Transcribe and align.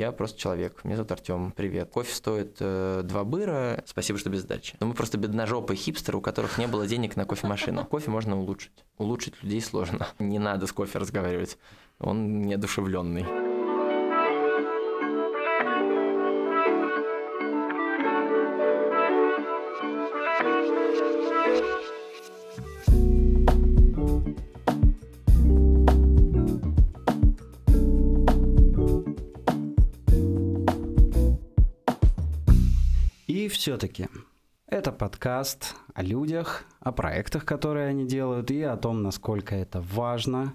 Я 0.00 0.12
просто 0.12 0.38
человек. 0.38 0.84
Меня 0.84 0.94
зовут 0.94 1.10
Артем. 1.10 1.50
Привет. 1.50 1.90
Кофе 1.90 2.14
стоит 2.14 2.58
э, 2.60 3.00
2 3.02 3.24
быра. 3.24 3.82
Спасибо, 3.84 4.16
что 4.16 4.30
без 4.30 4.42
сдачи. 4.42 4.76
Но 4.78 4.86
мы 4.86 4.94
просто 4.94 5.18
бедножопые 5.18 5.76
хипстеры, 5.76 6.18
у 6.18 6.20
которых 6.20 6.56
не 6.56 6.68
было 6.68 6.86
денег 6.86 7.16
на 7.16 7.24
кофемашину. 7.24 7.84
Кофе 7.90 8.08
можно 8.08 8.38
улучшить. 8.38 8.84
Улучшить 8.96 9.42
людей 9.42 9.60
сложно. 9.60 10.06
Не 10.20 10.38
надо 10.38 10.68
с 10.68 10.72
кофе 10.72 11.00
разговаривать. 11.00 11.58
Он 11.98 12.42
неодушевленный. 12.42 13.47
Все-таки 33.58 34.06
это 34.66 34.92
подкаст 34.92 35.74
о 35.92 36.04
людях, 36.04 36.64
о 36.78 36.92
проектах, 36.92 37.44
которые 37.44 37.88
они 37.88 38.06
делают, 38.06 38.52
и 38.52 38.62
о 38.62 38.76
том, 38.76 39.02
насколько 39.02 39.56
это 39.56 39.80
важно, 39.80 40.54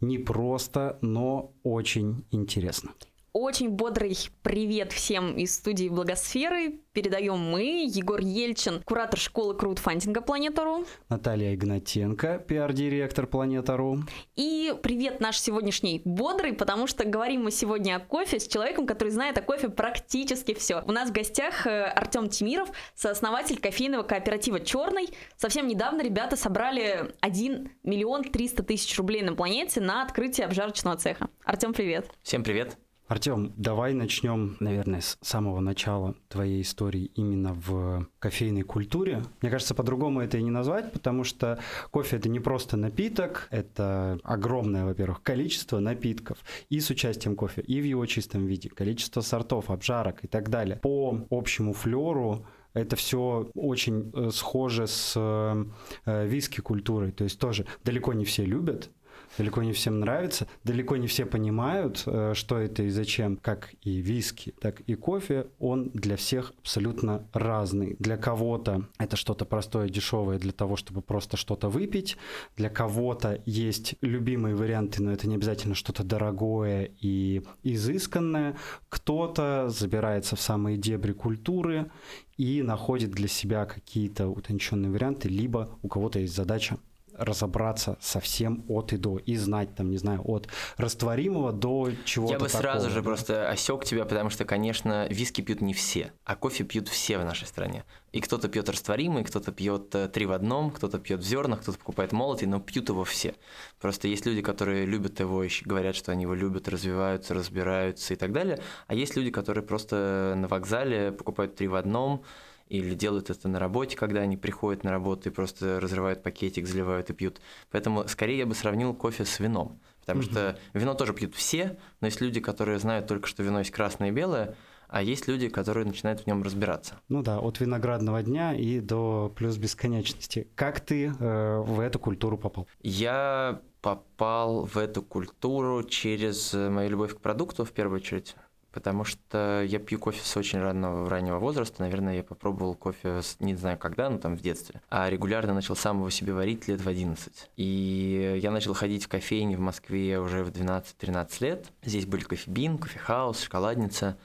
не 0.00 0.18
просто, 0.18 0.96
но 1.02 1.52
очень 1.64 2.24
интересно. 2.30 2.92
Очень 3.36 3.70
бодрый 3.70 4.16
привет 4.44 4.92
всем 4.92 5.36
из 5.36 5.56
студии 5.56 5.88
Благосферы. 5.88 6.78
Передаем 6.92 7.36
мы, 7.36 7.84
Егор 7.84 8.20
Ельчин, 8.20 8.80
куратор 8.84 9.18
школы 9.18 9.56
краудфандинга 9.56 10.20
Планета.ру. 10.20 10.84
Наталья 11.08 11.52
Игнатенко, 11.52 12.38
пиар-директор 12.46 13.26
Планета.ру. 13.26 14.04
И 14.36 14.72
привет 14.84 15.18
наш 15.18 15.40
сегодняшний 15.40 16.00
бодрый, 16.04 16.52
потому 16.52 16.86
что 16.86 17.04
говорим 17.04 17.42
мы 17.42 17.50
сегодня 17.50 17.96
о 17.96 17.98
кофе 17.98 18.38
с 18.38 18.46
человеком, 18.46 18.86
который 18.86 19.08
знает 19.08 19.36
о 19.36 19.42
кофе 19.42 19.68
практически 19.68 20.54
все. 20.54 20.84
У 20.86 20.92
нас 20.92 21.10
в 21.10 21.12
гостях 21.12 21.66
э, 21.66 21.86
Артем 21.86 22.28
Тимиров, 22.28 22.68
сооснователь 22.94 23.58
кофейного 23.58 24.04
кооператива 24.04 24.60
«Черный». 24.60 25.08
Совсем 25.36 25.66
недавно 25.66 26.02
ребята 26.02 26.36
собрали 26.36 27.12
1 27.18 27.68
миллион 27.82 28.22
300 28.22 28.62
тысяч 28.62 28.96
рублей 28.96 29.22
на 29.22 29.34
планете 29.34 29.80
на 29.80 30.04
открытие 30.04 30.46
обжарочного 30.46 30.96
цеха. 30.96 31.30
Артем, 31.44 31.72
привет. 31.72 32.08
Всем 32.22 32.44
привет. 32.44 32.78
Артем, 33.06 33.52
давай 33.58 33.92
начнем, 33.92 34.56
наверное, 34.60 35.02
с 35.02 35.18
самого 35.20 35.60
начала 35.60 36.14
твоей 36.28 36.62
истории 36.62 37.10
именно 37.14 37.52
в 37.52 38.08
кофейной 38.18 38.62
культуре. 38.62 39.22
Мне 39.42 39.50
кажется, 39.50 39.74
по-другому 39.74 40.22
это 40.22 40.38
и 40.38 40.42
не 40.42 40.50
назвать, 40.50 40.90
потому 40.90 41.22
что 41.22 41.58
кофе 41.90 42.16
это 42.16 42.30
не 42.30 42.40
просто 42.40 42.78
напиток, 42.78 43.48
это 43.50 44.18
огромное, 44.24 44.86
во-первых, 44.86 45.22
количество 45.22 45.80
напитков 45.80 46.38
и 46.70 46.80
с 46.80 46.88
участием 46.88 47.36
кофе, 47.36 47.60
и 47.60 47.78
в 47.78 47.84
его 47.84 48.06
чистом 48.06 48.46
виде, 48.46 48.70
количество 48.70 49.20
сортов, 49.20 49.70
обжарок 49.70 50.24
и 50.24 50.26
так 50.26 50.48
далее. 50.48 50.76
По 50.78 51.26
общему 51.28 51.74
флеру 51.74 52.46
это 52.72 52.96
все 52.96 53.50
очень 53.54 54.12
э, 54.14 54.30
схоже 54.30 54.86
с 54.86 55.12
э, 55.14 56.26
виски 56.26 56.62
культурой, 56.62 57.12
то 57.12 57.24
есть 57.24 57.38
тоже 57.38 57.66
далеко 57.84 58.14
не 58.14 58.24
все 58.24 58.46
любят, 58.46 58.90
далеко 59.38 59.62
не 59.62 59.72
всем 59.72 60.00
нравится, 60.00 60.46
далеко 60.64 60.96
не 60.96 61.06
все 61.06 61.26
понимают, 61.26 62.02
э, 62.06 62.32
что 62.34 62.58
это 62.58 62.82
и 62.82 62.90
зачем, 62.90 63.36
как 63.36 63.74
и 63.82 64.00
виски, 64.00 64.54
так 64.60 64.80
и 64.80 64.94
кофе, 64.94 65.46
он 65.58 65.90
для 65.94 66.16
всех 66.16 66.52
абсолютно 66.60 67.26
разный. 67.32 67.96
Для 67.98 68.16
кого-то 68.16 68.88
это 68.98 69.16
что-то 69.16 69.44
простое, 69.44 69.88
дешевое 69.88 70.38
для 70.38 70.52
того, 70.52 70.76
чтобы 70.76 71.02
просто 71.02 71.36
что-то 71.36 71.68
выпить, 71.68 72.16
для 72.56 72.68
кого-то 72.68 73.40
есть 73.46 73.94
любимые 74.00 74.54
варианты, 74.54 75.02
но 75.02 75.12
это 75.12 75.28
не 75.28 75.34
обязательно 75.34 75.74
что-то 75.74 76.04
дорогое 76.04 76.90
и 77.00 77.42
изысканное, 77.62 78.56
кто-то 78.88 79.68
забирается 79.68 80.36
в 80.36 80.40
самые 80.40 80.76
дебри 80.76 81.12
культуры 81.12 81.90
и 82.36 82.62
находит 82.62 83.10
для 83.10 83.28
себя 83.28 83.64
какие-то 83.64 84.28
утонченные 84.28 84.90
варианты, 84.90 85.28
либо 85.28 85.78
у 85.82 85.88
кого-то 85.88 86.18
есть 86.18 86.34
задача 86.34 86.78
разобраться 87.18 87.96
совсем 88.00 88.64
от 88.68 88.92
и 88.92 88.96
до 88.96 89.18
и 89.18 89.36
знать 89.36 89.74
там 89.74 89.90
не 89.90 89.96
знаю 89.98 90.22
от 90.24 90.48
растворимого 90.76 91.52
до 91.52 91.90
чего-то 92.04 92.32
Я 92.32 92.38
бы 92.38 92.46
такого. 92.46 92.60
сразу 92.62 92.90
же 92.90 93.02
просто 93.02 93.48
осек 93.48 93.84
тебя, 93.84 94.04
потому 94.04 94.30
что, 94.30 94.44
конечно, 94.44 95.06
виски 95.08 95.40
пьют 95.40 95.60
не 95.60 95.74
все, 95.74 96.12
а 96.24 96.36
кофе 96.36 96.64
пьют 96.64 96.88
все 96.88 97.18
в 97.18 97.24
нашей 97.24 97.46
стране. 97.46 97.84
И 98.12 98.20
кто-то 98.20 98.48
пьет 98.48 98.68
растворимый, 98.68 99.24
кто-то 99.24 99.50
пьет 99.50 99.94
э, 99.94 100.08
три 100.08 100.24
в 100.26 100.32
одном, 100.32 100.70
кто-то 100.70 100.98
пьет 100.98 101.20
в 101.20 101.24
зернах, 101.24 101.62
кто-то 101.62 101.78
покупает 101.78 102.12
молотый, 102.12 102.46
но 102.46 102.60
пьют 102.60 102.88
его 102.88 103.02
все. 103.02 103.34
Просто 103.80 104.06
есть 104.06 104.24
люди, 104.24 104.40
которые 104.40 104.86
любят 104.86 105.18
его 105.18 105.42
и 105.42 105.50
говорят, 105.64 105.96
что 105.96 106.12
они 106.12 106.22
его 106.22 106.34
любят, 106.34 106.68
развиваются, 106.68 107.34
разбираются 107.34 108.14
и 108.14 108.16
так 108.16 108.32
далее. 108.32 108.60
А 108.86 108.94
есть 108.94 109.16
люди, 109.16 109.30
которые 109.30 109.64
просто 109.64 110.34
на 110.36 110.46
вокзале 110.46 111.10
покупают 111.10 111.56
три 111.56 111.66
в 111.66 111.74
одном, 111.74 112.22
или 112.68 112.94
делают 112.94 113.30
это 113.30 113.48
на 113.48 113.58
работе, 113.58 113.96
когда 113.96 114.20
они 114.20 114.36
приходят 114.36 114.84
на 114.84 114.90
работу 114.90 115.28
и 115.28 115.32
просто 115.32 115.80
разрывают 115.80 116.22
пакетик, 116.22 116.66
заливают 116.66 117.10
и 117.10 117.12
пьют. 117.12 117.40
Поэтому 117.70 118.06
скорее 118.08 118.38
я 118.38 118.46
бы 118.46 118.54
сравнил 118.54 118.94
кофе 118.94 119.24
с 119.24 119.38
вином. 119.40 119.80
Потому 120.00 120.20
угу. 120.20 120.30
что 120.30 120.58
вино 120.74 120.94
тоже 120.94 121.14
пьют 121.14 121.34
все, 121.34 121.78
но 122.00 122.08
есть 122.08 122.20
люди, 122.20 122.40
которые 122.40 122.78
знают 122.78 123.06
только, 123.06 123.26
что 123.26 123.42
вино 123.42 123.60
есть 123.60 123.70
красное 123.70 124.08
и 124.08 124.12
белое, 124.12 124.54
а 124.88 125.02
есть 125.02 125.26
люди, 125.28 125.48
которые 125.48 125.86
начинают 125.86 126.20
в 126.20 126.26
нем 126.26 126.42
разбираться. 126.42 127.00
Ну 127.08 127.22
да, 127.22 127.40
от 127.40 127.58
виноградного 127.58 128.22
дня 128.22 128.54
и 128.54 128.80
до 128.80 129.32
плюс 129.34 129.56
бесконечности. 129.56 130.46
Как 130.54 130.80
ты 130.80 131.06
э, 131.06 131.58
в 131.58 131.80
эту 131.80 131.98
культуру 131.98 132.36
попал? 132.38 132.68
Я 132.82 133.60
попал 133.80 134.64
в 134.64 134.76
эту 134.76 135.02
культуру 135.02 135.82
через 135.82 136.52
мою 136.54 136.90
любовь 136.90 137.14
к 137.14 137.20
продукту 137.20 137.64
в 137.64 137.72
первую 137.72 138.00
очередь 138.00 138.36
потому 138.74 139.04
что 139.04 139.62
я 139.66 139.78
пью 139.78 140.00
кофе 140.00 140.20
с 140.20 140.36
очень 140.36 140.58
раннего, 140.58 141.08
раннего 141.08 141.38
возраста. 141.38 141.80
Наверное, 141.80 142.16
я 142.16 142.22
попробовал 142.24 142.74
кофе, 142.74 143.22
с, 143.22 143.36
не 143.38 143.54
знаю 143.54 143.78
когда, 143.78 144.10
но 144.10 144.18
там 144.18 144.36
в 144.36 144.40
детстве. 144.40 144.82
А 144.90 145.08
регулярно 145.08 145.54
начал 145.54 145.76
сам 145.76 145.98
его 145.98 146.10
себе 146.10 146.32
варить 146.34 146.66
лет 146.66 146.80
в 146.80 146.88
11. 146.88 147.50
И 147.56 148.40
я 148.42 148.50
начал 148.50 148.74
ходить 148.74 149.04
в 149.04 149.08
кофейни 149.08 149.54
в 149.54 149.60
Москве 149.60 150.18
уже 150.18 150.42
в 150.42 150.50
12-13 150.50 151.28
лет. 151.40 151.66
Здесь 151.84 152.04
были 152.04 152.24
кофебин, 152.24 152.78
кофехаус, 152.78 153.42
шоколадница. 153.42 154.18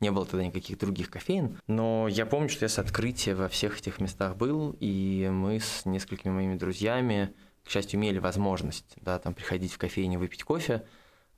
Не 0.00 0.10
было 0.10 0.26
тогда 0.26 0.44
никаких 0.44 0.78
других 0.78 1.08
кофеин. 1.08 1.58
Но 1.66 2.06
я 2.06 2.26
помню, 2.26 2.50
что 2.50 2.66
я 2.66 2.68
с 2.68 2.78
открытия 2.78 3.34
во 3.34 3.48
всех 3.48 3.78
этих 3.78 4.00
местах 4.00 4.36
был, 4.36 4.76
и 4.80 5.30
мы 5.32 5.60
с 5.60 5.86
несколькими 5.86 6.32
моими 6.32 6.56
друзьями, 6.56 7.32
к 7.64 7.70
счастью, 7.70 7.98
имели 7.98 8.18
возможность 8.18 8.96
да, 8.96 9.18
там, 9.18 9.32
приходить 9.32 9.72
в 9.72 9.78
кофейню 9.78 10.18
выпить 10.18 10.44
кофе 10.44 10.84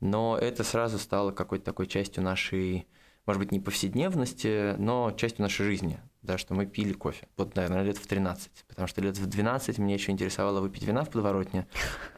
но 0.00 0.36
это 0.40 0.64
сразу 0.64 0.98
стало 0.98 1.32
какой-то 1.32 1.64
такой 1.64 1.86
частью 1.86 2.22
нашей, 2.22 2.86
может 3.26 3.40
быть, 3.40 3.52
не 3.52 3.60
повседневности, 3.60 4.74
но 4.78 5.12
частью 5.12 5.42
нашей 5.42 5.64
жизни, 5.64 5.98
да, 6.22 6.38
что 6.38 6.54
мы 6.54 6.66
пили 6.66 6.92
кофе. 6.92 7.28
Вот, 7.36 7.56
наверное, 7.56 7.82
лет 7.82 7.98
в 7.98 8.06
13, 8.06 8.50
потому 8.68 8.88
что 8.88 9.00
лет 9.00 9.16
в 9.16 9.26
12 9.26 9.78
меня 9.78 9.94
еще 9.94 10.12
интересовало 10.12 10.60
выпить 10.60 10.82
вина 10.82 11.04
в 11.04 11.10
подворотне, 11.10 11.66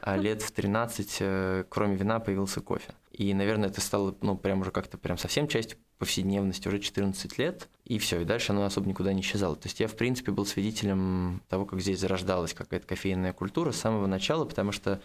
а 0.01 0.17
лет 0.17 0.41
в 0.41 0.51
13, 0.51 1.17
э, 1.19 1.63
кроме 1.69 1.95
вина, 1.95 2.19
появился 2.19 2.61
кофе. 2.61 2.93
И, 3.11 3.33
наверное, 3.33 3.69
это 3.69 3.81
стало, 3.81 4.15
ну, 4.21 4.37
прям 4.37 4.61
уже 4.61 4.71
как-то 4.71 4.97
прям 4.97 5.17
совсем 5.17 5.47
частью 5.47 5.77
повседневности, 5.97 6.67
уже 6.69 6.79
14 6.79 7.37
лет, 7.37 7.67
и 7.83 7.99
все, 7.99 8.21
и 8.21 8.25
дальше 8.25 8.53
оно 8.53 8.63
особо 8.63 8.87
никуда 8.87 9.11
не 9.11 9.21
исчезало. 9.21 9.57
То 9.57 9.67
есть 9.67 9.79
я, 9.81 9.87
в 9.87 9.95
принципе, 9.95 10.31
был 10.31 10.45
свидетелем 10.45 11.41
того, 11.49 11.65
как 11.65 11.81
здесь 11.81 11.99
зарождалась 11.99 12.53
какая-то 12.53 12.87
кофейная 12.87 13.33
культура 13.33 13.71
с 13.71 13.77
самого 13.77 14.07
начала, 14.07 14.45
потому 14.45 14.71
что 14.71 15.01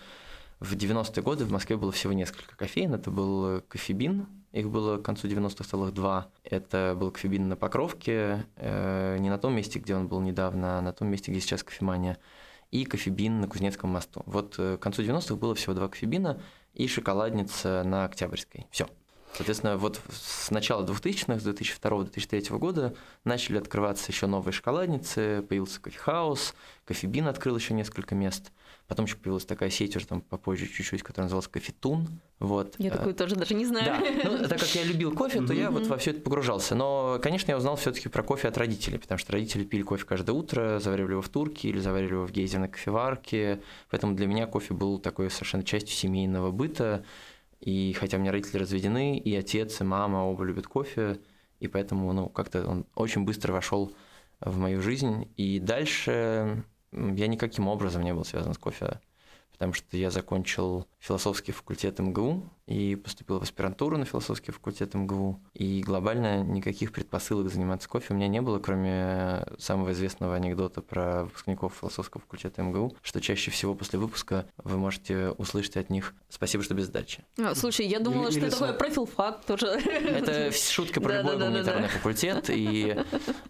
в 0.60 0.74
90-е 0.74 1.22
годы 1.22 1.44
в 1.44 1.50
Москве 1.50 1.76
было 1.76 1.92
всего 1.92 2.12
несколько 2.12 2.56
кофеин. 2.56 2.94
Это 2.94 3.10
был 3.10 3.60
кофебин, 3.68 4.26
их 4.52 4.70
было 4.70 4.98
к 4.98 5.02
концу 5.02 5.26
90-х 5.26 5.64
целых 5.64 5.92
два. 5.92 6.28
Это 6.44 6.94
был 6.96 7.10
кофебин 7.10 7.48
на 7.48 7.56
Покровке, 7.56 8.46
э, 8.56 9.18
не 9.18 9.28
на 9.28 9.38
том 9.38 9.54
месте, 9.54 9.80
где 9.80 9.96
он 9.96 10.06
был 10.06 10.20
недавно, 10.20 10.78
а 10.78 10.80
на 10.80 10.92
том 10.92 11.08
месте, 11.08 11.32
где 11.32 11.40
сейчас 11.40 11.64
кофемания, 11.64 12.18
и 12.70 12.84
кофебин 12.84 13.40
на 13.40 13.48
Кузнецком 13.48 13.90
мосту. 13.90 14.22
Вот 14.26 14.54
э, 14.58 14.76
к 14.76 14.80
концу 14.80 15.02
90-х 15.02 15.34
было 15.34 15.56
всего 15.56 15.74
два 15.74 15.88
кофебина 15.88 16.40
и 16.72 16.86
шоколадница 16.86 17.82
на 17.84 18.04
Октябрьской. 18.04 18.68
Все. 18.70 18.88
Соответственно, 19.32 19.76
вот 19.76 20.00
с 20.12 20.52
начала 20.52 20.86
2000-х, 20.86 21.40
с 21.40 21.46
2002-2003 21.46 22.56
года 22.56 22.94
начали 23.24 23.58
открываться 23.58 24.12
еще 24.12 24.28
новые 24.28 24.52
шоколадницы, 24.52 25.44
появился 25.48 25.80
кофехаус, 25.80 26.54
кофебин 26.84 27.26
открыл 27.26 27.56
еще 27.56 27.74
несколько 27.74 28.14
мест– 28.14 28.52
Потом 28.86 29.06
еще 29.06 29.16
появилась 29.16 29.46
такая 29.46 29.70
сеть 29.70 29.96
уже 29.96 30.06
там 30.06 30.20
попозже 30.20 30.66
чуть-чуть, 30.66 31.02
которая 31.02 31.24
называлась 31.24 31.48
Кофетун. 31.48 32.06
Вот. 32.38 32.74
Я 32.78 32.90
такую 32.90 33.14
тоже 33.14 33.34
даже 33.34 33.54
не 33.54 33.64
знаю. 33.64 33.86
Да, 33.86 34.30
ну, 34.30 34.38
так 34.48 34.60
как 34.60 34.68
я 34.74 34.84
любил 34.84 35.14
кофе, 35.14 35.40
то 35.40 35.54
я 35.54 35.70
вот 35.70 35.86
во 35.86 35.96
все 35.96 36.10
это 36.10 36.20
погружался. 36.20 36.74
Но, 36.74 37.18
конечно, 37.22 37.50
я 37.50 37.56
узнал 37.56 37.76
все-таки 37.76 38.10
про 38.10 38.22
кофе 38.22 38.48
от 38.48 38.58
родителей, 38.58 38.98
потому 38.98 39.18
что 39.18 39.32
родители 39.32 39.64
пили 39.64 39.82
кофе 39.82 40.04
каждое 40.04 40.32
утро, 40.32 40.80
заваривали 40.80 41.12
его 41.12 41.22
в 41.22 41.30
турке 41.30 41.68
или 41.68 41.78
заваривали 41.78 42.14
его 42.14 42.26
в 42.26 42.32
гейзерной 42.32 42.68
кофеварке. 42.68 43.62
Поэтому 43.90 44.14
для 44.14 44.26
меня 44.26 44.46
кофе 44.46 44.74
был 44.74 44.98
такой 44.98 45.30
совершенно 45.30 45.64
частью 45.64 45.94
семейного 45.94 46.50
быта. 46.50 47.06
И 47.60 47.94
хотя 47.94 48.18
у 48.18 48.20
меня 48.20 48.32
родители 48.32 48.58
разведены, 48.58 49.16
и 49.16 49.34
отец, 49.34 49.80
и 49.80 49.84
мама 49.84 50.18
оба 50.18 50.44
любят 50.44 50.66
кофе, 50.66 51.20
и 51.60 51.68
поэтому, 51.68 52.12
ну, 52.12 52.28
как-то 52.28 52.66
он 52.66 52.84
очень 52.94 53.24
быстро 53.24 53.54
вошел 53.54 53.94
в 54.40 54.58
мою 54.58 54.82
жизнь. 54.82 55.32
И 55.38 55.58
дальше 55.58 56.64
я 56.94 57.26
никаким 57.26 57.68
образом 57.68 58.02
не 58.02 58.14
был 58.14 58.24
связан 58.24 58.54
с 58.54 58.58
кофе, 58.58 59.00
потому 59.52 59.72
что 59.72 59.96
я 59.96 60.10
закончил 60.10 60.86
философский 60.98 61.52
факультет 61.52 61.98
МГУ, 61.98 62.48
и 62.66 62.96
поступил 62.96 63.38
в 63.38 63.42
аспирантуру 63.42 63.98
на 63.98 64.04
философский 64.04 64.52
факультет 64.52 64.94
МГУ. 64.94 65.40
И 65.52 65.82
глобально 65.82 66.42
никаких 66.42 66.92
предпосылок 66.92 67.50
заниматься 67.50 67.88
кофе 67.88 68.14
у 68.14 68.16
меня 68.16 68.28
не 68.28 68.40
было, 68.40 68.58
кроме 68.58 69.46
самого 69.58 69.92
известного 69.92 70.34
анекдота 70.34 70.80
про 70.80 71.24
выпускников 71.24 71.74
философского 71.78 72.22
факультета 72.22 72.62
МГУ, 72.62 72.96
что 73.02 73.20
чаще 73.20 73.50
всего 73.50 73.74
после 73.74 73.98
выпуска 73.98 74.46
вы 74.56 74.78
можете 74.78 75.30
услышать 75.30 75.76
от 75.76 75.90
них 75.90 76.14
«спасибо, 76.28 76.64
что 76.64 76.74
без 76.74 76.86
сдачи». 76.86 77.24
А, 77.38 77.54
слушай, 77.54 77.86
я 77.86 78.00
думала, 78.00 78.28
или, 78.28 78.30
что 78.30 78.38
или 78.38 78.48
это 78.48 78.58
такое 78.58 78.72
профилфак 78.72 79.44
тоже. 79.44 79.66
Это 79.66 80.50
шутка 80.52 81.00
про 81.00 81.18
любой 81.18 81.36
гуманитарный 81.36 81.88
факультет, 81.88 82.48
и 82.48 82.96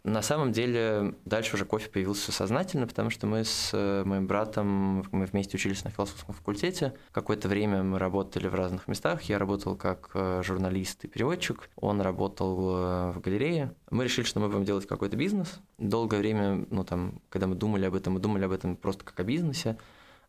на 0.03 0.23
самом 0.23 0.53
деле 0.53 1.15
дальше 1.25 1.55
уже 1.55 1.65
кофе 1.65 1.89
появился 1.89 2.33
сознательно, 2.33 2.87
потому 2.87 3.11
что 3.11 3.27
мы 3.27 3.45
с 3.45 3.71
э, 3.73 4.03
моим 4.05 4.27
братом, 4.27 5.05
мы 5.13 5.27
вместе 5.27 5.57
учились 5.57 5.85
на 5.85 5.91
философском 5.91 6.35
факультете. 6.35 6.95
Какое-то 7.13 7.49
время 7.49 7.83
мы 7.83 7.99
работали 7.99 8.49
в 8.49 8.55
разных 8.55 8.89
местах. 8.89 9.04
Я 9.25 9.39
работал 9.39 9.77
как 9.77 10.13
э, 10.15 10.41
журналист 10.43 11.05
и 11.05 11.09
переводчик, 11.09 11.69
он 11.77 12.01
работал 12.01 12.57
э, 12.59 13.13
в 13.13 13.21
галерее. 13.21 13.75
Мы 13.91 14.05
решили, 14.05 14.25
что 14.25 14.41
мы 14.41 14.49
будем 14.49 14.65
делать 14.65 14.87
какой-то 14.87 15.15
бизнес. 15.15 15.61
Долгое 15.77 16.21
время, 16.21 16.65
ну 16.71 16.85
там, 16.85 17.21
когда 17.29 17.47
мы 17.47 17.55
думали 17.55 17.85
об 17.85 17.95
этом, 17.95 18.15
мы 18.15 18.21
думали 18.21 18.47
об 18.47 18.53
этом 18.53 18.77
просто 18.77 19.05
как 19.05 19.21
о 19.21 19.25
бизнесе. 19.25 19.77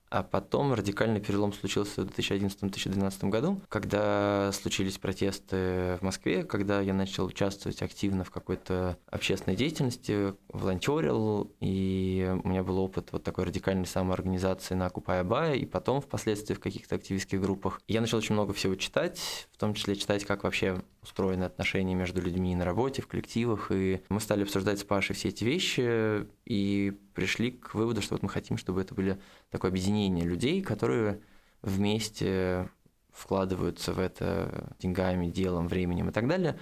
А 0.10 0.24
потом 0.24 0.74
радикальный 0.74 1.20
перелом 1.20 1.52
случился 1.52 2.04
в 2.04 2.06
2011-2012 2.06 3.30
году, 3.30 3.62
когда 3.70 4.52
случились 4.54 4.98
протесты 4.98 5.98
в 6.00 6.00
Москве, 6.02 6.44
когда 6.44 6.80
я 6.80 6.94
начал 6.94 7.26
участвовать 7.26 7.82
активно 7.82 8.24
в 8.24 8.32
какой-то 8.32 8.98
общественной 9.10 9.56
деятельности, 9.56 10.34
волонтерил, 10.50 11.52
и 11.60 12.34
у 12.44 12.48
меня 12.48 12.64
был 12.64 12.80
опыт 12.80 13.10
вот 13.12 13.24
такой 13.24 13.46
радикальной 13.46 13.88
самоорганизации 13.88 14.76
на 14.76 14.86
Окупай 14.86 15.22
Абая, 15.22 15.56
и 15.56 15.66
потом 15.66 16.02
впоследствии 16.02 16.54
в 16.54 16.60
каких-то 16.60 16.96
активистских 16.96 17.42
группах. 17.42 17.82
Я 17.88 18.02
начал 18.02 18.20
очень 18.20 18.34
много 18.34 18.54
всего 18.54 18.76
читать, 18.76 19.48
в 19.52 19.58
том 19.58 19.74
числе 19.74 19.96
читать, 19.96 20.24
как 20.24 20.44
вообще 20.44 20.82
устроены 21.02 21.44
отношения 21.44 21.94
между 21.94 22.22
людьми 22.22 22.56
на 22.56 22.66
работе, 22.66 23.02
в 23.02 23.08
коллективах, 23.08 23.72
и 23.72 24.02
мы 24.10 24.20
стали 24.20 24.44
обсуждать 24.44 24.80
с 24.80 24.84
Пашей 24.84 25.16
все 25.16 25.30
эти 25.30 25.44
вещи, 25.44 26.28
и 26.46 26.94
пришли 27.14 27.52
к 27.52 27.74
выводу, 27.74 28.02
что 28.02 28.16
вот 28.16 28.24
мы 28.24 28.30
хотим, 28.30 28.58
чтобы 28.58 28.82
это 28.82 28.94
были 28.94 29.20
такое 29.50 29.72
объединение 29.72 30.26
людей, 30.26 30.62
которые 30.62 31.22
вместе 31.62 32.70
вкладываются 33.12 33.94
в 33.94 34.00
это 34.00 34.76
деньгами, 34.80 35.28
делом, 35.28 35.68
временем 35.68 36.10
и 36.10 36.12
так 36.12 36.28
далее, 36.28 36.58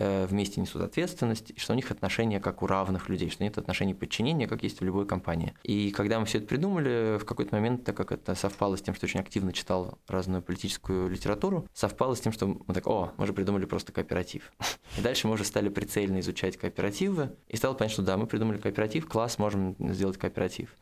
Э, 0.00 0.26
вместе 0.26 0.60
несут 0.60 0.82
ответственность, 0.82 1.50
и 1.50 1.58
что 1.58 1.72
у 1.72 1.76
них 1.76 1.90
отношения 1.90 2.38
как 2.38 2.62
у 2.62 2.68
равных 2.68 3.08
людей, 3.08 3.30
что 3.30 3.42
нет 3.42 3.58
отношений 3.58 3.94
подчинения, 3.94 4.46
как 4.46 4.62
есть 4.62 4.80
в 4.80 4.84
любой 4.84 5.06
компании. 5.06 5.54
И 5.64 5.90
когда 5.90 6.20
мы 6.20 6.26
все 6.26 6.38
это 6.38 6.46
придумали, 6.46 7.18
в 7.18 7.24
какой-то 7.24 7.52
момент, 7.56 7.82
так 7.82 7.96
как 7.96 8.12
это 8.12 8.36
совпало 8.36 8.76
с 8.76 8.82
тем, 8.82 8.94
что 8.94 9.06
очень 9.06 9.18
активно 9.18 9.52
читал 9.52 9.98
разную 10.06 10.40
политическую 10.40 11.08
литературу, 11.08 11.66
совпало 11.74 12.14
с 12.14 12.20
тем, 12.20 12.32
что 12.32 12.46
мы 12.46 12.74
так, 12.74 12.86
о, 12.86 13.12
мы 13.16 13.26
же 13.26 13.32
придумали 13.32 13.64
просто 13.64 13.92
кооператив. 13.92 14.52
И 14.98 15.00
дальше 15.00 15.26
мы 15.26 15.34
уже 15.34 15.44
стали 15.44 15.68
прицельно 15.68 16.20
изучать 16.20 16.56
кооперативы, 16.56 17.32
и 17.48 17.56
стало 17.56 17.74
понятно, 17.74 17.94
что 17.94 18.02
да, 18.02 18.16
мы 18.16 18.28
придумали 18.28 18.58
кооператив, 18.58 19.08
класс, 19.08 19.38
можем 19.38 19.74
сделать 19.80 20.16
кооператив. 20.16 20.76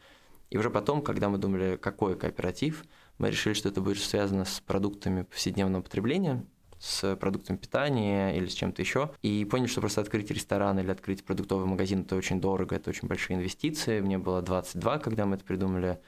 И 0.50 0.58
уже 0.58 0.70
потом, 0.70 1.02
когда 1.02 1.28
мы 1.28 1.38
думали, 1.38 1.76
какой 1.76 2.16
кооператив, 2.16 2.84
мы 3.18 3.30
решили, 3.30 3.54
что 3.54 3.68
это 3.68 3.80
будет 3.80 3.98
связано 3.98 4.44
с 4.44 4.60
продуктами 4.60 5.22
повседневного 5.22 5.82
потребления, 5.82 6.44
с 6.78 7.16
продуктом 7.16 7.56
питания 7.56 8.36
или 8.36 8.46
с 8.46 8.54
чем-то 8.54 8.82
еще. 8.82 9.10
И 9.22 9.44
поняли, 9.44 9.66
что 9.66 9.80
просто 9.80 10.00
открыть 10.00 10.30
ресторан 10.30 10.78
или 10.78 10.90
открыть 10.90 11.24
продуктовый 11.24 11.66
магазин 11.66 12.02
это 12.02 12.16
очень 12.16 12.40
дорого, 12.40 12.76
это 12.76 12.90
очень 12.90 13.08
большие 13.08 13.36
инвестиции. 13.38 14.00
Мне 14.00 14.18
было 14.18 14.42
22, 14.42 14.98
когда 14.98 15.26
мы 15.26 15.36
это 15.36 15.44
придумали. 15.44 15.98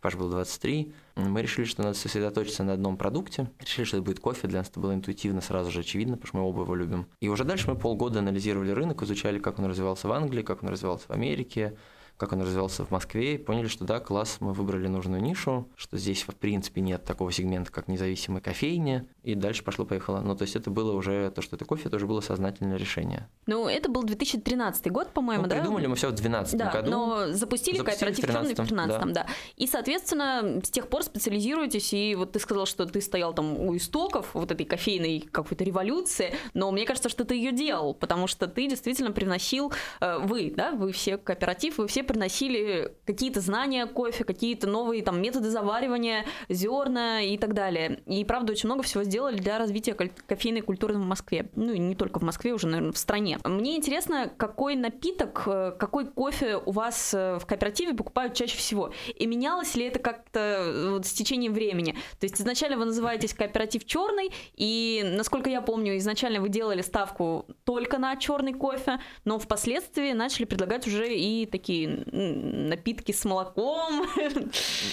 Паш 0.00 0.14
был 0.14 0.30
23. 0.30 0.92
Мы 1.16 1.42
решили, 1.42 1.64
что 1.64 1.82
надо 1.82 1.94
сосредоточиться 1.94 2.62
на 2.62 2.74
одном 2.74 2.96
продукте. 2.96 3.50
Решили, 3.58 3.84
что 3.84 3.96
это 3.96 4.04
будет 4.04 4.20
кофе. 4.20 4.46
Для 4.46 4.60
нас 4.60 4.68
это 4.68 4.78
было 4.78 4.94
интуитивно, 4.94 5.40
сразу 5.40 5.72
же 5.72 5.80
очевидно, 5.80 6.16
потому 6.16 6.28
что 6.28 6.36
мы 6.36 6.44
оба 6.44 6.62
его 6.62 6.74
любим. 6.76 7.06
И 7.20 7.28
уже 7.28 7.42
дальше 7.42 7.68
мы 7.68 7.76
полгода 7.76 8.20
анализировали 8.20 8.70
рынок, 8.70 9.02
изучали, 9.02 9.40
как 9.40 9.58
он 9.58 9.66
развивался 9.66 10.06
в 10.06 10.12
Англии, 10.12 10.42
как 10.42 10.62
он 10.62 10.68
развивался 10.68 11.08
в 11.08 11.10
Америке, 11.10 11.76
как 12.18 12.32
он 12.32 12.42
развивался 12.42 12.84
в 12.84 12.90
Москве, 12.90 13.36
и 13.36 13.38
поняли, 13.38 13.68
что 13.68 13.84
да, 13.84 14.00
класс, 14.00 14.38
мы 14.40 14.52
выбрали 14.52 14.88
нужную 14.88 15.22
нишу, 15.22 15.68
что 15.76 15.96
здесь 15.96 16.22
в 16.22 16.34
принципе 16.34 16.80
нет 16.80 17.04
такого 17.04 17.30
сегмента, 17.30 17.70
как 17.70 17.86
независимая 17.86 18.42
кофейня, 18.42 19.06
и 19.22 19.36
дальше 19.36 19.62
пошло-поехало. 19.62 20.20
Ну, 20.20 20.34
то 20.34 20.42
есть 20.42 20.56
это 20.56 20.68
было 20.70 20.92
уже, 20.92 21.30
то, 21.30 21.42
что 21.42 21.54
это 21.54 21.64
кофе, 21.64 21.88
тоже 21.88 22.06
было 22.06 22.20
сознательное 22.20 22.76
решение. 22.76 23.28
Ну, 23.46 23.68
это 23.68 23.88
был 23.88 24.02
2013 24.02 24.90
год, 24.90 25.12
по-моему, 25.12 25.44
ну, 25.44 25.48
да? 25.48 25.56
придумали 25.56 25.86
мы 25.86 25.94
все 25.94 26.08
в 26.08 26.12
2012 26.12 26.58
да, 26.58 26.72
году. 26.72 26.90
но 26.90 27.32
запустили, 27.32 27.78
запустили 27.78 27.82
кооператив 27.84 28.24
в 28.24 28.26
13 28.26 28.58
в 28.58 28.66
13 28.66 28.98
да. 28.98 29.06
да. 29.12 29.26
И, 29.56 29.68
соответственно, 29.68 30.60
с 30.64 30.70
тех 30.70 30.88
пор 30.88 31.04
специализируетесь, 31.04 31.92
и 31.92 32.16
вот 32.16 32.32
ты 32.32 32.40
сказал, 32.40 32.66
что 32.66 32.84
ты 32.84 33.00
стоял 33.00 33.32
там 33.32 33.56
у 33.56 33.76
истоков 33.76 34.34
вот 34.34 34.50
этой 34.50 34.66
кофейной 34.66 35.20
какой-то 35.20 35.62
революции, 35.62 36.34
но 36.54 36.72
мне 36.72 36.84
кажется, 36.84 37.08
что 37.08 37.24
ты 37.24 37.36
ее 37.36 37.52
делал, 37.52 37.94
потому 37.94 38.26
что 38.26 38.48
ты 38.48 38.66
действительно 38.66 39.12
приносил, 39.12 39.72
э, 40.00 40.18
вы, 40.18 40.52
да, 40.56 40.72
вы 40.72 40.90
все 40.90 41.16
кооператив, 41.16 41.78
вы 41.78 41.86
все 41.86 42.02
приносили 42.08 42.92
какие-то 43.04 43.40
знания 43.40 43.86
кофе, 43.86 44.24
какие-то 44.24 44.66
новые 44.66 45.02
там 45.02 45.22
методы 45.22 45.50
заваривания, 45.50 46.24
зерна 46.48 47.22
и 47.22 47.38
так 47.38 47.54
далее. 47.54 48.00
И 48.06 48.24
правда 48.24 48.52
очень 48.52 48.68
много 48.68 48.82
всего 48.82 49.04
сделали 49.04 49.36
для 49.36 49.58
развития 49.58 49.94
кофейной 49.94 50.62
культуры 50.62 50.94
в 50.94 50.98
Москве. 50.98 51.50
Ну 51.54 51.72
и 51.72 51.78
не 51.78 51.94
только 51.94 52.18
в 52.18 52.22
Москве, 52.22 52.52
уже, 52.52 52.66
наверное, 52.66 52.92
в 52.92 52.98
стране. 52.98 53.38
Мне 53.44 53.76
интересно, 53.76 54.32
какой 54.36 54.74
напиток, 54.74 55.42
э, 55.46 55.72
какой 55.78 56.06
кофе 56.06 56.56
у 56.56 56.72
вас 56.72 57.12
э, 57.14 57.38
в 57.38 57.46
кооперативе 57.46 57.94
покупают 57.94 58.34
чаще 58.34 58.56
всего? 58.56 58.92
И 59.14 59.26
менялось 59.26 59.74
ли 59.76 59.84
это 59.84 59.98
как-то 59.98 60.40
э, 60.40 60.90
вот 60.90 61.06
с 61.06 61.12
течением 61.12 61.52
времени? 61.52 61.92
То 62.18 62.24
есть 62.24 62.40
изначально 62.40 62.78
вы 62.78 62.86
называетесь 62.86 63.34
кооператив 63.34 63.84
черный, 63.84 64.30
и, 64.54 65.02
насколько 65.04 65.50
я 65.50 65.60
помню, 65.60 65.98
изначально 65.98 66.40
вы 66.40 66.48
делали 66.48 66.80
ставку 66.80 67.46
только 67.64 67.98
на 67.98 68.16
черный 68.16 68.54
кофе, 68.54 68.98
но 69.24 69.38
впоследствии 69.38 70.12
начали 70.12 70.46
предлагать 70.46 70.86
уже 70.86 71.14
и 71.14 71.46
такие 71.46 71.97
напитки 72.06 73.12
с 73.12 73.24
молоком. 73.24 74.06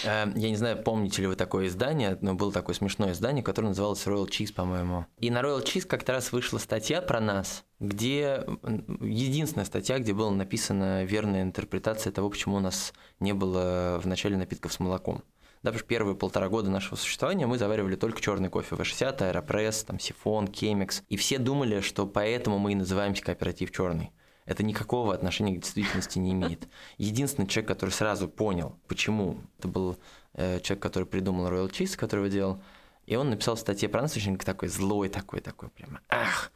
Эм, 0.06 0.36
я 0.36 0.50
не 0.50 0.56
знаю, 0.56 0.82
помните 0.84 1.22
ли 1.22 1.28
вы 1.28 1.36
такое 1.36 1.68
издание, 1.68 2.18
но 2.22 2.36
было 2.36 2.52
такое 2.52 2.76
смешное 2.76 3.12
издание, 3.12 3.44
которое 3.44 3.70
называлось 3.70 4.06
Royal 4.06 4.28
Cheese, 4.28 4.54
по-моему. 4.54 5.06
И 5.20 5.30
на 5.30 5.42
Royal 5.42 5.64
Cheese 5.64 5.86
как-то 5.88 6.14
раз 6.14 6.32
вышла 6.32 6.58
статья 6.58 7.02
про 7.02 7.20
нас, 7.20 7.66
где 7.80 8.46
единственная 9.02 9.66
статья, 9.66 10.00
где 10.00 10.14
была 10.14 10.32
написана 10.32 11.04
верная 11.04 11.44
интерпретация 11.44 12.12
того, 12.12 12.30
почему 12.30 12.58
у 12.58 12.62
нас 12.62 12.94
не 13.20 13.34
было 13.34 14.00
в 14.02 14.08
начале 14.08 14.38
напитков 14.38 14.74
с 14.74 14.80
молоком. 14.80 15.24
Да, 15.66 15.72
потому 15.72 15.80
что 15.80 15.88
первые 15.88 16.16
полтора 16.16 16.48
года 16.48 16.70
нашего 16.70 16.96
существования 16.96 17.48
мы 17.48 17.58
заваривали 17.58 17.96
только 17.96 18.22
черный 18.22 18.50
кофе 18.50 18.76
В60, 18.76 19.24
Аэропресс, 19.24 19.84
там, 19.84 20.00
Сифон, 20.00 20.48
Кемикс. 20.48 21.02
И 21.10 21.18
все 21.18 21.40
думали, 21.40 21.80
что 21.80 22.06
поэтому 22.06 22.60
мы 22.60 22.74
и 22.74 22.76
называемся 22.76 23.24
кооператив 23.24 23.72
черный 23.72 24.12
это 24.46 24.64
никакого 24.64 25.14
отношения 25.14 25.56
к 25.56 25.62
действительности 25.62 26.20
не 26.20 26.34
имеет. 26.34 26.68
Единственный 26.98 27.48
человек, 27.48 27.68
который 27.68 27.92
сразу 27.92 28.28
понял, 28.28 28.76
почему, 28.88 29.40
это 29.60 29.68
был 29.68 29.98
э, 30.34 30.60
человек, 30.62 30.84
который 30.84 31.06
придумал 31.06 31.48
Royal 31.48 31.70
Cheese, 31.70 31.98
который 31.98 32.22
его 32.22 32.34
делал, 32.34 32.62
и 33.06 33.16
он 33.16 33.30
написал 33.30 33.56
в 33.56 33.60
статье 33.60 33.88
про 33.90 34.02
нас 34.02 34.16
очень 34.16 34.38
такой 34.38 34.70
злой, 34.70 35.10
такой, 35.10 35.40
такой 35.40 35.70
прямо, 35.70 36.02
ах, 36.10 36.52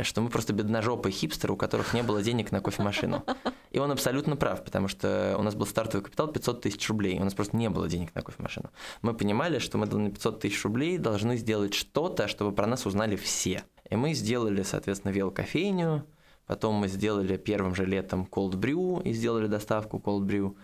что 0.00 0.20
мы 0.20 0.30
просто 0.30 0.52
бедножопые 0.52 1.12
хипстеры, 1.12 1.52
у 1.52 1.56
которых 1.56 1.92
не 1.92 2.02
было 2.02 2.22
денег 2.22 2.50
на 2.50 2.60
кофемашину. 2.60 3.24
И 3.70 3.78
он 3.78 3.90
абсолютно 3.90 4.36
прав, 4.36 4.64
потому 4.64 4.88
что 4.88 5.36
у 5.38 5.42
нас 5.42 5.54
был 5.54 5.66
стартовый 5.66 6.04
капитал 6.04 6.28
500 6.28 6.62
тысяч 6.62 6.88
рублей, 6.88 7.18
у 7.18 7.24
нас 7.24 7.34
просто 7.34 7.56
не 7.56 7.68
было 7.68 7.88
денег 7.88 8.14
на 8.14 8.22
кофемашину. 8.22 8.70
Мы 9.02 9.14
понимали, 9.14 9.58
что 9.58 9.78
мы 9.78 9.86
на 9.86 10.10
500 10.10 10.40
тысяч 10.40 10.62
рублей 10.64 10.98
должны 10.98 11.36
сделать 11.36 11.74
что-то, 11.74 12.28
чтобы 12.28 12.52
про 12.52 12.66
нас 12.66 12.86
узнали 12.86 13.16
все. 13.16 13.64
И 13.90 13.96
мы 13.96 14.14
сделали, 14.14 14.62
соответственно, 14.62 15.12
велокофейню, 15.12 16.06
Потом 16.46 16.74
мы 16.74 16.88
сделали 16.88 17.36
первым 17.36 17.74
же 17.74 17.86
летом 17.86 18.28
cold 18.30 18.52
brew 18.52 19.02
и 19.02 19.12
сделали 19.12 19.46
доставку 19.46 19.98
cold 19.98 20.26
brew. 20.26 20.56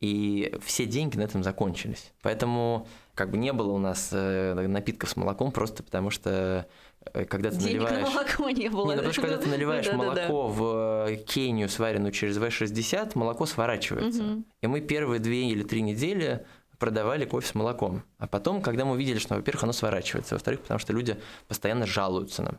И 0.00 0.52
все 0.60 0.84
деньги 0.84 1.16
на 1.16 1.22
этом 1.22 1.44
закончились. 1.44 2.12
Поэтому 2.22 2.88
как 3.14 3.30
бы 3.30 3.36
не 3.36 3.52
было 3.52 3.70
у 3.70 3.78
нас 3.78 4.08
э, 4.12 4.54
напитков 4.66 5.10
с 5.10 5.16
молоком 5.16 5.52
просто 5.52 5.84
потому, 5.84 6.10
что 6.10 6.66
э, 7.14 7.24
когда 7.24 7.50
ты 7.50 7.58
Денег 7.58 7.82
наливаешь... 7.82 8.04
на 8.06 8.10
молоко 8.10 8.50
не 8.50 8.68
было. 8.68 8.84
Не, 8.86 8.90
ну, 8.90 8.96
потому 8.96 9.12
что 9.12 9.22
когда 9.22 9.36
ты 9.38 9.48
наливаешь 9.48 9.92
молоко 9.92 10.48
в 10.48 11.08
э, 11.08 11.16
Кению, 11.16 11.68
сваренную 11.68 12.10
через 12.10 12.36
В60, 12.36 13.12
молоко 13.14 13.46
сворачивается. 13.46 14.42
И 14.60 14.66
мы 14.66 14.80
первые 14.80 15.20
две 15.20 15.50
или 15.50 15.62
три 15.62 15.82
недели 15.82 16.44
продавали 16.80 17.24
кофе 17.24 17.46
с 17.46 17.54
молоком. 17.54 18.02
А 18.18 18.26
потом, 18.26 18.60
когда 18.60 18.84
мы 18.84 18.94
увидели, 18.94 19.18
что, 19.18 19.36
во-первых, 19.36 19.62
оно 19.62 19.72
сворачивается, 19.72 20.34
во-вторых, 20.34 20.62
потому 20.62 20.80
что 20.80 20.92
люди 20.92 21.16
постоянно 21.46 21.86
жалуются 21.86 22.42
нам. 22.42 22.58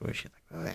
Вообще 0.00 0.30
такое? 0.48 0.74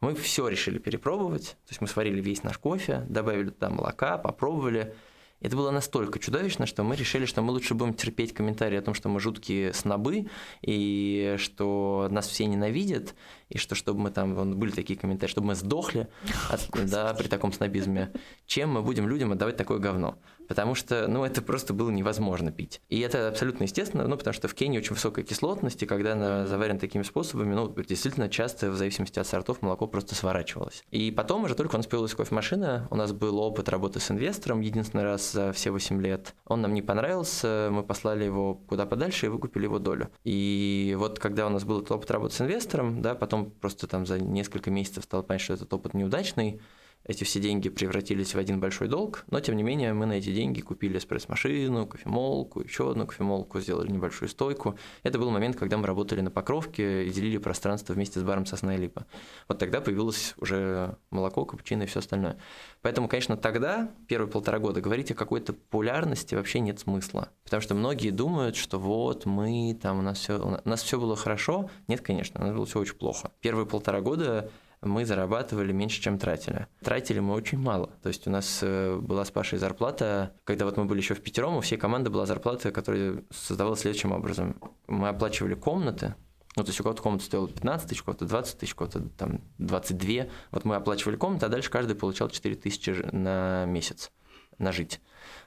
Мы 0.00 0.14
все 0.14 0.48
решили 0.48 0.78
перепробовать. 0.78 1.56
То 1.66 1.70
есть 1.70 1.80
мы 1.80 1.86
сварили 1.86 2.20
весь 2.20 2.42
наш 2.42 2.58
кофе, 2.58 3.04
добавили 3.08 3.50
туда 3.50 3.70
молока, 3.70 4.18
попробовали. 4.18 4.94
Это 5.42 5.56
было 5.56 5.72
настолько 5.72 6.20
чудовищно, 6.20 6.66
что 6.66 6.84
мы 6.84 6.94
решили, 6.94 7.24
что 7.24 7.42
мы 7.42 7.50
лучше 7.50 7.74
будем 7.74 7.94
терпеть 7.94 8.32
комментарии 8.32 8.78
о 8.78 8.82
том, 8.82 8.94
что 8.94 9.08
мы 9.08 9.18
жуткие 9.18 9.72
снобы, 9.72 10.28
и 10.60 11.34
что 11.38 12.06
нас 12.12 12.28
все 12.28 12.46
ненавидят, 12.46 13.16
и 13.48 13.58
что 13.58 13.74
чтобы 13.74 14.00
мы 14.00 14.10
там, 14.12 14.36
вон, 14.36 14.56
были 14.56 14.70
такие 14.70 14.96
комментарии, 14.96 15.30
чтобы 15.30 15.48
мы 15.48 15.54
сдохли 15.56 16.06
от, 16.48 16.68
да, 16.88 17.12
при 17.14 17.26
таком 17.26 17.52
снобизме, 17.52 18.12
чем 18.46 18.70
мы 18.70 18.82
будем 18.82 19.08
людям 19.08 19.32
отдавать 19.32 19.56
такое 19.56 19.78
говно. 19.78 20.16
Потому 20.48 20.74
что, 20.74 21.06
ну, 21.08 21.24
это 21.24 21.42
просто 21.42 21.72
было 21.72 21.90
невозможно 21.90 22.52
пить. 22.52 22.80
И 22.88 23.00
это 23.00 23.28
абсолютно 23.28 23.64
естественно, 23.64 24.06
ну, 24.06 24.16
потому 24.16 24.34
что 24.34 24.48
в 24.48 24.54
Кении 24.54 24.78
очень 24.78 24.94
высокая 24.94 25.24
кислотность, 25.24 25.82
и 25.82 25.86
когда 25.86 26.12
она 26.12 26.46
заварена 26.46 26.78
такими 26.78 27.02
способами, 27.02 27.54
ну, 27.54 27.68
действительно 27.68 28.28
часто, 28.28 28.70
в 28.70 28.76
зависимости 28.76 29.18
от 29.18 29.26
сортов, 29.26 29.62
молоко 29.62 29.86
просто 29.86 30.14
сворачивалось. 30.14 30.82
И 30.90 31.10
потом 31.10 31.44
уже 31.44 31.54
только 31.54 31.74
у 31.74 31.78
нас 31.78 31.86
появилась 31.86 32.14
кофемашина, 32.14 32.88
у 32.90 32.96
нас 32.96 33.12
был 33.12 33.38
опыт 33.38 33.68
работы 33.68 34.00
с 34.00 34.10
инвестором 34.10 34.60
единственный 34.60 35.04
раз 35.04 35.32
за 35.32 35.52
все 35.52 35.70
8 35.70 36.00
лет. 36.02 36.34
Он 36.46 36.60
нам 36.60 36.74
не 36.74 36.82
понравился, 36.82 37.68
мы 37.70 37.82
послали 37.82 38.24
его 38.24 38.54
куда 38.54 38.86
подальше 38.86 39.26
и 39.26 39.28
выкупили 39.28 39.64
его 39.64 39.78
долю. 39.78 40.10
И 40.24 40.96
вот 40.98 41.18
когда 41.18 41.46
у 41.46 41.50
нас 41.50 41.64
был 41.64 41.78
этот 41.78 41.92
опыт 41.92 42.10
работы 42.10 42.34
с 42.34 42.40
инвестором, 42.40 43.02
да, 43.02 43.14
потом 43.14 43.50
просто 43.50 43.86
там 43.86 44.06
за 44.06 44.18
несколько 44.18 44.70
месяцев 44.70 45.04
стало 45.04 45.22
понять, 45.22 45.42
что 45.42 45.54
этот 45.54 45.72
опыт 45.72 45.94
неудачный, 45.94 46.60
эти 47.04 47.24
все 47.24 47.40
деньги 47.40 47.68
превратились 47.68 48.34
в 48.34 48.38
один 48.38 48.60
большой 48.60 48.88
долг, 48.88 49.24
но 49.30 49.40
тем 49.40 49.56
не 49.56 49.62
менее 49.62 49.92
мы 49.92 50.06
на 50.06 50.14
эти 50.14 50.32
деньги 50.32 50.60
купили 50.60 50.98
эспресс-машину, 50.98 51.86
кофемолку, 51.86 52.60
еще 52.60 52.90
одну 52.90 53.06
кофемолку, 53.06 53.60
сделали 53.60 53.90
небольшую 53.90 54.28
стойку. 54.28 54.76
Это 55.02 55.18
был 55.18 55.30
момент, 55.30 55.56
когда 55.56 55.76
мы 55.78 55.86
работали 55.86 56.20
на 56.20 56.30
покровке 56.30 57.06
и 57.06 57.10
делили 57.10 57.38
пространство 57.38 57.92
вместе 57.92 58.20
с 58.20 58.22
баром 58.22 58.46
«Сосна 58.46 58.76
и 58.76 58.78
липа». 58.78 59.06
Вот 59.48 59.58
тогда 59.58 59.80
появилось 59.80 60.34
уже 60.38 60.96
молоко, 61.10 61.44
капучино 61.44 61.82
и 61.82 61.86
все 61.86 61.98
остальное. 61.98 62.38
Поэтому, 62.82 63.08
конечно, 63.08 63.36
тогда, 63.36 63.90
первые 64.06 64.30
полтора 64.30 64.58
года, 64.58 64.80
говорить 64.80 65.10
о 65.10 65.14
какой-то 65.14 65.52
популярности 65.52 66.34
вообще 66.34 66.60
нет 66.60 66.78
смысла. 66.78 67.30
Потому 67.44 67.60
что 67.60 67.74
многие 67.74 68.10
думают, 68.10 68.56
что 68.56 68.78
вот 68.78 69.26
мы, 69.26 69.76
там 69.80 69.98
у 69.98 70.02
нас 70.02 70.18
все, 70.18 70.38
у 70.38 70.68
нас 70.68 70.82
все 70.82 71.00
было 71.00 71.16
хорошо. 71.16 71.68
Нет, 71.88 72.00
конечно, 72.00 72.40
у 72.40 72.44
нас 72.44 72.54
было 72.54 72.66
все 72.66 72.78
очень 72.78 72.94
плохо. 72.94 73.32
Первые 73.40 73.66
полтора 73.66 74.00
года 74.00 74.50
мы 74.82 75.04
зарабатывали 75.04 75.72
меньше, 75.72 76.00
чем 76.02 76.18
тратили. 76.18 76.66
Тратили 76.82 77.20
мы 77.20 77.34
очень 77.34 77.58
мало. 77.58 77.90
То 78.02 78.08
есть 78.08 78.26
у 78.26 78.30
нас 78.30 78.58
э, 78.62 78.98
была 79.00 79.24
с 79.24 79.30
Пашей 79.30 79.58
зарплата, 79.58 80.34
когда 80.44 80.64
вот 80.64 80.76
мы 80.76 80.84
были 80.84 80.98
еще 80.98 81.14
в 81.14 81.22
пятером, 81.22 81.56
у 81.56 81.60
всей 81.60 81.76
команды 81.76 82.10
была 82.10 82.26
зарплата, 82.26 82.72
которая 82.72 83.22
создавалась 83.30 83.80
следующим 83.80 84.12
образом. 84.12 84.56
Мы 84.88 85.08
оплачивали 85.08 85.54
комнаты, 85.54 86.14
ну, 86.56 86.64
то 86.64 86.68
есть 86.68 86.80
у 86.80 86.82
кого-то 86.82 87.02
комната 87.02 87.24
стоила 87.24 87.48
15 87.48 87.88
тысяч, 87.88 88.02
у 88.02 88.04
кого-то 88.04 88.26
20 88.26 88.58
тысяч, 88.58 88.74
у 88.74 88.76
кого-то 88.76 89.00
там 89.16 89.40
22. 89.58 90.26
Вот 90.50 90.64
мы 90.64 90.76
оплачивали 90.76 91.16
комнату, 91.16 91.46
а 91.46 91.48
дальше 91.48 91.70
каждый 91.70 91.96
получал 91.96 92.28
4 92.28 92.56
тысячи 92.56 92.90
на 92.90 93.64
месяц 93.64 94.10
на 94.58 94.70
жить. 94.70 95.00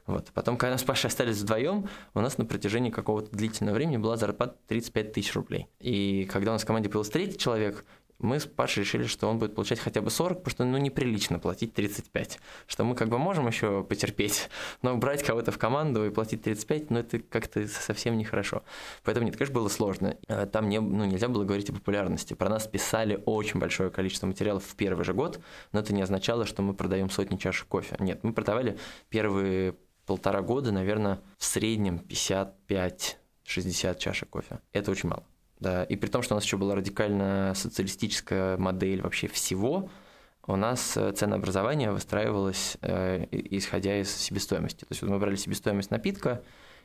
Вот. 0.07 0.31
Потом, 0.33 0.57
когда 0.57 0.73
мы 0.73 0.79
с 0.79 0.83
Пашей 0.83 1.09
остались 1.09 1.37
вдвоем, 1.37 1.87
у 2.13 2.21
нас 2.21 2.37
на 2.37 2.45
протяжении 2.45 2.89
какого-то 2.89 3.35
длительного 3.35 3.75
времени 3.75 3.97
была 3.97 4.17
зарплата 4.17 4.57
35 4.67 5.13
тысяч 5.13 5.33
рублей. 5.35 5.67
И 5.79 6.27
когда 6.31 6.51
у 6.51 6.53
нас 6.53 6.63
в 6.63 6.65
команде 6.65 6.89
появился 6.89 7.11
третий 7.11 7.37
человек, 7.37 7.85
мы 8.19 8.39
с 8.39 8.45
Пашей 8.45 8.83
решили, 8.83 9.03
что 9.05 9.27
он 9.27 9.39
будет 9.39 9.55
получать 9.55 9.79
хотя 9.79 10.01
бы 10.01 10.09
40, 10.09 10.39
потому 10.39 10.51
что 10.51 10.65
ну, 10.65 10.77
неприлично 10.77 11.39
платить 11.39 11.73
35. 11.73 12.39
Что 12.67 12.83
мы 12.83 12.95
как 12.95 13.09
бы 13.09 13.17
можем 13.17 13.47
еще 13.47 13.83
потерпеть, 13.83 14.49
но 14.81 14.95
брать 14.97 15.23
кого-то 15.23 15.51
в 15.51 15.57
команду 15.57 16.05
и 16.05 16.09
платить 16.09 16.43
35, 16.43 16.89
ну 16.89 16.99
это 16.99 17.19
как-то 17.19 17.67
совсем 17.67 18.17
нехорошо. 18.17 18.63
Поэтому 19.03 19.25
нет, 19.25 19.35
конечно, 19.35 19.55
было 19.55 19.67
сложно. 19.67 20.17
Э, 20.27 20.45
там 20.45 20.69
не, 20.69 20.79
ну, 20.79 21.05
нельзя 21.05 21.27
было 21.27 21.43
говорить 21.43 21.69
о 21.69 21.73
популярности. 21.73 22.33
Про 22.33 22.49
нас 22.49 22.67
писали 22.67 23.21
очень 23.25 23.59
большое 23.59 23.89
количество 23.89 24.27
материалов 24.27 24.63
в 24.63 24.75
первый 24.75 25.03
же 25.03 25.13
год, 25.13 25.39
но 25.71 25.79
это 25.79 25.93
не 25.93 26.01
означало, 26.01 26.45
что 26.45 26.61
мы 26.61 26.73
продаем 26.73 27.09
сотни 27.09 27.37
чашек 27.37 27.67
кофе. 27.67 27.95
Нет, 27.99 28.23
мы 28.23 28.33
продавали 28.33 28.77
первые 29.09 29.75
полтора 30.05 30.41
года, 30.41 30.71
наверное, 30.71 31.19
в 31.37 31.43
среднем 31.43 31.97
55-60 32.07 33.97
чашек 33.97 34.29
кофе. 34.29 34.59
Это 34.71 34.91
очень 34.91 35.09
мало. 35.09 35.25
Да, 35.59 35.83
и 35.83 35.95
при 35.95 36.07
том, 36.09 36.21
что 36.21 36.35
у 36.35 36.37
нас 36.37 36.43
еще 36.43 36.57
была 36.57 36.75
радикально 36.75 37.53
социалистическая 37.55 38.57
модель 38.57 39.01
вообще 39.01 39.27
всего, 39.27 39.89
у 40.47 40.55
нас 40.55 40.95
э, 40.97 41.11
ценообразование 41.13 41.91
выстраивалось 41.91 42.77
э, 42.81 43.25
исходя 43.31 43.99
из 43.99 44.15
себестоимости. 44.15 44.81
То 44.81 44.87
есть 44.91 45.01
вот 45.01 45.09
мы 45.09 45.17
брали 45.17 45.35
себестоимость 45.35 45.91
напитка, 45.91 46.43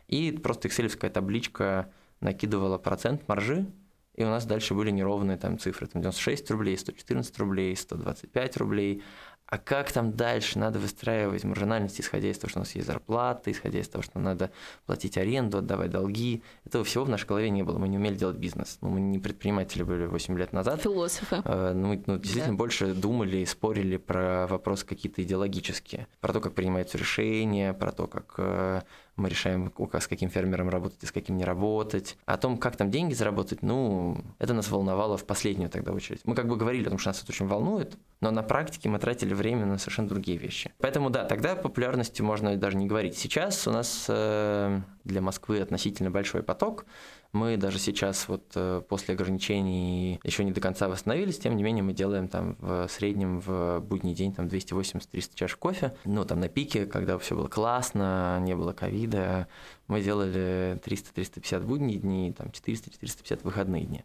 и 0.08 0.32
просто 0.32 0.68
экселевская 0.68 1.10
табличка 1.10 1.90
накидывала 2.20 2.78
процент 2.78 3.26
маржи, 3.28 3.66
и 4.14 4.24
у 4.24 4.28
нас 4.28 4.44
дальше 4.44 4.74
были 4.74 4.90
неровные 4.90 5.36
там 5.36 5.58
цифры, 5.58 5.86
там 5.86 6.02
96 6.02 6.50
рублей, 6.50 6.76
114 6.76 7.38
рублей, 7.38 7.76
125 7.76 8.56
рублей, 8.58 9.02
а 9.50 9.58
как 9.58 9.90
там 9.90 10.12
дальше 10.12 10.60
надо 10.60 10.78
выстраивать 10.78 11.42
маржинальность, 11.42 12.00
исходя 12.00 12.30
из 12.30 12.38
того, 12.38 12.50
что 12.50 12.60
у 12.60 12.62
нас 12.62 12.74
есть 12.76 12.86
зарплата, 12.86 13.50
исходя 13.50 13.80
из 13.80 13.88
того, 13.88 14.02
что 14.02 14.20
надо 14.20 14.52
платить 14.86 15.18
аренду, 15.18 15.58
отдавать 15.58 15.90
долги. 15.90 16.44
Этого 16.64 16.84
всего 16.84 17.04
в 17.04 17.08
нашей 17.08 17.26
голове 17.26 17.50
не 17.50 17.64
было. 17.64 17.78
Мы 17.78 17.88
не 17.88 17.98
умели 17.98 18.14
делать 18.14 18.36
бизнес. 18.36 18.78
Ну, 18.80 18.90
мы 18.90 19.00
не 19.00 19.18
предприниматели 19.18 19.82
были 19.82 20.06
8 20.06 20.38
лет 20.38 20.52
назад. 20.52 20.82
Философы. 20.82 21.42
Э, 21.44 21.72
ну, 21.74 21.88
мы 21.88 22.02
ну, 22.06 22.18
действительно 22.18 22.54
да. 22.54 22.58
больше 22.58 22.94
думали 22.94 23.38
и 23.38 23.46
спорили 23.46 23.96
про 23.96 24.46
вопросы 24.46 24.86
какие-то 24.86 25.20
идеологические. 25.22 26.06
Про 26.20 26.32
то, 26.32 26.40
как 26.40 26.54
принимаются 26.54 26.96
решения, 26.96 27.72
про 27.72 27.90
то, 27.90 28.06
как 28.06 28.34
э, 28.38 28.82
мы 29.20 29.28
решаем, 29.28 29.72
с 29.98 30.06
каким 30.06 30.30
фермером 30.30 30.68
работать 30.68 31.02
и 31.02 31.06
с 31.06 31.12
каким 31.12 31.36
не 31.36 31.44
работать. 31.44 32.16
О 32.26 32.36
том, 32.36 32.58
как 32.58 32.76
там 32.76 32.90
деньги 32.90 33.14
заработать, 33.14 33.62
ну, 33.62 34.18
это 34.38 34.54
нас 34.54 34.70
волновало 34.70 35.16
в 35.16 35.24
последнюю 35.24 35.70
тогда 35.70 35.92
очередь. 35.92 36.20
Мы 36.24 36.34
как 36.34 36.48
бы 36.48 36.56
говорили 36.56 36.86
о 36.86 36.90
том, 36.90 36.98
что 36.98 37.10
нас 37.10 37.22
это 37.22 37.32
очень 37.32 37.46
волнует, 37.46 37.96
но 38.20 38.30
на 38.30 38.42
практике 38.42 38.88
мы 38.88 38.98
тратили 38.98 39.34
время 39.34 39.66
на 39.66 39.78
совершенно 39.78 40.08
другие 40.08 40.38
вещи. 40.38 40.72
Поэтому 40.78 41.10
да, 41.10 41.24
тогда 41.24 41.54
популярности 41.54 42.22
можно 42.22 42.56
даже 42.56 42.76
не 42.76 42.86
говорить. 42.86 43.16
Сейчас 43.16 43.66
у 43.66 43.70
нас 43.70 44.06
э, 44.08 44.80
для 45.04 45.20
Москвы 45.20 45.60
относительно 45.60 46.10
большой 46.10 46.42
поток, 46.42 46.86
мы 47.32 47.56
даже 47.56 47.78
сейчас 47.78 48.28
вот 48.28 48.52
э, 48.54 48.82
после 48.88 49.14
ограничений 49.14 50.20
еще 50.24 50.44
не 50.44 50.52
до 50.52 50.60
конца 50.60 50.88
восстановились, 50.88 51.38
тем 51.38 51.56
не 51.56 51.62
менее 51.62 51.82
мы 51.82 51.92
делаем 51.92 52.28
там 52.28 52.56
в 52.58 52.88
среднем 52.88 53.40
в 53.40 53.80
будний 53.80 54.14
день 54.14 54.32
там 54.32 54.46
280-300 54.46 55.30
чаш 55.34 55.56
кофе. 55.56 55.94
Ну, 56.04 56.24
там 56.24 56.40
на 56.40 56.48
пике, 56.48 56.86
когда 56.86 57.18
все 57.18 57.36
было 57.36 57.48
классно, 57.48 58.38
не 58.40 58.56
было 58.56 58.72
ковида, 58.72 59.46
мы 59.86 60.02
делали 60.02 60.80
300-350 60.84 61.60
будние 61.60 61.98
дни, 61.98 62.34
там 62.36 62.48
400-450 62.48 63.40
выходные 63.44 63.84
дни. 63.84 64.04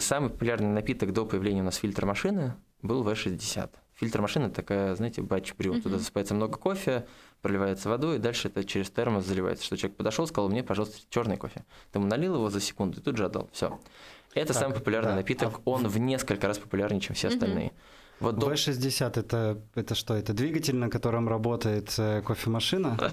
Самый 0.00 0.30
популярный 0.30 0.68
напиток 0.68 1.12
до 1.12 1.26
появления 1.26 1.60
у 1.60 1.64
нас 1.64 1.76
фильтр 1.76 2.06
машины 2.06 2.54
был 2.82 3.02
V60. 3.02 3.70
Фильтр 3.94 4.20
машины 4.20 4.50
такая, 4.50 4.94
знаете, 4.96 5.22
батч 5.22 5.54
брю. 5.54 5.80
Туда 5.80 5.98
засыпается 5.98 6.34
много 6.34 6.58
кофе, 6.58 7.06
проливается 7.44 7.90
водой, 7.90 8.16
и 8.16 8.18
дальше 8.18 8.48
это 8.48 8.64
через 8.64 8.90
термос 8.90 9.26
заливается. 9.26 9.66
Что 9.66 9.76
человек 9.76 9.98
подошел, 9.98 10.26
сказал, 10.26 10.48
мне, 10.48 10.62
пожалуйста, 10.62 10.96
черный 11.10 11.36
кофе. 11.36 11.64
Ты 11.92 11.98
ему 11.98 12.08
налил 12.08 12.36
его 12.36 12.48
за 12.48 12.58
секунду 12.58 13.00
и 13.00 13.02
тут 13.02 13.18
же 13.18 13.26
отдал. 13.26 13.50
Все. 13.52 13.78
Это 14.32 14.54
так, 14.54 14.62
самый 14.62 14.74
популярный 14.74 15.10
да. 15.10 15.16
напиток. 15.16 15.58
А... 15.58 15.60
Он 15.66 15.86
в 15.86 15.98
несколько 15.98 16.46
раз 16.46 16.58
популярнее, 16.58 17.02
чем 17.02 17.14
все 17.14 17.28
остальные. 17.28 17.72
Вот 18.20 18.38
до... 18.38 18.50
V60 18.50 19.20
это, 19.20 19.60
это 19.74 19.94
что? 19.94 20.14
Это 20.14 20.32
двигатель, 20.32 20.76
на 20.76 20.88
котором 20.88 21.28
работает 21.28 21.94
э, 21.98 22.22
кофемашина? 22.22 22.96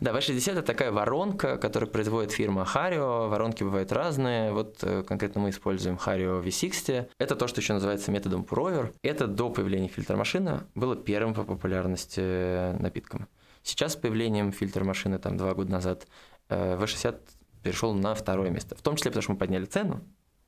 Да, 0.00 0.12
V60 0.12 0.52
это 0.52 0.62
такая 0.62 0.92
воронка, 0.92 1.56
которую 1.56 1.90
производит 1.90 2.30
фирма 2.30 2.66
Hario. 2.72 3.28
Воронки 3.28 3.64
бывают 3.64 3.90
разные. 3.92 4.52
Вот 4.52 4.78
э, 4.82 5.02
конкретно 5.02 5.40
мы 5.40 5.50
используем 5.50 5.96
Hario 5.96 6.44
V60. 6.44 7.08
Это 7.18 7.34
то, 7.34 7.48
что 7.48 7.60
еще 7.60 7.72
называется 7.72 8.12
методом 8.12 8.42
Purover. 8.42 8.92
Это 9.02 9.26
до 9.26 9.50
появления 9.50 9.88
фильтра 9.88 10.16
машины 10.16 10.60
было 10.74 10.94
первым 10.94 11.34
по 11.34 11.42
популярности 11.42 12.20
э, 12.22 12.76
напитком. 12.78 13.26
Сейчас 13.66 13.94
с 13.94 13.96
появлением 13.96 14.52
фильтра 14.52 14.84
машины 14.84 15.18
там 15.18 15.36
два 15.36 15.52
года 15.52 15.72
назад 15.72 16.06
V60 16.48 17.18
перешел 17.64 17.94
на 17.94 18.14
второе 18.14 18.48
место. 18.50 18.76
В 18.76 18.80
том 18.80 18.94
числе 18.94 19.10
потому, 19.10 19.22
что 19.22 19.32
мы 19.32 19.38
подняли 19.38 19.64
цену, 19.64 20.04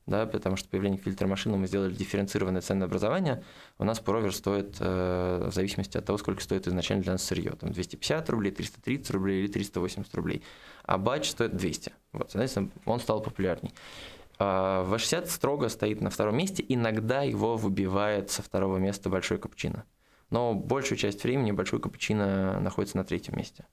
да, 0.07 0.25
потому 0.25 0.55
что 0.55 0.69
появление 0.69 1.01
фильтра 1.01 1.27
машины 1.27 1.57
мы 1.57 1.67
сделали 1.67 1.93
дифференцированное 1.93 2.61
ценообразование. 2.61 3.43
У 3.77 3.83
нас 3.83 3.99
провер 3.99 4.33
стоит 4.33 4.77
э, 4.79 5.49
в 5.51 5.53
зависимости 5.53 5.99
от 5.99 6.05
того, 6.05 6.17
сколько 6.17 6.41
стоит 6.41 6.69
изначально 6.69 7.03
для 7.03 7.13
нас 7.15 7.25
сырье. 7.25 7.51
Там 7.51 7.73
250 7.73 8.31
рублей, 8.31 8.53
330 8.53 9.11
рублей 9.11 9.41
или 9.43 9.53
380 9.53 10.15
рублей. 10.15 10.45
А 10.85 10.97
батч 10.97 11.31
стоит 11.31 11.57
200. 11.57 11.93
Вот, 12.13 12.31
соответственно, 12.31 12.71
он 12.85 13.01
стал 13.01 13.21
популярней. 13.21 13.75
А 14.39 14.87
V60 14.89 15.27
строго 15.27 15.69
стоит 15.71 16.01
на 16.01 16.11
втором 16.11 16.37
месте. 16.37 16.65
Иногда 16.69 17.23
его 17.23 17.57
выбивает 17.57 18.31
со 18.31 18.43
второго 18.43 18.79
места 18.79 19.11
большой 19.11 19.39
капучино. 19.39 19.85
Но 20.31 20.55
большую 20.55 20.99
часть 20.99 21.23
времени 21.25 21.53
большой 21.53 21.81
капучино 21.81 22.61
находится 22.61 22.97
на 22.97 23.05
третьем 23.05 23.37
месте. 23.37 23.65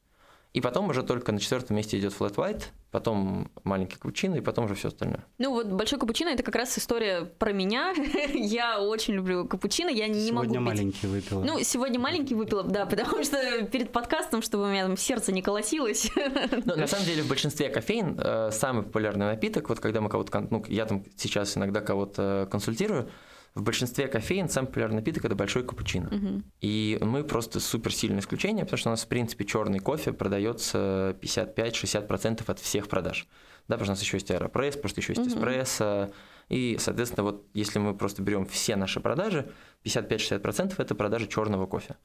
И 0.55 0.61
потом 0.61 0.89
уже 0.89 1.03
только 1.03 1.33
на 1.33 1.39
четвертом 1.41 1.75
месте 1.75 1.99
идет 1.99 2.13
flat 2.13 2.35
white, 2.35 2.63
потом 2.89 3.51
маленький 3.65 3.95
капучино, 3.95 4.35
и 4.35 4.39
потом 4.39 4.63
уже 4.63 4.75
все 4.75 4.87
остальное. 4.87 5.25
Ну 5.37 5.49
вот 5.49 5.67
большой 5.67 5.99
капучино 5.99 6.29
это 6.29 6.43
как 6.43 6.55
раз 6.55 6.77
история 6.77 7.25
про 7.25 7.51
меня. 7.51 7.93
я 8.33 8.79
очень 8.79 9.15
люблю 9.15 9.45
капучино, 9.45 9.89
я 9.89 10.07
не 10.07 10.27
сегодня 10.27 10.33
могу 10.33 10.45
Сегодня 10.45 10.61
маленький 10.61 11.07
выпила. 11.07 11.43
Ну, 11.43 11.59
сегодня 11.61 11.99
маленький 11.99 12.35
выпила, 12.35 12.63
да, 12.63 12.85
потому 12.85 13.21
что 13.25 13.65
перед 13.65 13.91
подкастом, 13.91 14.41
чтобы 14.41 14.63
у 14.63 14.67
меня 14.67 14.85
там 14.85 14.95
сердце 14.95 15.33
не 15.33 15.41
колотилось. 15.41 16.09
ну, 16.15 16.77
на 16.77 16.87
самом 16.87 17.05
деле 17.05 17.23
в 17.23 17.27
большинстве 17.27 17.67
кофеин 17.67 18.17
э, 18.17 18.51
самый 18.53 18.83
популярный 18.83 19.25
напиток, 19.25 19.67
вот 19.67 19.81
когда 19.81 19.99
мы 19.99 20.09
кого-то, 20.09 20.47
ну, 20.49 20.63
я 20.69 20.85
там 20.85 21.03
сейчас 21.17 21.57
иногда 21.57 21.81
кого-то 21.81 22.47
консультирую, 22.49 23.09
в 23.55 23.63
большинстве 23.63 24.07
кофеин 24.09 24.49
самый 24.49 24.67
популярный 24.67 24.97
напиток 24.97 25.23
это 25.23 25.33
большой 25.33 25.63
капучино. 25.63 26.09
Мгм. 26.11 26.43
И 26.59 26.97
мы 27.01 27.23
просто 27.23 27.61
супер 27.61 27.93
сильное 27.93 28.19
исключение, 28.19 28.65
потому 28.65 28.77
что 28.77 28.89
у 28.89 28.91
нас, 28.91 29.03
в 29.03 29.07
принципе, 29.07 29.45
черный 29.45 29.79
кофе 29.79 30.11
продается 30.11 31.17
55-60% 31.21 32.43
от 32.47 32.59
всех 32.59 32.89
продаж. 32.89 33.27
Да, 33.67 33.75
потому 33.75 33.85
что 33.85 33.91
у 33.91 33.95
нас 33.95 34.01
еще 34.01 34.17
есть 34.17 34.29
аэропресс, 34.29 34.75
потому 34.75 34.89
что 34.89 35.01
еще 35.01 35.13
есть 35.13 35.27
эспрессо. 35.27 36.11
И, 36.49 36.75
соответственно, 36.79 37.23
вот 37.23 37.47
если 37.53 37.79
мы 37.79 37.95
просто 37.95 38.21
берем 38.21 38.45
все 38.45 38.75
наши 38.75 38.99
продажи, 38.99 39.49
55-60% 39.85 40.75
это 40.77 40.93
продажи 40.93 41.27
черного 41.27 41.65
кофе. 41.65 41.95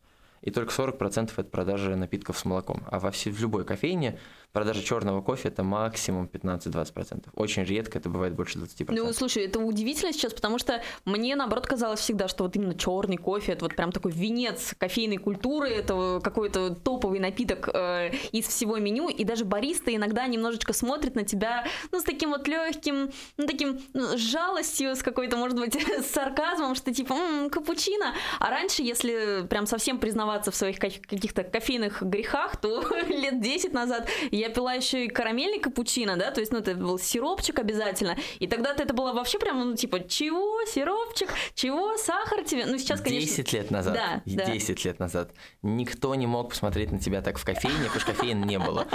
И 0.43 0.51
только 0.51 0.73
40% 0.73 1.33
это 1.37 1.51
продажи 1.51 1.97
напитков 1.97 2.39
с 2.39 2.45
молоком. 2.45 2.85
А 2.87 2.99
во 2.99 3.11
все, 3.11 3.31
в 3.31 3.41
любой 3.41 3.65
кофейне 3.65 4.19
продажа 4.53 4.83
черного 4.83 5.23
кофе 5.23 5.49
это 5.49 5.63
максимум 5.63 6.29
15-20%. 6.33 7.29
Очень 7.35 7.65
редко 7.65 7.99
это 7.99 8.09
бывает 8.09 8.35
больше 8.35 8.59
20%. 8.59 8.87
Ну, 8.89 9.13
слушай, 9.13 9.45
это 9.45 9.59
удивительно 9.61 10.13
сейчас, 10.13 10.33
потому 10.35 10.59
что 10.59 10.83
мне, 11.05 11.37
наоборот, 11.37 11.67
казалось 11.67 12.01
всегда, 12.01 12.29
что 12.29 12.45
вот 12.45 12.57
именно 12.57 12.75
черный 12.75 13.17
кофе, 13.17 13.53
это 13.53 13.65
вот 13.65 13.77
прям 13.77 13.93
такой 13.93 14.13
венец 14.13 14.75
кофейной 14.79 15.19
культуры, 15.19 15.69
это 15.69 16.21
какой-то 16.23 16.71
топовый 16.75 17.21
напиток 17.21 17.69
э, 17.73 18.11
из 18.33 18.47
всего 18.47 18.79
меню, 18.79 19.09
и 19.09 19.25
даже 19.25 19.45
бариста 19.45 19.95
иногда 19.95 20.27
немножечко 20.27 20.73
смотрит 20.73 21.15
на 21.15 21.25
тебя, 21.25 21.65
ну, 21.93 22.01
с 22.01 22.05
таким 22.05 22.31
вот 22.31 22.49
легким, 22.49 23.11
ну, 23.37 23.47
таким 23.47 23.81
ну, 23.95 24.17
жалостью, 24.17 24.97
с 24.97 25.03
какой-то, 25.03 25.37
может 25.37 25.59
быть, 25.59 25.75
с 26.03 26.07
сарказмом, 26.07 26.75
что 26.75 26.93
типа, 26.93 27.13
«М, 27.15 27.51
капучино. 27.51 28.15
А 28.39 28.51
раньше, 28.51 28.83
если 28.83 29.47
прям 29.49 29.67
совсем 29.67 29.99
признаваться 29.99 30.51
в 30.51 30.55
своих 30.55 30.79
ка- 30.79 30.91
каких-то 30.91 31.45
кофейных 31.45 32.03
грехах, 32.03 32.57
то 32.57 32.83
лет 33.09 33.41
10 33.41 33.73
назад 33.73 34.09
пила 34.49 34.75
еще 34.75 35.05
и 35.05 35.09
карамельный 35.09 35.59
капучино, 35.61 36.17
да, 36.17 36.31
то 36.31 36.41
есть, 36.41 36.53
ну, 36.53 36.59
это 36.59 36.75
был 36.75 36.99
сиропчик 36.99 37.59
обязательно, 37.59 38.17
и 38.39 38.47
тогда-то 38.47 38.83
это 38.83 38.95
было 38.95 39.13
вообще 39.13 39.39
прям, 39.39 39.71
ну, 39.71 39.77
типа, 39.77 40.09
чего, 40.09 40.65
сиропчик, 40.67 41.29
чего, 41.55 41.97
сахар 41.99 42.43
тебе, 42.45 42.67
ну, 42.67 42.79
сейчас, 42.79 43.01
конечно... 43.01 43.29
10 43.29 43.53
лет 43.53 43.71
назад, 43.71 43.95
Да, 43.95 44.23
да. 44.25 44.45
10 44.47 44.85
лет 44.85 44.99
назад 44.99 45.33
никто 45.63 46.15
не 46.15 46.27
мог 46.27 46.51
посмотреть 46.51 46.93
на 46.93 46.99
тебя 46.99 47.23
так 47.23 47.39
в 47.39 47.45
кофейне, 47.45 47.85
потому 47.85 48.01
что 48.01 48.13
кофеин 48.13 48.41
не 48.43 48.59
было. 48.59 48.87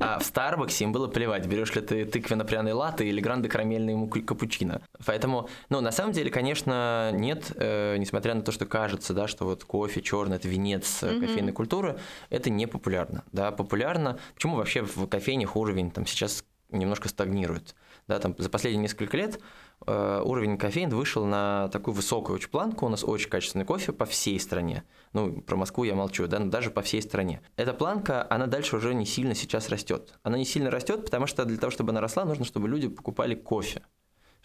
А 0.00 0.18
в 0.18 0.24
Старбаксе 0.24 0.84
им 0.84 0.92
было 0.92 1.06
плевать, 1.08 1.46
берешь 1.46 1.74
ли 1.74 1.82
ты 1.82 2.04
тыквенно-пряный 2.04 2.72
латте 2.72 3.04
или 3.06 3.20
гранды 3.20 3.48
карамельный 3.48 4.08
капучино. 4.22 4.80
Поэтому, 5.04 5.48
ну, 5.68 5.80
на 5.80 5.92
самом 5.92 6.12
деле, 6.12 6.30
конечно, 6.30 7.10
нет, 7.12 7.52
э, 7.56 7.96
несмотря 7.98 8.34
на 8.34 8.42
то, 8.42 8.52
что 8.52 8.66
кажется, 8.66 9.12
да, 9.14 9.26
что 9.28 9.44
вот 9.44 9.64
кофе 9.64 10.00
черный 10.00 10.36
это 10.36 10.48
венец 10.48 11.02
Мгм. 11.02 11.20
кофейной 11.20 11.52
культуры, 11.52 11.98
это 12.30 12.50
не 12.50 12.66
популярно. 12.66 13.24
Да, 13.32 13.50
популярно. 13.50 14.18
Почему 14.34 14.56
вообще 14.56 14.77
в 14.82 15.06
кофейнях 15.06 15.56
уровень 15.56 15.90
там 15.90 16.06
сейчас 16.06 16.44
немножко 16.70 17.08
стагнирует? 17.08 17.74
Да, 18.06 18.18
там 18.18 18.34
за 18.38 18.48
последние 18.48 18.82
несколько 18.82 19.16
лет 19.16 19.38
э, 19.86 20.22
уровень 20.24 20.56
кофеин 20.56 20.88
вышел 20.90 21.26
на 21.26 21.68
такую 21.68 21.94
высокую 21.94 22.36
очень 22.36 22.48
планку. 22.48 22.86
У 22.86 22.88
нас 22.88 23.04
очень 23.04 23.28
качественный 23.28 23.64
кофе 23.64 23.92
по 23.92 24.06
всей 24.06 24.40
стране. 24.40 24.84
Ну, 25.12 25.42
про 25.42 25.56
Москву 25.56 25.84
я 25.84 25.94
молчу, 25.94 26.26
да, 26.26 26.38
но 26.38 26.50
даже 26.50 26.70
по 26.70 26.82
всей 26.82 27.02
стране. 27.02 27.42
Эта 27.56 27.74
планка, 27.74 28.26
она 28.30 28.46
дальше 28.46 28.76
уже 28.76 28.94
не 28.94 29.04
сильно 29.04 29.34
сейчас 29.34 29.68
растет. 29.68 30.18
Она 30.22 30.38
не 30.38 30.44
сильно 30.44 30.70
растет, 30.70 31.04
потому 31.04 31.26
что 31.26 31.44
для 31.44 31.58
того, 31.58 31.70
чтобы 31.70 31.90
она 31.90 32.00
росла, 32.00 32.24
нужно, 32.24 32.44
чтобы 32.44 32.68
люди 32.68 32.88
покупали 32.88 33.34
кофе. 33.34 33.82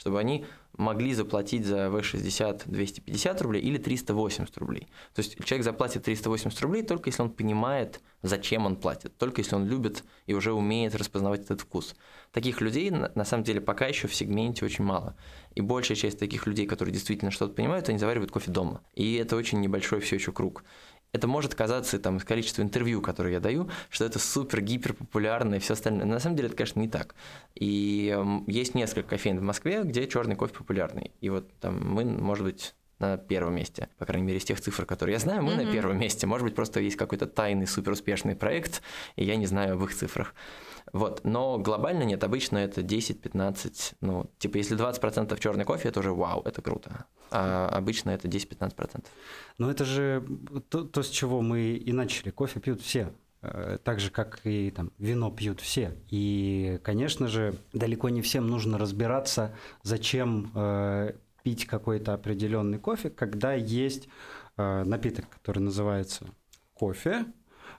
Чтобы 0.03 0.19
они 0.19 0.43
могли 0.77 1.13
заплатить 1.13 1.65
за 1.65 1.87
V60 1.87 2.63
250 2.65 3.41
рублей 3.41 3.61
или 3.61 3.77
380 3.77 4.57
рублей. 4.57 4.89
То 5.15 5.21
есть 5.21 5.41
человек 5.45 5.63
заплатит 5.63 6.03
380 6.03 6.59
рублей 6.61 6.83
только 6.83 7.09
если 7.09 7.21
он 7.21 7.29
понимает, 7.29 8.01
зачем 8.21 8.65
он 8.65 8.75
платит, 8.75 9.15
только 9.17 9.39
если 9.39 9.55
он 9.55 9.65
любит 9.65 10.03
и 10.25 10.33
уже 10.33 10.51
умеет 10.51 10.93
распознавать 10.95 11.41
этот 11.43 11.61
вкус. 11.61 11.95
Таких 12.33 12.59
людей 12.59 12.89
на 12.89 13.23
самом 13.23 13.45
деле 13.45 13.61
пока 13.61 13.85
еще 13.85 14.09
в 14.09 14.15
сегменте 14.15 14.65
очень 14.65 14.83
мало. 14.83 15.15
И 15.55 15.61
большая 15.61 15.95
часть 15.95 16.19
таких 16.19 16.47
людей, 16.47 16.65
которые 16.65 16.91
действительно 16.91 17.31
что-то 17.31 17.53
понимают, 17.53 17.87
они 17.87 17.97
заваривают 17.97 18.31
кофе 18.31 18.51
дома. 18.51 18.81
И 18.93 19.15
это 19.15 19.37
очень 19.37 19.61
небольшой 19.61 20.01
все 20.01 20.15
еще 20.17 20.33
круг. 20.33 20.65
Это 21.13 21.27
может 21.27 21.53
казаться 21.53 21.99
там 21.99 22.17
из 22.17 22.23
количества 22.23 22.63
интервью, 22.63 22.99
которые 22.99 23.33
я 23.33 23.39
даю, 23.39 23.69
что 23.91 24.03
это 24.03 24.17
супер 24.17 24.61
гипер 24.61 24.93
популярно 24.93 25.55
и 25.55 25.59
все 25.59 25.73
остальное. 25.73 26.05
Но 26.05 26.13
на 26.13 26.19
самом 26.19 26.35
деле 26.35 26.47
это, 26.47 26.57
конечно, 26.57 26.79
не 26.79 26.89
так. 26.89 27.13
И 27.53 28.17
есть 28.47 28.73
несколько 28.73 29.09
кофеин 29.09 29.37
в 29.39 29.43
Москве, 29.43 29.83
где 29.83 30.07
черный 30.07 30.35
кофе 30.35 30.55
популярный. 30.55 31.11
И 31.21 31.29
вот 31.29 31.53
там 31.59 31.79
мы, 31.87 32.03
может 32.03 32.43
быть, 32.43 32.73
на 32.97 33.17
первом 33.17 33.55
месте, 33.55 33.89
по 33.99 34.05
крайней 34.05 34.25
мере, 34.25 34.39
из 34.39 34.45
тех 34.45 34.59
цифр, 34.59 34.85
которые 34.85 35.13
я 35.13 35.19
знаю, 35.19 35.43
мы 35.43 35.55
на 35.55 35.63
Мгм. 35.63 35.71
первом 35.71 35.99
месте. 35.99 36.25
Может 36.25 36.45
быть, 36.45 36.55
просто 36.55 36.79
есть 36.79 36.95
какой-то 36.95 37.27
тайный 37.27 37.67
супер 37.67 37.91
успешный 37.91 38.35
проект, 38.35 38.81
и 39.15 39.23
я 39.23 39.35
не 39.35 39.45
знаю 39.45 39.73
об 39.75 39.83
их 39.83 39.93
цифрах. 39.93 40.33
Вот. 40.93 41.21
Но 41.23 41.57
глобально 41.57 42.03
нет, 42.03 42.23
обычно 42.23 42.59
это 42.59 42.81
10-15, 42.81 43.95
ну, 44.01 44.29
типа, 44.37 44.57
если 44.57 44.77
20% 44.77 45.37
черный 45.39 45.65
кофе, 45.65 45.89
это 45.89 45.99
уже 45.99 46.13
вау, 46.13 46.41
это 46.45 46.61
круто. 46.61 47.05
А 47.31 47.67
обычно 47.67 48.11
это 48.11 48.27
10-15%. 48.27 49.03
Но 49.57 49.71
это 49.71 49.85
же 49.85 50.23
то, 50.69 50.83
то, 50.83 51.01
с 51.01 51.09
чего 51.09 51.41
мы 51.41 51.71
и 51.71 51.91
начали. 51.91 52.29
Кофе 52.29 52.59
пьют 52.59 52.81
все. 52.81 53.11
Э, 53.41 53.79
Так 53.83 53.99
же, 53.99 54.11
как 54.11 54.41
и 54.43 54.69
там, 54.69 54.91
вино 54.99 55.31
пьют 55.31 55.61
все. 55.61 55.97
И, 56.09 56.79
конечно 56.83 57.27
же, 57.27 57.55
далеко 57.73 58.09
не 58.09 58.21
всем 58.21 58.47
нужно 58.47 58.77
разбираться, 58.77 59.55
зачем 59.81 60.51
э, 60.53 61.13
пить 61.41 61.65
какой-то 61.65 62.13
определенный 62.13 62.77
кофе, 62.77 63.09
когда 63.09 63.53
есть 63.53 64.07
э, 64.57 64.83
напиток, 64.83 65.27
который 65.29 65.59
называется 65.59 66.27
кофе, 66.75 67.25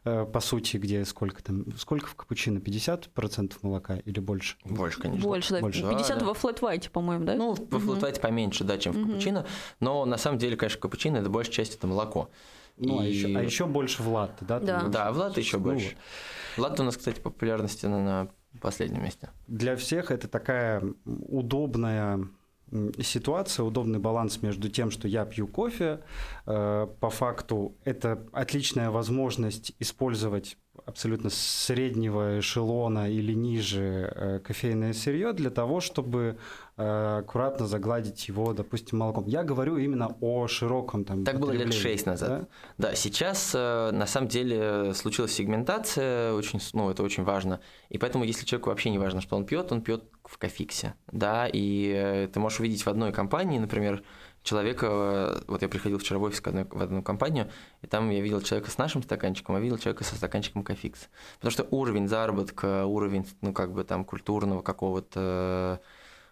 по 0.04 0.40
сути, 0.40 0.76
где 0.76 1.04
сколько 1.04 1.42
там, 1.42 1.64
сколько 1.78 2.06
в 2.06 2.14
капучино, 2.14 2.58
50% 2.58 3.54
молока 3.62 3.96
или 3.96 4.20
больше? 4.20 4.56
Больше, 4.64 5.00
конечно. 5.00 5.26
Больше, 5.26 5.54
да, 5.54 5.60
Больше. 5.60 5.80
50 5.80 6.18
Да, 6.18 6.24
во 6.26 6.34
флэт 6.34 6.60
вайте, 6.60 6.90
по-моему, 6.90 7.24
да? 7.24 7.34
Ну, 7.34 7.54
во 7.54 7.78
Мгм. 7.78 7.96
флэт 8.00 8.20
поменьше, 8.20 8.64
да, 8.64 8.76
чем 8.78 8.92
в 8.92 9.06
капучино. 9.06 9.46
Но 9.80 10.04
на 10.04 10.18
самом 10.18 10.38
деле, 10.38 10.56
конечно, 10.56 10.78
капучино 10.80 11.16
это 11.16 11.30
большая 11.30 11.54
часть 11.54 11.76
это 11.76 11.86
молоко. 11.86 12.28
Ну, 12.76 12.98
а, 13.00 13.06
И- 13.06 13.12
еще, 13.12 13.28
а 13.38 13.42
еще 13.42 13.66
больше 13.66 14.02
в 14.02 14.08
латте, 14.08 14.44
да? 14.44 14.60
Да. 14.60 14.82
Да, 14.88 15.12
в 15.12 15.16
латте 15.18 15.40
еще 15.40 15.56
Ну, 15.58 15.64
больше. 15.64 15.96
Латте 16.58 16.82
у 16.82 16.84
нас, 16.84 16.96
кстати, 16.96 17.20
популярности 17.20 17.86
на, 17.86 18.02
на 18.02 18.28
последнем 18.60 19.02
месте. 19.04 19.30
для 19.46 19.74
всех 19.76 20.10
это 20.10 20.28
такая 20.28 20.82
удобная 21.04 22.28
ситуация, 23.02 23.64
удобный 23.64 23.98
баланс 23.98 24.42
между 24.42 24.68
тем, 24.68 24.90
что 24.90 25.08
я 25.08 25.24
пью 25.24 25.46
кофе. 25.46 26.00
э, 26.46 26.86
По 27.00 27.10
факту 27.10 27.76
это 27.84 28.26
отличная 28.32 28.90
возможность 28.90 29.72
использовать 29.78 30.56
абсолютно 30.86 31.30
среднего 31.30 32.40
эшелона 32.40 33.10
или 33.10 33.32
ниже 33.32 34.12
э, 34.14 34.38
кофейное 34.40 34.92
сырье 34.92 35.32
для 35.32 35.50
того, 35.50 35.80
чтобы 35.80 36.36
э, 36.76 37.18
аккуратно 37.20 37.66
загладить 37.66 38.28
его, 38.28 38.52
допустим, 38.52 38.98
молоком. 38.98 39.26
Я 39.26 39.44
говорю 39.44 39.76
именно 39.76 40.16
о 40.20 40.46
широком 40.46 41.04
там. 41.04 41.24
Так 41.24 41.40
было 41.40 41.52
лет 41.52 41.72
6 41.72 42.06
назад. 42.06 42.28
да? 42.28 42.48
Да, 42.88 42.94
сейчас 42.94 43.52
э, 43.54 43.90
на 43.92 44.06
самом 44.06 44.28
деле 44.28 44.92
случилась 44.94 45.32
сегментация, 45.32 46.32
очень, 46.34 46.60
ну, 46.72 46.90
это 46.90 47.02
очень 47.02 47.24
важно. 47.24 47.60
И 47.88 47.98
поэтому, 47.98 48.24
если 48.24 48.44
человеку 48.44 48.70
вообще 48.70 48.90
не 48.90 48.98
важно, 48.98 49.20
что 49.20 49.36
он 49.36 49.46
пьет, 49.46 49.72
он 49.72 49.82
пьет 49.82 50.04
в 50.24 50.38
кофиксе. 50.38 50.94
Да, 51.10 51.48
и 51.52 52.28
ты 52.32 52.40
можешь 52.40 52.60
увидеть 52.60 52.84
в 52.84 52.88
одной 52.88 53.12
компании, 53.12 53.58
например, 53.58 54.02
человека, 54.44 54.86
э, 54.86 55.40
вот 55.48 55.62
я 55.62 55.68
приходил 55.68 55.98
вчера 55.98 56.18
в 56.18 56.22
офис 56.22 56.40
к 56.40 56.46
одной- 56.46 56.68
в 56.70 56.80
одну 56.80 57.02
компанию, 57.02 57.50
и 57.82 57.86
там 57.86 58.10
я 58.10 58.20
видел 58.20 58.40
человека 58.42 58.70
с 58.70 58.78
нашим 58.78 59.02
стаканчиком, 59.02 59.56
а 59.56 59.60
видел 59.60 59.78
человека 59.78 60.04
со 60.04 60.14
стаканчиком 60.14 60.62
кофикс. 60.62 61.08
Потому 61.36 61.50
что 61.50 61.66
уровень 61.70 62.06
заработка, 62.06 62.84
уровень, 62.84 63.26
ну, 63.40 63.52
как 63.52 63.72
бы 63.72 63.82
там 63.84 64.04
культурного 64.04 64.62
какого-то 64.62 65.80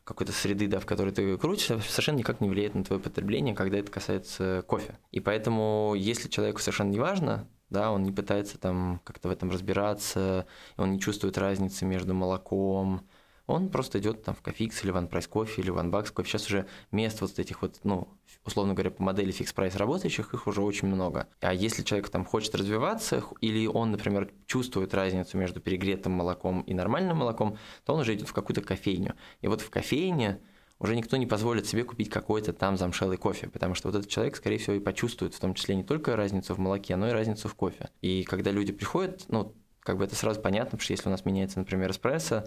какой-то 0.05 0.33
среды, 0.33 0.67
да, 0.67 0.81
в 0.81 0.87
которой 0.87 1.13
ты 1.13 1.39
крутишься, 1.39 1.79
совершенно 1.79 2.17
никак 2.17 2.41
не 2.41 2.49
влияет 2.49 2.75
на 2.75 2.83
твое 2.83 3.01
потребление, 3.01 3.55
когда 3.55 3.79
это 3.79 3.91
касается 3.91 4.65
кофе. 4.67 4.99
И 5.13 5.21
поэтому, 5.21 5.95
если 5.97 6.29
человеку 6.29 6.59
совершенно 6.59 6.91
не 6.91 6.99
важно, 6.99 7.49
да, 7.71 7.93
он 7.93 8.03
не 8.03 8.11
пытается 8.11 8.59
там 8.59 9.01
как-то 9.05 9.29
в 9.29 9.31
этом 9.31 9.51
разбираться, 9.51 10.47
он 10.77 10.93
не 10.93 11.01
чувствует 11.01 11.39
разницы 11.39 11.85
между 11.85 12.15
молоком, 12.15 13.07
он 13.47 13.69
просто 13.69 13.99
идет 13.99 14.23
там 14.23 14.35
в 14.35 14.43
Cofix 14.43 14.85
или 14.85 14.91
в 14.91 14.97
One 14.97 15.09
Price 15.09 15.29
Coffee 15.29 15.63
или 15.63 15.71
в 15.71 15.79
One 15.79 15.92
Bucks 15.92 16.13
Coffee. 16.13 16.31
Сейчас 16.31 16.47
уже 16.47 16.67
мест 16.91 17.21
вот 17.21 17.39
этих 17.39 17.63
вот, 17.63 17.81
ну, 17.83 18.09
условно 18.45 18.75
говоря, 18.75 18.91
по 18.91 19.03
модели 19.03 19.33
Fix 19.33 19.53
Price 19.53 19.77
работающих, 19.77 20.33
их 20.35 20.47
уже 20.47 20.63
очень 20.63 20.89
много. 20.89 21.29
А 21.41 21.53
если 21.53 21.83
человек 21.83 22.09
там 22.09 22.25
хочет 22.25 22.55
развиваться, 22.55 23.23
или 23.41 23.67
он, 23.67 23.91
например, 23.91 24.33
чувствует 24.47 24.95
разницу 24.95 25.37
между 25.37 25.61
перегретым 25.61 26.13
молоком 26.13 26.63
и 26.63 26.75
нормальным 26.75 27.19
молоком, 27.19 27.59
то 27.85 27.95
он 27.95 28.01
уже 28.01 28.15
идет 28.15 28.29
в 28.29 28.33
какую-то 28.33 28.63
кофейню. 28.63 29.15
И 29.41 29.49
вот 29.49 29.61
в 29.61 29.71
кофейне 29.71 30.41
уже 30.79 30.97
никто 30.97 31.17
не 31.17 31.27
позволит 31.27 31.67
себе 31.67 31.85
купить 31.85 32.11
какой-то 32.11 32.53
там 32.53 32.77
замшелый 32.77 33.17
кофе, 33.17 33.49
потому 33.49 33.75
что 33.75 33.89
вот 33.89 33.99
этот 33.99 34.11
человек, 34.11 34.37
скорее 34.37 34.59
всего, 34.59 34.75
и 34.77 34.81
почувствует 34.81 35.35
в 35.35 35.41
том 35.41 35.55
числе 35.55 35.77
не 35.77 35.85
только 35.85 36.17
разницу 36.17 36.55
в 36.55 36.59
молоке, 36.59 36.97
но 36.97 37.09
и 37.09 37.13
разницу 37.13 37.49
в 37.49 37.55
кофе. 37.55 37.91
И 38.01 38.25
когда 38.25 38.51
люди 38.51 38.73
приходят, 38.73 39.25
ну, 39.29 39.55
как 39.81 39.99
бы 39.99 40.05
это 40.05 40.15
сразу 40.17 40.41
понятно, 40.41 40.73
потому 40.73 40.83
что 40.83 40.93
если 40.93 41.09
у 41.09 41.11
нас 41.13 41.25
меняется, 41.25 41.59
например, 41.59 41.91
эспрессо, 41.91 42.45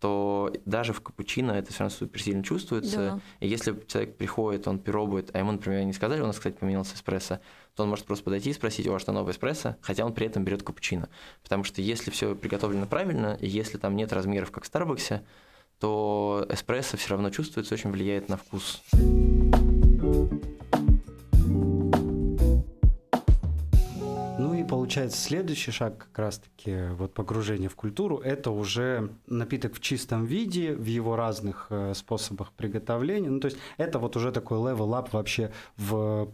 то 0.00 0.50
даже 0.64 0.94
в 0.94 1.02
капучино 1.02 1.52
это 1.52 1.72
все 1.72 1.80
равно 1.80 1.94
супер 1.94 2.22
сильно 2.22 2.42
чувствуется. 2.42 2.96
Да. 2.96 3.20
И 3.40 3.48
если 3.48 3.78
человек 3.86 4.16
приходит, 4.16 4.66
он 4.66 4.78
пробует, 4.78 5.30
а 5.34 5.38
ему, 5.38 5.52
например, 5.52 5.84
не 5.84 5.92
сказали, 5.92 6.22
у 6.22 6.26
нас, 6.26 6.36
кстати, 6.36 6.56
поменялся 6.56 6.94
эспрессо, 6.94 7.40
то 7.76 7.82
он 7.82 7.90
может 7.90 8.06
просто 8.06 8.24
подойти 8.24 8.50
и 8.50 8.54
спросить, 8.54 8.86
у 8.86 8.92
вас 8.92 9.02
что, 9.02 9.12
новый 9.12 9.32
эспрессо? 9.32 9.76
Хотя 9.82 10.06
он 10.06 10.14
при 10.14 10.26
этом 10.26 10.42
берет 10.42 10.62
капучино. 10.62 11.10
Потому 11.42 11.64
что 11.64 11.82
если 11.82 12.10
все 12.10 12.34
приготовлено 12.34 12.86
правильно, 12.86 13.36
и 13.40 13.46
если 13.46 13.76
там 13.76 13.94
нет 13.94 14.12
размеров, 14.12 14.50
как 14.50 14.64
в 14.64 14.66
Старбаксе, 14.66 15.22
то 15.78 16.46
эспрессо 16.48 16.96
все 16.96 17.10
равно 17.10 17.30
чувствуется, 17.30 17.74
очень 17.74 17.90
влияет 17.90 18.30
на 18.30 18.38
вкус. 18.38 18.82
Получается, 24.90 25.20
следующий 25.20 25.70
шаг 25.70 25.98
как 25.98 26.18
раз-таки 26.18 26.88
вот 26.94 27.14
погружение 27.14 27.68
в 27.68 27.76
культуру, 27.76 28.18
это 28.18 28.50
уже 28.50 29.12
напиток 29.28 29.74
в 29.76 29.80
чистом 29.80 30.24
виде, 30.24 30.74
в 30.74 30.84
его 30.84 31.14
разных 31.14 31.68
э, 31.70 31.94
способах 31.94 32.50
приготовления. 32.52 33.30
Ну, 33.30 33.38
то 33.38 33.46
есть 33.46 33.58
это 33.76 34.00
вот 34.00 34.16
уже 34.16 34.32
такой 34.32 34.58
level 34.58 35.00
up 35.00 35.10
вообще 35.12 35.52
в 35.76 36.32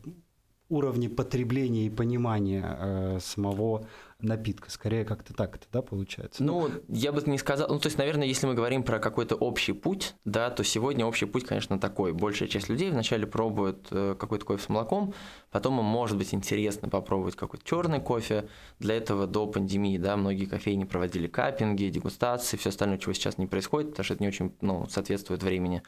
уровне 0.70 1.10
потребления 1.10 1.84
и 1.84 1.90
понимания 1.90 2.64
э, 2.64 3.18
самого 3.20 3.86
напитка. 4.20 4.70
Скорее 4.70 5.04
как-то 5.04 5.34
так 5.34 5.56
это, 5.56 5.66
да, 5.72 5.82
получается? 5.82 6.42
Ну, 6.42 6.70
я 6.88 7.12
бы 7.12 7.22
не 7.26 7.38
сказал. 7.38 7.68
Ну, 7.68 7.78
то 7.78 7.86
есть, 7.86 7.98
наверное, 7.98 8.26
если 8.26 8.46
мы 8.46 8.54
говорим 8.54 8.82
про 8.82 8.98
какой-то 8.98 9.34
общий 9.34 9.72
путь, 9.72 10.14
да, 10.24 10.50
то 10.50 10.64
сегодня 10.64 11.04
общий 11.04 11.26
путь, 11.26 11.44
конечно, 11.44 11.78
такой. 11.78 12.12
Большая 12.12 12.48
часть 12.48 12.68
людей 12.68 12.90
вначале 12.90 13.26
пробует 13.26 13.86
э, 13.90 14.16
какой-то 14.18 14.44
кофе 14.44 14.62
с 14.62 14.68
молоком, 14.68 15.14
потом 15.50 15.78
им 15.78 15.84
может 15.84 16.16
быть 16.16 16.32
интересно 16.32 16.88
попробовать 16.88 17.36
какой-то 17.36 17.64
черный 17.64 18.00
кофе. 18.00 18.48
Для 18.78 18.96
этого 18.96 19.26
до 19.26 19.46
пандемии, 19.46 19.98
да, 19.98 20.16
многие 20.16 20.46
кофейни 20.46 20.84
проводили 20.84 21.26
капинги, 21.26 21.88
дегустации, 21.90 22.56
все 22.56 22.70
остальное, 22.70 22.98
чего 22.98 23.12
сейчас 23.12 23.38
не 23.38 23.46
происходит, 23.46 23.90
потому 23.90 24.04
что 24.04 24.14
это 24.14 24.22
не 24.22 24.28
очень, 24.28 24.54
ну, 24.60 24.86
соответствует 24.88 25.42
времени. 25.42 25.82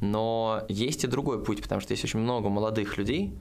Но 0.00 0.64
есть 0.68 1.04
и 1.04 1.06
другой 1.06 1.42
путь, 1.44 1.62
потому 1.62 1.80
что 1.80 1.92
есть 1.92 2.04
очень 2.04 2.20
много 2.20 2.48
молодых 2.48 2.98
людей, 2.98 3.38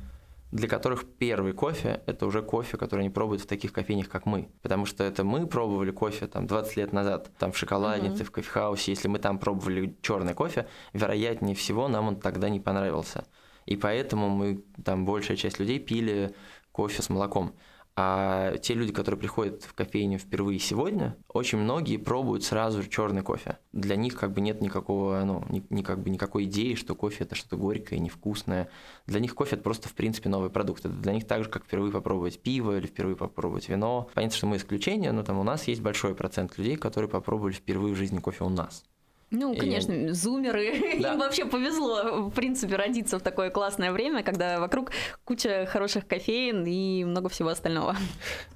для 0.52 0.68
которых 0.68 1.06
первый 1.06 1.54
кофе– 1.54 2.02
это 2.06 2.26
уже 2.26 2.42
кофе, 2.42 2.78
который 2.78 3.02
они 3.02 3.10
пробуют 3.10 3.42
в 3.42 3.46
таких 3.46 3.72
кофейнях, 3.72 4.10
как 4.10 4.26
мы. 4.26 4.50
Потому 4.62 4.86
что 4.86 5.04
это 5.04 5.24
мы 5.24 5.48
пробовали 5.48 5.92
кофе 5.92 6.28
там 6.28 6.46
20 6.46 6.78
лет 6.78 6.94
назад, 6.94 7.32
там 7.40 7.52
в 7.52 7.58
шоколаднице, 7.58 8.24
mm-hmm. 8.24 8.26
в 8.26 8.32
кофехаусе. 8.32 8.92
Если 8.92 9.08
мы 9.08 9.20
там 9.20 9.40
пробовали 9.40 9.96
черный 10.02 10.34
кофе, 10.34 10.68
вероятнее 10.94 11.56
всего 11.56 11.88
нам 11.88 12.10
он 12.10 12.16
тогда 12.20 12.50
не 12.50 12.60
понравился. 12.60 13.26
И 13.66 13.78
поэтому 13.78 14.30
мы, 14.30 14.64
там 14.84 15.06
большая 15.06 15.38
часть 15.38 15.60
людей 15.60 15.80
пили 15.80 16.36
кофе 16.72 17.02
с 17.02 17.10
молоком. 17.10 17.54
А 17.98 18.58
те 18.58 18.74
люди, 18.74 18.94
которые 18.94 19.20
приходят 19.20 19.64
в 19.64 19.74
кофейню 19.74 20.18
впервые 20.18 20.60
сегодня, 20.60 21.18
очень 21.28 21.58
многие 21.58 21.98
пробуют 21.98 22.44
сразу 22.44 22.84
черный 22.88 23.22
кофе. 23.22 23.58
Для 23.74 23.98
них 23.98 24.16
как 24.16 24.32
бы 24.32 24.40
нет 24.40 24.62
никакого, 24.62 25.22
ну, 25.26 25.44
ни, 25.50 25.64
ни, 25.70 25.82
как 25.82 26.02
бы 26.02 26.10
никакой 26.10 26.46
идеи, 26.46 26.76
что 26.76 26.96
кофе 26.96 27.26
это 27.26 27.36
что-то 27.36 27.58
горькое, 27.58 28.00
невкусное. 28.00 28.70
Для 29.08 29.20
них 29.20 29.36
кофе 29.36 29.56
это 29.56 29.64
просто 29.64 29.90
в 29.90 29.94
принципе 29.94 30.30
новый 30.30 30.50
продукт. 30.50 30.86
Это 30.86 30.96
для 30.96 31.14
них 31.14 31.28
так 31.28 31.44
же, 31.44 31.50
как 31.50 31.66
впервые 31.66 31.92
попробовать 31.92 32.42
пиво 32.42 32.78
или 32.78 32.88
впервые 32.88 33.18
попробовать 33.18 33.68
вино. 33.68 34.10
Понятно, 34.14 34.38
что 34.38 34.48
мы 34.48 34.56
исключение, 34.56 35.12
но 35.12 35.24
там 35.24 35.38
у 35.38 35.44
нас 35.44 35.68
есть 35.68 35.82
большой 35.82 36.16
процент 36.16 36.58
людей, 36.58 36.78
которые 36.78 37.10
попробовали 37.10 37.54
впервые 37.54 37.94
в 37.94 37.98
жизни 37.98 38.20
кофе 38.20 38.46
у 38.46 38.50
нас. 38.50 38.86
Ну, 39.32 39.56
конечно, 39.56 39.94
и... 39.94 40.10
зумеры. 40.10 40.72
Да. 41.02 41.14
Им 41.14 41.20
вообще 41.20 41.46
повезло, 41.46 42.30
в 42.30 42.32
принципе, 42.32 42.76
родиться 42.76 43.18
в 43.18 43.22
такое 43.22 43.50
классное 43.50 43.92
время, 43.92 44.24
когда 44.24 44.60
вокруг 44.60 44.92
куча 45.24 45.66
хороших 45.66 46.06
кофеин 46.06 46.66
и 46.66 47.04
много 47.06 47.30
всего 47.30 47.50
остального. 47.50 47.96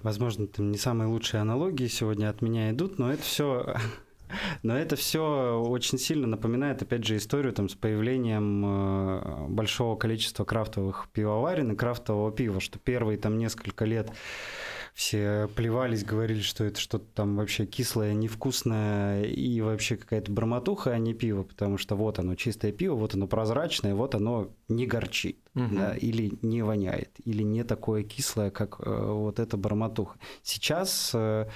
Возможно, 0.03 0.47
там 0.47 0.71
не 0.71 0.77
самые 0.77 1.07
лучшие 1.07 1.41
аналогии 1.41 1.87
сегодня 1.87 2.29
от 2.29 2.41
меня 2.41 2.71
идут, 2.71 2.99
но 2.99 3.11
это 3.11 3.23
все 3.23 3.75
но 4.63 4.77
это 4.77 4.95
все 4.95 5.61
очень 5.65 5.97
сильно 5.97 6.27
напоминает, 6.27 6.81
опять 6.81 7.05
же, 7.05 7.17
историю 7.17 7.53
там, 7.53 7.69
с 7.69 7.75
появлением 7.75 8.65
э, 8.65 9.47
большого 9.47 9.95
количества 9.95 10.43
крафтовых 10.43 11.07
пивоварен 11.13 11.71
и 11.71 11.75
крафтового 11.75 12.31
пива, 12.31 12.59
что 12.59 12.79
первые 12.79 13.17
там 13.17 13.37
несколько 13.37 13.85
лет 13.85 14.11
все 14.95 15.49
плевались, 15.53 16.05
говорили, 16.05 16.39
что 16.39 16.63
это 16.63 16.79
что-то 16.79 17.05
там 17.13 17.35
вообще 17.35 17.65
кислое, 17.65 18.13
невкусное 18.13 19.25
и 19.25 19.59
вообще 19.59 19.97
какая-то 19.97 20.31
бормотуха, 20.31 20.91
а 20.91 20.97
не 20.97 21.13
пиво, 21.13 21.43
потому 21.43 21.77
что 21.77 21.97
вот 21.97 22.17
оно 22.17 22.35
чистое 22.35 22.71
пиво, 22.71 22.95
вот 22.95 23.13
оно 23.13 23.27
прозрачное, 23.27 23.93
вот 23.93 24.15
оно 24.15 24.55
не 24.69 24.87
горчит, 24.87 25.37
угу. 25.53 25.75
да, 25.75 25.97
или 25.97 26.39
не 26.41 26.61
воняет, 26.61 27.09
или 27.25 27.43
не 27.43 27.65
такое 27.65 28.03
кислое, 28.03 28.51
как 28.51 28.77
э, 28.79 29.11
вот 29.11 29.39
эта 29.39 29.57
бормотуха. 29.57 30.17
Сейчас 30.43 31.11
э, 31.13 31.49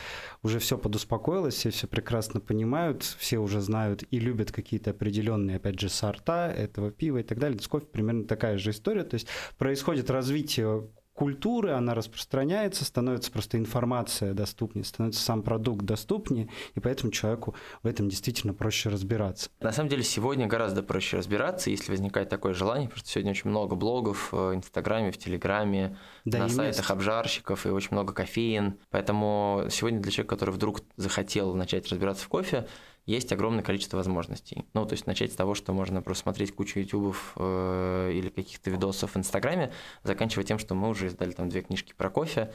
уже 0.43 0.59
все 0.59 0.77
подуспокоилось, 0.77 1.53
все 1.53 1.69
все 1.69 1.87
прекрасно 1.87 2.41
понимают, 2.41 3.03
все 3.03 3.37
уже 3.37 3.61
знают 3.61 4.03
и 4.11 4.19
любят 4.19 4.51
какие-то 4.51 4.91
определенные, 4.91 5.55
опять 5.55 5.79
же, 5.79 5.87
сорта 5.87 6.51
этого 6.51 6.91
пива 6.91 7.19
и 7.19 7.23
так 7.23 7.39
далее. 7.39 7.57
С 7.57 7.69
кофе 7.69 7.85
примерно 7.85 8.25
такая 8.25 8.57
же 8.57 8.71
история, 8.71 9.05
то 9.05 9.13
есть 9.13 9.27
происходит 9.57 10.09
развитие 10.09 10.89
культуры, 11.19 11.71
она 11.71 11.93
распространяется, 11.95 12.85
становится 12.85 13.29
просто 13.29 13.57
информация 13.57 14.33
доступнее, 14.33 14.85
становится 14.85 15.21
сам 15.21 15.43
продукт 15.43 15.83
доступнее, 15.83 16.47
и 16.75 16.79
поэтому 16.79 17.11
человеку 17.11 17.55
в 17.83 17.87
этом 17.87 18.07
действительно 18.07 18.53
проще 18.53 18.87
разбираться. 18.87 19.49
На 19.59 19.73
самом 19.73 19.89
деле 19.89 20.03
сегодня 20.03 20.47
гораздо 20.47 20.81
проще 20.81 21.17
разбираться, 21.17 21.71
если 21.71 21.91
возникает 21.91 22.29
такое 22.29 22.53
желание, 22.53 22.87
потому 22.87 23.01
что 23.01 23.09
сегодня 23.09 23.31
очень 23.31 23.49
много 23.49 23.75
блогов 23.75 24.31
в 24.31 24.55
Инстаграме, 24.55 25.11
в 25.11 25.17
Телеграме, 25.17 25.97
да, 26.23 26.37
на 26.39 26.47
сайтах 26.47 26.83
мест. 26.83 26.91
обжарщиков 26.91 27.65
и 27.65 27.69
очень 27.69 27.89
много 27.91 28.13
кофеин. 28.13 28.79
Поэтому 28.89 29.65
сегодня 29.69 29.99
для 29.99 30.13
человека, 30.13 30.35
который 30.37 30.51
вдруг 30.51 30.79
захотел 30.95 31.53
начать 31.53 31.89
разбираться 31.89 32.23
в 32.23 32.29
кофе, 32.29 32.65
есть 33.09 33.31
огромное 33.31 33.63
количество 33.63 33.97
возможностей. 33.97 34.65
Ну, 34.73 34.85
то 34.85 34.93
есть 34.93 35.07
начать 35.07 35.33
с 35.33 35.35
того, 35.35 35.55
что 35.55 35.73
можно 35.73 36.01
просто 36.01 36.23
смотреть 36.23 36.53
кучу 36.53 36.79
ютубов 36.79 37.33
э, 37.37 38.11
или 38.13 38.29
каких-то 38.29 38.69
видосов 38.69 39.15
в 39.15 39.17
Инстаграме, 39.17 39.71
заканчивая 40.03 40.45
тем, 40.45 40.59
что 40.59 40.75
мы 40.75 40.89
уже 40.89 41.07
издали 41.07 41.31
там 41.31 41.49
две 41.49 41.61
книжки 41.61 41.93
про 41.97 42.09
кофе, 42.09 42.53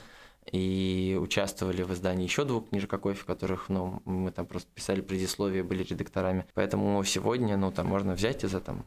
и 0.53 1.19
участвовали 1.21 1.83
в 1.83 1.93
издании 1.93 2.25
еще 2.25 2.45
двух 2.45 2.69
книжек 2.69 2.93
о 2.93 2.99
кофе, 2.99 3.25
которых, 3.25 3.69
ну, 3.69 4.03
мы 4.05 4.31
там 4.31 4.47
просто 4.47 4.69
писали 4.75 5.01
предисловие, 5.01 5.63
были 5.63 5.83
редакторами. 5.83 6.47
Поэтому 6.55 7.03
сегодня, 7.05 7.57
ну, 7.57 7.73
там 7.73 7.87
можно 7.87 8.15
взять 8.15 8.45
и 8.45 8.47
за 8.47 8.61
там 8.61 8.85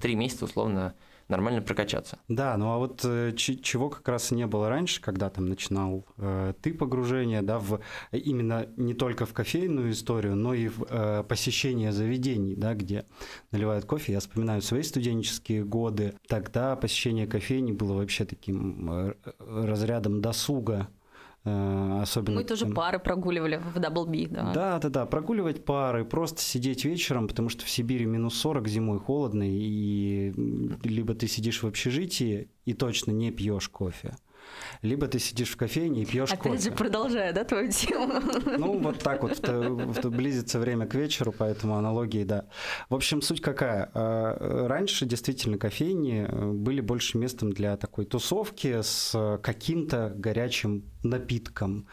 три 0.00 0.14
месяца 0.14 0.44
условно 0.44 0.94
нормально 1.30 1.62
прокачаться. 1.62 2.18
Да, 2.28 2.56
ну 2.56 2.72
а 2.72 2.78
вот 2.78 3.00
э, 3.04 3.32
чего 3.34 3.88
как 3.88 4.06
раз 4.08 4.30
не 4.30 4.46
было 4.46 4.68
раньше, 4.68 5.00
когда 5.00 5.30
там 5.30 5.46
начинал 5.46 6.06
э, 6.18 6.54
ты 6.60 6.74
погружение, 6.74 7.42
да, 7.42 7.58
в 7.58 7.80
именно 8.12 8.66
не 8.76 8.94
только 8.94 9.26
в 9.26 9.32
кофейную 9.32 9.92
историю, 9.92 10.36
но 10.36 10.54
и 10.54 10.68
в 10.68 10.84
э, 10.88 11.24
посещение 11.28 11.92
заведений, 11.92 12.54
да, 12.54 12.74
где 12.74 13.06
наливают 13.50 13.84
кофе. 13.84 14.12
Я 14.12 14.20
вспоминаю 14.20 14.62
свои 14.62 14.82
студенческие 14.82 15.64
годы. 15.64 16.14
Тогда 16.26 16.76
посещение 16.76 17.26
кофейни 17.26 17.72
было 17.72 17.94
вообще 17.94 18.24
таким 18.24 18.90
э, 18.90 19.14
разрядом 19.38 20.20
досуга 20.20 20.88
особенно... 21.44 22.38
Мы 22.38 22.44
тоже 22.44 22.66
пары 22.66 22.98
прогуливали 22.98 23.56
в 23.56 23.76
Double 23.78 24.06
B, 24.06 24.28
да. 24.28 24.52
Да, 24.52 24.78
да, 24.78 24.88
да, 24.88 25.06
прогуливать 25.06 25.64
пары, 25.64 26.04
просто 26.04 26.42
сидеть 26.42 26.84
вечером, 26.84 27.28
потому 27.28 27.48
что 27.48 27.64
в 27.64 27.70
Сибири 27.70 28.04
минус 28.04 28.34
40, 28.36 28.68
зимой 28.68 28.98
холодно, 28.98 29.44
и 29.46 30.32
либо 30.84 31.14
ты 31.14 31.26
сидишь 31.28 31.62
в 31.62 31.66
общежитии 31.66 32.50
и 32.66 32.74
точно 32.74 33.12
не 33.12 33.30
пьешь 33.30 33.68
кофе, 33.68 34.16
либо 34.82 35.06
ты 35.06 35.18
сидишь 35.18 35.50
в 35.50 35.56
кофейне 35.56 36.02
и 36.02 36.06
пьешь 36.06 36.30
кофе. 36.30 36.50
Опять 36.50 36.64
же, 36.64 36.70
продолжая, 36.72 37.32
да, 37.32 37.44
твою 37.44 37.70
тему? 37.70 38.20
Ну, 38.58 38.78
вот 38.78 38.98
так 38.98 39.22
вот, 39.22 39.40
близится 40.10 40.58
время 40.58 40.86
к 40.86 40.94
вечеру, 40.94 41.34
поэтому 41.36 41.76
аналогии, 41.76 42.24
да. 42.24 42.46
В 42.88 42.94
общем, 42.94 43.22
суть 43.22 43.40
какая? 43.40 43.90
А, 43.94 44.66
раньше 44.68 45.06
действительно 45.06 45.58
кофейни 45.58 46.26
э, 46.28 46.52
были 46.52 46.80
больше 46.80 47.18
местом 47.18 47.52
для 47.52 47.76
такой 47.76 48.04
тусовки 48.04 48.80
с 48.82 49.38
каким-то 49.42 50.12
горячим 50.16 50.84
напитком. 51.02 51.88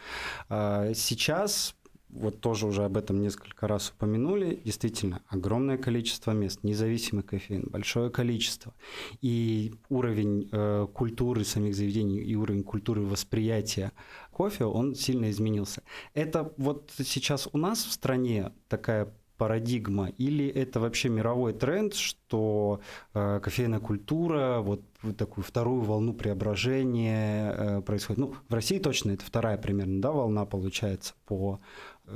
Сейчас 0.48 1.74
вот 2.10 2.40
тоже 2.40 2.66
уже 2.66 2.84
об 2.84 2.96
этом 2.96 3.20
несколько 3.20 3.68
раз 3.68 3.90
упомянули, 3.90 4.60
действительно, 4.64 5.22
огромное 5.28 5.76
количество 5.76 6.32
мест, 6.32 6.60
независимый 6.62 7.22
кофеин, 7.22 7.68
большое 7.70 8.10
количество. 8.10 8.74
И 9.20 9.74
уровень 9.88 10.48
э, 10.50 10.86
культуры 10.92 11.44
самих 11.44 11.74
заведений 11.74 12.18
и 12.18 12.34
уровень 12.34 12.62
культуры 12.62 13.02
восприятия 13.02 13.92
кофе, 14.32 14.64
он 14.64 14.94
сильно 14.94 15.30
изменился. 15.30 15.82
Это 16.14 16.52
вот 16.56 16.92
сейчас 16.96 17.48
у 17.52 17.58
нас 17.58 17.84
в 17.84 17.92
стране 17.92 18.52
такая 18.68 19.12
парадигма, 19.38 20.08
или 20.18 20.46
это 20.46 20.80
вообще 20.80 21.08
мировой 21.08 21.52
тренд, 21.52 21.94
что 21.94 22.80
э, 23.14 23.40
кофейная 23.40 23.78
культура, 23.78 24.58
вот, 24.60 24.82
вот 25.00 25.16
такую 25.16 25.44
вторую 25.44 25.82
волну 25.82 26.12
преображения 26.12 27.52
э, 27.52 27.80
происходит. 27.82 28.18
Ну, 28.18 28.34
в 28.48 28.52
России 28.52 28.80
точно 28.80 29.12
это 29.12 29.24
вторая 29.24 29.56
примерно, 29.56 30.02
да, 30.02 30.10
волна 30.10 30.44
получается 30.44 31.14
по 31.24 31.60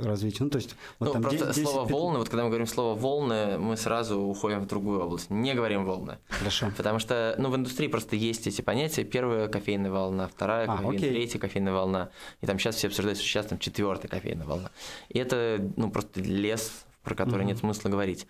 развитию. 0.01 0.45
Ну, 0.45 0.49
то 0.49 0.57
есть, 0.57 0.75
вот 0.99 1.07
ну, 1.07 1.13
там 1.13 1.21
просто 1.21 1.47
10, 1.47 1.63
слово 1.63 1.87
15... 1.87 1.91
волны, 1.91 2.19
вот 2.19 2.29
когда 2.29 2.43
мы 2.43 2.49
говорим 2.49 2.67
слово 2.67 2.97
волны, 2.97 3.57
мы 3.57 3.77
сразу 3.77 4.19
уходим 4.19 4.59
в 4.59 4.67
другую 4.67 5.01
область. 5.01 5.29
Не 5.29 5.53
говорим 5.53 5.85
волны. 5.85 6.17
Хорошо. 6.29 6.71
Потому 6.75 6.99
что, 6.99 7.35
ну, 7.37 7.49
в 7.49 7.55
индустрии 7.55 7.87
просто 7.87 8.15
есть 8.15 8.47
эти 8.47 8.61
понятия. 8.61 9.03
Первая 9.03 9.47
кофейная 9.47 9.91
волна, 9.91 10.27
вторая 10.27 10.67
а, 10.67 10.77
кофейная, 10.77 10.97
третья 10.97 11.39
кофейная 11.39 11.73
волна. 11.73 12.09
И 12.41 12.45
там 12.45 12.59
сейчас 12.59 12.75
все 12.75 12.87
обсуждают, 12.87 13.19
что 13.19 13.27
сейчас 13.27 13.45
там 13.47 13.59
четвертая 13.59 14.09
кофейная 14.09 14.45
волна. 14.45 14.71
И 15.09 15.19
это, 15.19 15.59
ну, 15.75 15.91
просто 15.91 16.21
лес, 16.21 16.85
про 17.03 17.15
который 17.15 17.41
угу. 17.41 17.49
нет 17.49 17.57
смысла 17.59 17.89
говорить. 17.89 18.27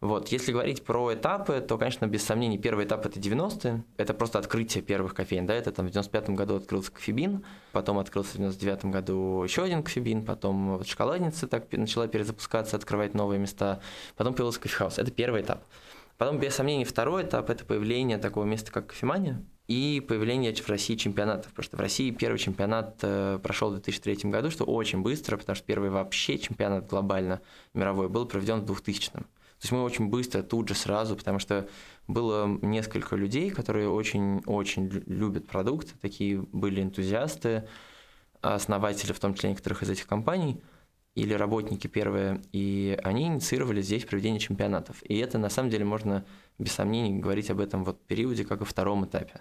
Вот. 0.00 0.28
Если 0.28 0.52
говорить 0.52 0.84
про 0.84 1.12
этапы, 1.12 1.60
то, 1.60 1.76
конечно, 1.76 2.06
без 2.06 2.22
сомнений, 2.22 2.56
первый 2.56 2.84
этап– 2.84 3.04
это 3.06 3.18
90-е. 3.18 3.82
Это 3.96 4.14
просто 4.14 4.38
открытие 4.38 4.82
первых 4.82 5.12
кофеин. 5.12 5.44
Да? 5.44 5.54
Это 5.54 5.72
там 5.72 5.88
в 5.88 5.90
95-м 5.90 6.36
году 6.36 6.54
открылся 6.56 6.92
кофебин, 6.92 7.44
потом 7.72 7.98
открылся 7.98 8.38
в 8.38 8.40
99-м 8.40 8.92
году 8.92 9.42
еще 9.42 9.64
один 9.64 9.82
кофебин, 9.82 10.24
потом 10.24 10.76
вот 10.76 10.86
шоколадница 10.86 11.48
так 11.48 11.72
начала 11.72 12.06
перезапускаться, 12.06 12.76
открывать 12.76 13.14
новые 13.14 13.40
места, 13.40 13.80
потом 14.16 14.34
появился 14.34 14.60
кофехаус. 14.60 14.98
Это 14.98 15.10
первый 15.10 15.42
этап. 15.42 15.64
Потом, 16.16 16.38
без 16.38 16.54
сомнений, 16.54 16.84
второй 16.84 17.24
этап– 17.24 17.50
это 17.50 17.64
появление 17.64 18.18
такого 18.18 18.44
места, 18.44 18.70
как 18.70 18.88
кофемания, 18.88 19.44
и 19.66 20.02
появление 20.06 20.54
в 20.54 20.68
России 20.68 20.96
чемпионатов. 20.96 21.50
Потому 21.50 21.64
что 21.64 21.76
в 21.76 21.80
России 21.80 22.10
первый 22.10 22.38
чемпионат 22.38 22.98
э, 23.02 23.38
прошел 23.42 23.70
в 23.70 23.74
2003 23.74 24.30
году, 24.30 24.50
что 24.50 24.64
очень 24.64 25.02
быстро, 25.02 25.36
потому 25.36 25.54
что 25.54 25.64
первый 25.64 25.90
вообще 25.90 26.38
чемпионат 26.38 26.86
глобально 26.86 27.40
мировой 27.74 28.08
был 28.08 28.26
проведен 28.26 28.60
в 28.60 28.64
2000 28.64 29.10
-м. 29.12 29.26
То 29.58 29.64
есть 29.64 29.72
мы 29.72 29.82
очень 29.82 30.08
быстро, 30.08 30.42
тут 30.42 30.68
же, 30.68 30.74
сразу, 30.74 31.16
потому 31.16 31.40
что 31.40 31.68
было 32.06 32.46
несколько 32.62 33.16
людей, 33.16 33.50
которые 33.50 33.88
очень-очень 33.88 34.88
любят 35.06 35.48
продукт, 35.48 36.00
такие 36.00 36.40
были 36.40 36.80
энтузиасты, 36.80 37.66
основатели, 38.40 39.12
в 39.12 39.18
том 39.18 39.34
числе 39.34 39.50
некоторых 39.50 39.82
из 39.82 39.90
этих 39.90 40.06
компаний, 40.06 40.62
или 41.16 41.34
работники 41.34 41.88
первые, 41.88 42.40
и 42.52 42.96
они 43.02 43.26
инициировали 43.26 43.82
здесь 43.82 44.04
проведение 44.04 44.38
чемпионатов. 44.38 45.02
И 45.02 45.18
это, 45.18 45.38
на 45.38 45.48
самом 45.48 45.70
деле, 45.70 45.84
можно 45.84 46.24
без 46.60 46.72
сомнений 46.72 47.18
говорить 47.18 47.50
об 47.50 47.58
этом 47.58 47.84
вот 47.84 48.06
периоде, 48.06 48.44
как 48.44 48.60
и 48.60 48.64
втором 48.64 49.04
этапе. 49.04 49.40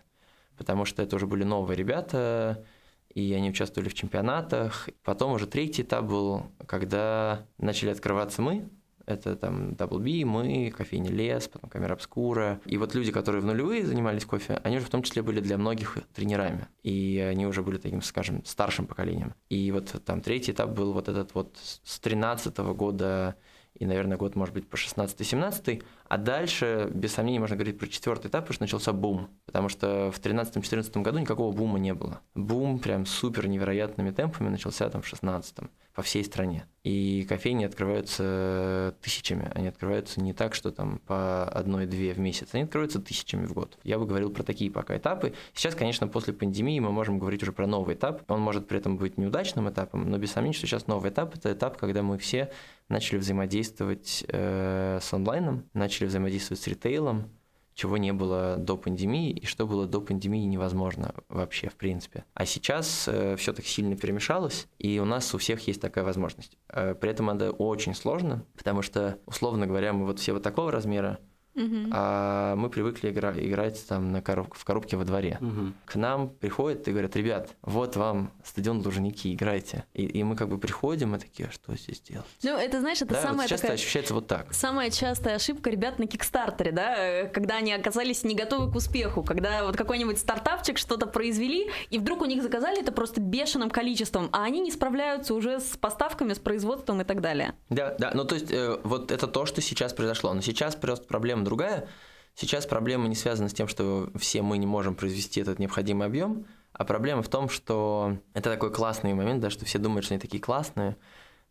Потому 0.58 0.86
что 0.86 1.04
это 1.04 1.16
уже 1.16 1.28
были 1.28 1.44
новые 1.44 1.78
ребята, 1.78 2.66
и 3.14 3.32
они 3.34 3.52
участвовали 3.52 3.90
в 3.90 3.94
чемпионатах. 3.94 4.90
Потом 5.04 5.34
уже 5.34 5.46
третий 5.46 5.84
этап 5.84 6.06
был, 6.06 6.48
когда 6.66 7.46
начали 7.60 7.92
открываться 7.92 8.42
мы, 8.42 8.68
это 9.08 9.36
там 9.36 9.70
Double 9.72 10.00
B, 10.00 10.26
мы, 10.26 10.70
кофейня 10.70 11.10
Лес, 11.10 11.48
потом 11.48 11.70
камера 11.70 11.94
Обскура. 11.94 12.60
И 12.66 12.78
вот 12.78 12.94
люди, 12.94 13.12
которые 13.12 13.42
в 13.42 13.46
нулевые 13.46 13.86
занимались 13.86 14.26
кофе, 14.26 14.60
они 14.64 14.78
уже 14.78 14.86
в 14.86 14.90
том 14.90 15.02
числе 15.02 15.22
были 15.24 15.40
для 15.40 15.58
многих 15.58 15.98
тренерами. 16.14 16.68
И 16.84 17.18
они 17.18 17.48
уже 17.48 17.64
были 17.64 17.78
таким, 17.78 18.02
скажем, 18.02 18.44
старшим 18.46 18.86
поколением. 18.86 19.34
И 19.50 19.72
вот 19.72 19.96
там 20.06 20.22
третий 20.22 20.52
этап 20.52 20.72
был 20.72 20.92
вот 20.92 21.08
этот 21.08 21.34
вот 21.34 21.58
с 21.84 22.00
13 22.00 22.56
года 22.58 23.36
и, 23.80 23.86
наверное, 23.86 24.18
год, 24.18 24.36
может 24.36 24.56
быть, 24.56 24.68
по 24.68 24.76
16-17, 24.76 25.84
а 26.08 26.18
дальше, 26.18 26.90
без 26.94 27.14
сомнений, 27.14 27.40
можно 27.40 27.56
говорить 27.56 27.78
про 27.78 27.88
четвертый 27.88 28.28
этап, 28.28 28.46
потому 28.46 28.56
что 28.56 28.64
начался 28.64 28.92
бум, 28.92 29.30
потому 29.46 29.70
что 29.70 30.12
в 30.12 30.20
13-14 30.20 31.02
году 31.04 31.20
никакого 31.20 31.56
бума 31.56 31.78
не 31.78 31.94
было. 31.94 32.22
Бум 32.34 32.80
прям 32.80 33.06
супер 33.06 33.48
невероятными 33.48 34.10
темпами 34.10 34.50
начался 34.50 34.90
там 34.90 35.04
в 35.04 35.08
16 35.08 35.58
по 35.98 36.04
всей 36.04 36.24
стране. 36.24 36.68
И 36.84 37.26
кофейни 37.28 37.66
открываются 37.66 38.94
тысячами, 39.02 39.52
они 39.56 39.68
открываются 39.68 40.22
не 40.22 40.32
так, 40.32 40.54
что 40.54 40.70
там 40.70 41.00
по 41.08 41.44
одной-две 41.46 42.14
в 42.14 42.20
месяц, 42.20 42.50
они 42.52 42.66
открываются 42.66 43.02
тысячами 43.02 43.48
в 43.48 43.54
год. 43.54 43.80
Я 43.84 43.98
бы 43.98 44.06
говорил 44.06 44.30
про 44.30 44.44
такие 44.44 44.70
пока 44.70 44.96
этапы. 44.96 45.34
Сейчас, 45.56 45.74
конечно, 45.74 46.08
после 46.08 46.34
пандемии 46.36 46.80
мы 46.80 46.92
можем 46.92 47.18
говорить 47.18 47.42
уже 47.42 47.52
про 47.52 47.66
новый 47.66 47.96
этап. 47.96 48.30
Он 48.30 48.40
может 48.42 48.68
при 48.68 48.78
этом 48.78 48.98
быть 48.98 49.18
неудачным 49.18 49.72
этапом, 49.72 50.08
но 50.08 50.20
без 50.20 50.34
сомнения, 50.34 50.54
что 50.56 50.68
сейчас 50.68 50.86
новый 50.86 51.10
этап– 51.10 51.34
это 51.36 51.52
этап, 51.52 51.78
когда 51.78 52.04
мы 52.04 52.20
все 52.20 52.52
начали 52.90 53.18
взаимодействовать 53.18 54.24
э, 54.28 55.00
с 55.02 55.12
онлайном, 55.12 55.68
начали 55.74 56.06
взаимодействовать 56.06 56.62
с 56.62 56.68
ритейлом, 56.68 57.32
чего 57.78 57.98
не 57.98 58.12
было 58.12 58.58
до 58.58 58.76
пандемии 58.76 59.30
и 59.30 59.46
что 59.46 59.68
было 59.68 59.86
до 59.86 60.02
пандемии 60.02 60.44
невозможно 60.46 61.14
вообще 61.30 61.70
в 61.70 61.76
принципе. 61.76 62.26
А 62.34 62.44
сейчас 62.44 63.08
э, 63.08 63.36
все 63.36 63.54
так 63.54 63.66
сильно 63.66 63.96
перемешалось, 63.96 64.68
и 64.80 65.00
у 65.00 65.06
нас 65.06 65.34
у 65.36 65.38
всех 65.38 65.68
есть 65.68 65.80
такая 65.80 66.04
возможность. 66.04 66.58
Э, 66.70 66.96
при 66.96 67.12
этом 67.12 67.30
это 67.30 67.52
очень 67.52 67.94
сложно, 67.94 68.44
потому 68.58 68.82
что, 68.82 69.20
условно 69.28 69.68
говоря, 69.68 69.94
мы 69.94 70.08
вот 70.08 70.18
все 70.20 70.34
вот 70.34 70.42
такого 70.42 70.72
размера, 70.72 71.20
Угу. 71.58 71.90
А 71.92 72.56
мы 72.56 72.70
привыкли 72.70 73.10
игра, 73.10 73.34
играть 73.36 73.86
там 73.88 74.12
на 74.12 74.22
короб, 74.22 74.54
в 74.54 74.64
коробке 74.64 74.96
во 74.96 75.06
дворе. 75.06 75.40
Угу. 75.42 75.74
К 75.86 75.96
нам 75.96 76.30
приходят 76.30 76.88
и 76.88 76.92
говорят, 76.92 77.16
ребят, 77.16 77.50
вот 77.64 77.96
вам 77.96 78.32
стадион 78.44 78.82
Лужники, 78.86 79.34
играйте. 79.34 79.86
И, 79.94 80.06
и 80.06 80.24
мы 80.24 80.36
как 80.36 80.50
бы 80.50 80.58
приходим 80.58 81.16
и 81.16 81.20
такие, 81.20 81.50
«А 81.50 81.52
что 81.52 81.76
здесь 81.76 82.00
делать? 82.02 82.28
Ну, 82.44 82.58
это, 82.58 82.80
знаешь, 82.80 83.02
это 83.02 83.16
да, 83.16 83.22
самая 83.22 83.42
вот 83.42 83.50
часто 83.50 83.68
такая... 83.68 83.76
ощущается 83.76 84.14
вот 84.14 84.28
так. 84.28 84.54
Самая 84.54 84.92
частая 84.92 85.36
ошибка 85.36 85.70
ребят 85.70 85.98
на 85.98 86.08
Кикстартере, 86.08 86.72
да, 86.72 87.24
когда 87.34 87.58
они 87.58 87.74
оказались 87.74 88.24
не 88.24 88.36
готовы 88.36 88.72
к 88.72 88.76
успеху, 88.76 89.24
когда 89.24 89.66
вот 89.66 89.76
какой-нибудь 89.76 90.20
стартапчик 90.20 90.78
что-то 90.78 91.08
произвели, 91.08 91.70
и 91.90 91.98
вдруг 91.98 92.22
у 92.22 92.26
них 92.26 92.44
заказали 92.44 92.82
это 92.82 92.92
просто 92.92 93.20
бешеным 93.20 93.72
количеством, 93.72 94.30
а 94.32 94.44
они 94.44 94.60
не 94.60 94.72
справляются 94.72 95.34
уже 95.34 95.60
с 95.60 95.76
поставками, 95.78 96.34
с 96.34 96.40
производством 96.40 97.02
и 97.02 97.04
так 97.04 97.22
далее. 97.22 97.56
Да, 97.70 97.96
да, 97.98 98.12
ну 98.14 98.26
то 98.26 98.36
есть 98.36 98.52
э, 98.52 98.78
вот 98.84 99.12
это 99.12 99.28
то, 99.28 99.46
что 99.46 99.62
сейчас 99.62 99.94
произошло. 99.94 100.34
Но 100.34 100.42
сейчас 100.42 100.76
просто 100.76 101.06
проблема 101.06 101.44
другая. 101.48 101.88
Сейчас 102.36 102.68
проблема 102.68 103.08
не 103.08 103.16
связана 103.16 103.50
с 103.50 103.54
тем, 103.54 103.68
что 103.68 104.12
все 104.16 104.42
мы 104.42 104.58
не 104.58 104.68
можем 104.68 104.96
произвести 104.96 105.42
этот 105.42 105.58
необходимый 105.58 106.08
объем, 106.08 106.46
а 106.72 106.86
проблема 106.86 107.24
в 107.24 107.30
том, 107.30 107.50
что 107.50 108.18
это 108.34 108.52
такой 108.52 108.72
классный 108.72 109.14
момент, 109.16 109.42
да, 109.42 109.50
что 109.50 109.66
все 109.66 109.80
думают, 109.80 110.06
что 110.06 110.14
они 110.14 110.22
такие 110.22 110.42
классные. 110.42 110.98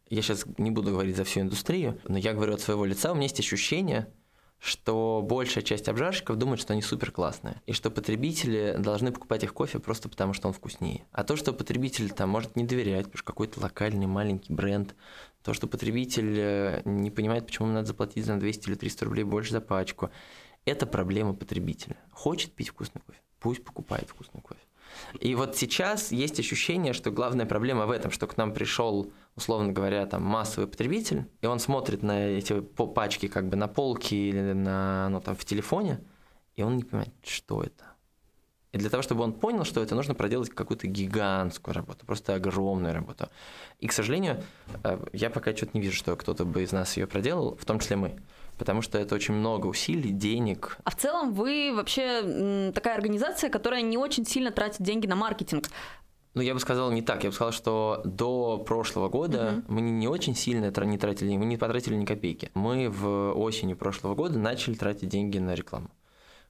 Я 0.08 0.22
сейчас 0.22 0.44
не 0.58 0.70
буду 0.70 0.92
говорить 0.92 1.16
за 1.16 1.24
всю 1.24 1.40
индустрию, 1.40 2.00
но 2.06 2.16
я 2.16 2.32
говорю 2.32 2.54
от 2.54 2.60
своего 2.60 2.84
лица, 2.84 3.10
у 3.10 3.14
меня 3.14 3.24
есть 3.24 3.40
ощущение, 3.40 4.06
что 4.58 5.22
большая 5.22 5.62
часть 5.62 5.88
обжарщиков 5.88 6.36
думает, 6.36 6.60
что 6.60 6.72
они 6.72 6.82
супер 6.82 7.10
классные, 7.10 7.60
и 7.66 7.72
что 7.72 7.90
потребители 7.90 8.76
должны 8.78 9.12
покупать 9.12 9.44
их 9.44 9.52
кофе 9.52 9.78
просто 9.78 10.08
потому, 10.08 10.32
что 10.32 10.48
он 10.48 10.54
вкуснее. 10.54 11.04
А 11.12 11.24
то, 11.24 11.36
что 11.36 11.52
потребитель 11.52 12.10
там 12.10 12.30
может 12.30 12.56
не 12.56 12.64
доверять, 12.64 13.04
потому 13.06 13.18
что 13.18 13.26
какой-то 13.26 13.60
локальный 13.60 14.06
маленький 14.06 14.52
бренд, 14.52 14.94
то, 15.46 15.54
что 15.54 15.68
потребитель 15.68 16.36
э, 16.40 16.82
не 16.84 17.12
понимает, 17.12 17.46
почему 17.46 17.68
ему 17.68 17.76
надо 17.76 17.86
заплатить 17.86 18.26
за 18.26 18.34
200 18.34 18.68
или 18.68 18.74
300 18.74 19.04
рублей 19.04 19.22
больше 19.22 19.52
за 19.52 19.60
пачку, 19.60 20.10
это 20.64 20.86
проблема 20.86 21.34
потребителя. 21.34 21.96
Хочет 22.10 22.52
пить 22.52 22.70
вкусный 22.70 23.00
кофе, 23.06 23.20
пусть 23.38 23.62
покупает 23.62 24.10
вкусный 24.10 24.40
кофе. 24.40 24.60
И 25.20 25.36
вот 25.36 25.56
сейчас 25.56 26.10
есть 26.10 26.40
ощущение, 26.40 26.92
что 26.92 27.12
главная 27.12 27.46
проблема 27.46 27.86
в 27.86 27.92
этом, 27.92 28.10
что 28.10 28.26
к 28.26 28.36
нам 28.36 28.52
пришел, 28.52 29.12
условно 29.36 29.72
говоря, 29.72 30.04
там 30.06 30.24
массовый 30.24 30.68
потребитель, 30.68 31.26
и 31.42 31.46
он 31.46 31.60
смотрит 31.60 32.02
на 32.02 32.26
эти 32.26 32.60
пачки 32.60 33.28
как 33.28 33.48
бы 33.48 33.54
на 33.54 33.68
полке 33.68 34.16
или 34.16 34.52
на, 34.52 35.08
ну, 35.10 35.20
там, 35.20 35.36
в 35.36 35.44
телефоне, 35.44 36.00
и 36.56 36.62
он 36.64 36.76
не 36.76 36.82
понимает, 36.82 37.14
что 37.22 37.62
это. 37.62 37.84
И 38.72 38.78
для 38.78 38.90
того, 38.90 39.02
чтобы 39.02 39.22
он 39.22 39.32
понял, 39.32 39.64
что 39.64 39.82
это, 39.82 39.94
нужно 39.94 40.14
проделать 40.14 40.50
какую-то 40.50 40.86
гигантскую 40.86 41.74
работу, 41.74 42.04
просто 42.04 42.34
огромную 42.34 42.94
работу. 42.94 43.28
И, 43.80 43.86
к 43.86 43.92
сожалению, 43.92 44.42
э, 44.84 44.98
я 45.12 45.30
пока 45.30 45.56
что-то 45.56 45.72
не 45.74 45.80
вижу, 45.80 45.96
что 45.96 46.16
кто-то 46.16 46.44
бы 46.44 46.62
из 46.62 46.72
нас 46.72 46.96
ее 46.96 47.06
проделал, 47.06 47.56
в 47.56 47.64
том 47.64 47.78
числе 47.80 47.96
мы 47.96 48.16
потому 48.58 48.80
что 48.82 48.98
это 48.98 49.14
очень 49.14 49.34
много 49.34 49.66
усилий, 49.66 50.10
денег. 50.10 50.78
А 50.84 50.90
в 50.90 50.96
целом 50.96 51.34
вы 51.34 51.72
вообще 51.74 52.72
такая 52.74 52.94
организация, 52.94 53.50
которая 53.50 53.82
не 53.82 53.98
очень 53.98 54.24
сильно 54.24 54.50
тратит 54.50 54.80
деньги 54.80 55.06
на 55.06 55.14
маркетинг. 55.14 55.68
Ну, 56.34 56.42
я 56.42 56.52
бы 56.52 56.60
сказал 56.60 56.90
не 56.92 57.00
так. 57.00 57.24
Я 57.24 57.30
бы 57.30 57.34
сказал, 57.34 57.52
что 57.52 58.02
до 58.04 58.58
прошлого 58.58 59.08
года 59.08 59.38
uh-huh. 59.38 59.64
мы 59.68 59.80
не 59.80 60.06
очень 60.06 60.34
сильно 60.34 60.66
не 60.84 60.98
тратили, 60.98 61.34
мы 61.36 61.46
не 61.46 61.56
потратили 61.56 61.94
ни 61.94 62.04
копейки. 62.04 62.50
Мы 62.52 62.90
в 62.90 63.32
осенью 63.32 63.76
прошлого 63.76 64.14
года 64.14 64.38
начали 64.38 64.74
тратить 64.74 65.08
деньги 65.08 65.38
на 65.38 65.54
рекламу. 65.54 65.90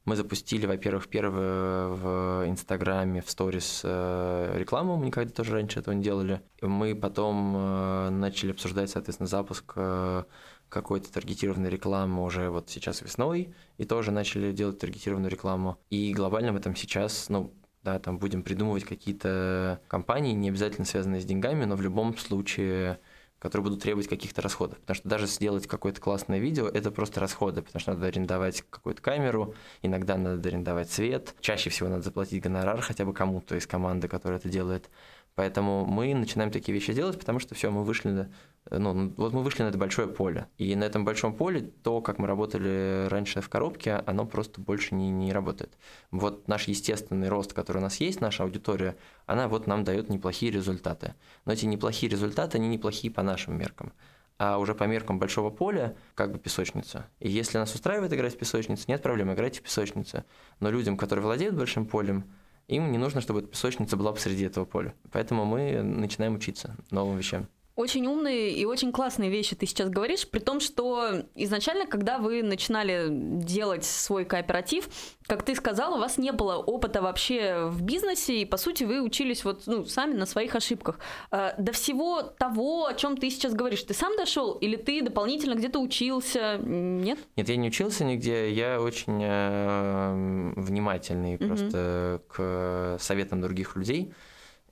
Мы 0.06 0.14
запустили, 0.14 0.66
во-первых, 0.66 1.08
первое 1.08 1.88
в 1.88 2.44
Инстаграме, 2.48 3.20
в 3.22 3.28
сторис 3.28 3.80
э, 3.82 4.54
рекламу, 4.56 4.96
мы 4.96 5.06
никогда 5.06 5.32
тоже 5.32 5.54
раньше 5.54 5.80
этого 5.80 5.94
не 5.94 6.02
делали. 6.04 6.42
Мы 6.62 6.94
потом 6.94 7.56
э, 7.56 8.10
начали 8.10 8.52
обсуждать, 8.52 8.88
соответственно, 8.88 9.26
запуск 9.26 9.72
э, 9.74 10.22
какой-то 10.68 11.12
таргетированной 11.12 11.70
рекламы 11.70 12.22
уже 12.22 12.50
вот 12.50 12.70
сейчас 12.70 13.02
весной, 13.02 13.52
и 13.78 13.84
тоже 13.84 14.12
начали 14.12 14.52
делать 14.52 14.78
таргетированную 14.78 15.28
рекламу. 15.30 15.76
И 15.90 16.14
глобально 16.14 16.52
в 16.52 16.56
этом 16.56 16.76
сейчас, 16.76 17.28
ну, 17.28 17.52
да, 17.82 17.98
там 17.98 18.18
будем 18.20 18.44
придумывать 18.44 18.84
какие-то 18.84 19.80
компании, 19.88 20.34
не 20.34 20.50
обязательно 20.50 20.84
связанные 20.84 21.20
с 21.20 21.24
деньгами, 21.24 21.64
но 21.64 21.74
в 21.74 21.82
любом 21.82 22.16
случае 22.16 23.00
которые 23.38 23.64
будут 23.64 23.82
требовать 23.82 24.08
каких-то 24.08 24.42
расходов. 24.42 24.78
Потому 24.78 24.94
что 24.96 25.08
даже 25.08 25.26
сделать 25.26 25.66
какое-то 25.66 26.00
классное 26.00 26.38
видео– 26.38 26.68
это 26.74 26.90
просто 26.90 27.20
расходы, 27.20 27.62
потому 27.62 27.80
что 27.80 27.94
надо 27.94 28.06
арендовать 28.06 28.62
какую-то 28.70 29.02
камеру, 29.02 29.54
иногда 29.82 30.16
надо 30.16 30.48
арендовать 30.48 30.90
свет, 30.90 31.34
чаще 31.40 31.70
всего 31.70 31.88
надо 31.88 32.02
заплатить 32.02 32.42
гонорар 32.42 32.80
хотя 32.80 33.04
бы 33.04 33.12
кому-то 33.12 33.56
из 33.56 33.66
команды, 33.66 34.08
которая 34.08 34.38
это 34.38 34.48
делает. 34.48 34.90
Поэтому 35.34 35.84
мы 35.84 36.14
начинаем 36.14 36.50
такие 36.50 36.72
вещи 36.72 36.94
делать, 36.94 37.18
потому 37.18 37.38
что 37.38 37.54
все, 37.54 37.70
мы 37.70 37.84
вышли 37.84 38.28
ну, 38.70 39.12
вот 39.16 39.32
мы 39.32 39.42
вышли 39.42 39.62
на 39.62 39.68
это 39.68 39.78
большое 39.78 40.08
поле. 40.08 40.48
И 40.58 40.74
на 40.74 40.84
этом 40.84 41.04
большом 41.04 41.34
поле 41.34 41.70
то, 41.82 42.00
как 42.00 42.18
мы 42.18 42.26
работали 42.26 43.06
раньше 43.08 43.40
в 43.40 43.48
коробке, 43.48 44.02
оно 44.06 44.26
просто 44.26 44.60
больше 44.60 44.94
не, 44.94 45.10
не 45.10 45.32
работает. 45.32 45.76
Вот 46.10 46.48
наш 46.48 46.68
естественный 46.68 47.28
рост, 47.28 47.52
который 47.52 47.78
у 47.78 47.82
нас 47.82 47.96
есть, 48.00 48.20
наша 48.20 48.42
аудитория, 48.42 48.96
она 49.26 49.48
вот 49.48 49.66
нам 49.66 49.84
дает 49.84 50.08
неплохие 50.08 50.50
результаты. 50.50 51.14
Но 51.44 51.52
эти 51.52 51.66
неплохие 51.66 52.10
результаты, 52.10 52.58
они 52.58 52.68
неплохие 52.68 53.12
по 53.12 53.22
нашим 53.22 53.58
меркам 53.58 53.92
а 54.38 54.58
уже 54.58 54.74
по 54.74 54.84
меркам 54.84 55.18
большого 55.18 55.50
поля, 55.50 55.96
как 56.14 56.32
бы 56.32 56.38
песочница. 56.38 57.06
И 57.20 57.30
если 57.30 57.58
нас 57.58 57.74
устраивает 57.74 58.12
играть 58.12 58.34
в 58.34 58.38
песочницу, 58.38 58.84
нет 58.86 59.02
проблем, 59.02 59.32
играйте 59.32 59.60
в 59.60 59.62
песочницу. 59.62 60.24
Но 60.60 60.70
людям, 60.70 60.96
которые 60.96 61.24
владеют 61.24 61.54
большим 61.54 61.86
полем, 61.86 62.24
им 62.68 62.90
не 62.92 62.98
нужно, 62.98 63.20
чтобы 63.20 63.40
эта 63.40 63.48
песочница 63.48 63.96
была 63.96 64.12
посреди 64.12 64.44
этого 64.44 64.64
поля. 64.64 64.94
Поэтому 65.10 65.44
мы 65.44 65.82
начинаем 65.82 66.34
учиться 66.34 66.76
новым 66.90 67.16
вещам. 67.16 67.48
Очень 67.76 68.06
умные 68.06 68.52
и 68.52 68.64
очень 68.64 68.90
классные 68.90 69.28
вещи 69.28 69.54
ты 69.54 69.66
сейчас 69.66 69.90
говоришь, 69.90 70.26
при 70.26 70.38
том, 70.38 70.60
что 70.60 71.24
изначально, 71.34 71.86
когда 71.86 72.16
вы 72.18 72.42
начинали 72.42 73.08
делать 73.10 73.84
свой 73.84 74.24
кооператив, 74.24 74.88
как 75.26 75.42
ты 75.42 75.54
сказал, 75.54 75.94
у 75.94 75.98
вас 75.98 76.16
не 76.16 76.32
было 76.32 76.56
опыта 76.56 77.02
вообще 77.02 77.66
в 77.66 77.82
бизнесе, 77.82 78.40
и, 78.40 78.44
по 78.46 78.56
сути, 78.56 78.84
вы 78.84 79.02
учились 79.02 79.44
вот 79.44 79.64
ну, 79.66 79.84
сами 79.84 80.14
на 80.14 80.24
своих 80.24 80.54
ошибках. 80.54 80.98
Э, 81.30 81.50
до 81.58 81.72
всего 81.72 82.22
того, 82.22 82.86
о 82.86 82.94
чем 82.94 83.18
ты 83.18 83.28
сейчас 83.28 83.52
говоришь, 83.52 83.82
ты 83.82 83.92
сам 83.92 84.16
дошел 84.16 84.54
или 84.54 84.76
ты 84.76 85.02
дополнительно 85.02 85.54
где-то 85.54 85.78
учился? 85.78 86.56
Нет? 86.62 87.18
Нет, 87.36 87.48
я 87.50 87.56
не 87.56 87.68
учился 87.68 88.04
нигде, 88.04 88.52
я 88.52 88.80
очень 88.80 89.20
э, 89.22 90.52
внимательный 90.56 91.36
просто 91.36 92.22
к 92.28 92.96
советам 93.00 93.42
других 93.42 93.76
людей. 93.76 94.14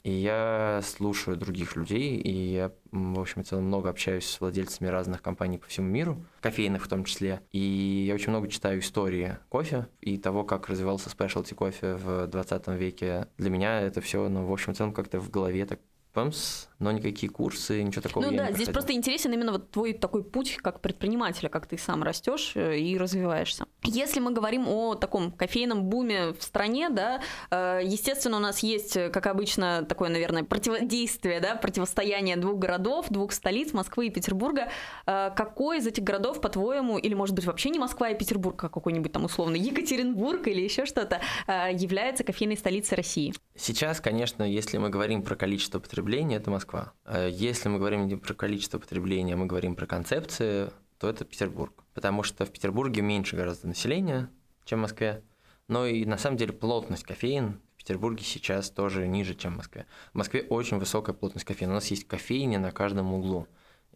И 0.05 0.13
я 0.13 0.81
слушаю 0.85 1.39
других 1.39 1.77
людей, 1.77 2.17
и 2.19 2.31
я, 2.31 2.73
в 2.93 3.19
общем 3.19 3.41
и 3.41 3.45
целом, 3.45 3.65
много 3.65 3.89
общаюсь 3.89 4.27
с 4.27 4.39
владельцами 4.39 4.89
разных 4.89 5.23
компаний 5.23 5.57
по 5.57 5.67
всему 5.67 5.89
миру, 5.89 6.23
кофейных 6.43 6.85
в 6.85 6.89
том 6.89 7.05
числе. 7.05 7.41
И 7.53 8.05
я 8.07 8.15
очень 8.15 8.29
много 8.29 8.49
читаю 8.49 8.81
истории 8.81 9.39
кофе 9.49 9.89
и 10.03 10.19
того, 10.19 10.45
как 10.45 10.69
развивался 10.69 11.09
спешлти 11.09 11.55
кофе 11.55 11.95
в 11.95 12.27
20 12.27 12.69
веке. 12.69 13.29
Для 13.39 13.49
меня 13.49 13.81
это 13.81 14.03
все, 14.03 14.29
ну, 14.29 14.45
в 14.45 14.53
общем 14.53 14.73
и 14.73 14.75
целом, 14.75 14.93
как-то 14.93 15.21
в 15.21 15.31
голове 15.31 15.65
так 15.65 15.81
пэмс, 16.13 16.69
но 16.79 16.91
никакие 16.93 17.31
курсы, 17.31 17.83
ничего 17.83 18.03
такого. 18.03 18.25
Ну 18.25 18.37
да, 18.37 18.53
здесь 18.53 18.69
просто 18.69 18.93
интересен 18.93 19.33
именно 19.33 19.53
вот 19.53 19.71
твой 19.71 19.93
такой 19.93 20.25
путь 20.25 20.57
как 20.57 20.81
предпринимателя, 20.81 21.49
как 21.49 21.67
ты 21.67 21.79
сам 21.79 22.03
растешь 22.03 22.53
э, 22.55 22.79
и 22.79 22.99
развиваешься. 22.99 23.67
Если 23.85 24.21
мы 24.21 24.33
говорим 24.33 24.69
о 24.69 24.95
таком 24.95 25.31
кофейном 25.31 25.85
буме 25.85 26.33
в 26.33 26.43
стране, 26.43 26.89
да, 26.89 27.21
э, 27.51 27.81
естественно, 27.85 28.39
у 28.39 28.41
нас 28.41 28.61
есть, 28.61 28.95
как 29.13 29.27
обычно, 29.27 29.85
такое, 29.85 30.11
наверное, 30.11 30.43
противодействие, 30.43 31.41
да, 31.41 31.55
противостояние 31.55 32.37
двух 32.37 32.59
городов, 32.59 33.07
двух 33.09 33.33
столиц, 33.33 33.73
Москвы 33.73 34.09
и 34.09 34.11
Петербурга. 34.11 34.69
Э, 35.07 35.31
какой 35.35 35.79
из 35.79 35.87
этих 35.87 36.03
городов, 36.03 36.41
по-твоему, 36.41 36.99
или, 36.99 37.15
может 37.15 37.35
быть, 37.35 37.45
вообще 37.45 37.71
не 37.71 37.79
Москва 37.79 38.11
и 38.11 38.19
Петербург, 38.19 38.63
а 38.65 38.69
какой-нибудь 38.69 39.13
там 39.13 39.25
условно 39.25 39.57
Екатеринбург 39.57 40.47
или 40.49 40.61
еще 40.61 40.87
что-то, 40.87 41.21
является 41.47 42.25
кофейной 42.25 42.57
столицей 42.57 42.97
России? 42.97 43.35
Сейчас, 43.57 44.01
конечно, 44.01 44.43
если 44.43 44.79
мы 44.79 44.89
говорим 44.89 45.23
про 45.23 45.37
количество 45.37 45.79
потребления, 45.79 46.37
это 46.37 46.51
Москва. 46.51 46.64
Москва. 46.65 46.95
Э, 47.05 47.29
если 47.31 47.69
мы 47.69 47.79
говорим 47.79 48.07
не 48.07 48.17
про 48.17 48.33
количество 48.33 48.79
потребления, 48.79 49.37
мы 49.37 49.45
говорим 49.45 49.77
про 49.77 49.87
концепции, 49.87 50.71
то 50.99 51.11
это 51.11 51.25
Петербург. 51.27 51.85
Потому 51.93 52.23
что 52.23 52.47
в 52.47 52.51
Петербурге 52.51 53.03
меньше 53.03 53.37
гораздо 53.37 53.69
населения, 53.69 54.31
чем 54.65 54.79
в 54.79 54.83
Москве. 54.83 55.23
Но 55.69 55.87
и 55.87 56.07
на 56.07 56.17
самом 56.17 56.39
деле 56.39 56.55
плотность 56.55 57.05
кофеин 57.05 57.61
в 57.75 57.79
Петербурге 57.79 58.25
сейчас 58.25 58.71
тоже 58.71 59.07
ниже, 59.07 59.35
чем 59.35 59.55
в 59.55 59.57
Москве. 59.59 59.87
В 60.13 60.17
Москве 60.17 60.43
очень 60.43 60.79
высокая 60.79 61.15
плотность 61.15 61.47
кофеина. 61.47 61.73
У 61.73 61.75
нас 61.75 61.89
есть 61.89 62.09
кофейни 62.09 62.57
на 62.57 62.71
каждом 62.71 63.13
углу. 63.13 63.47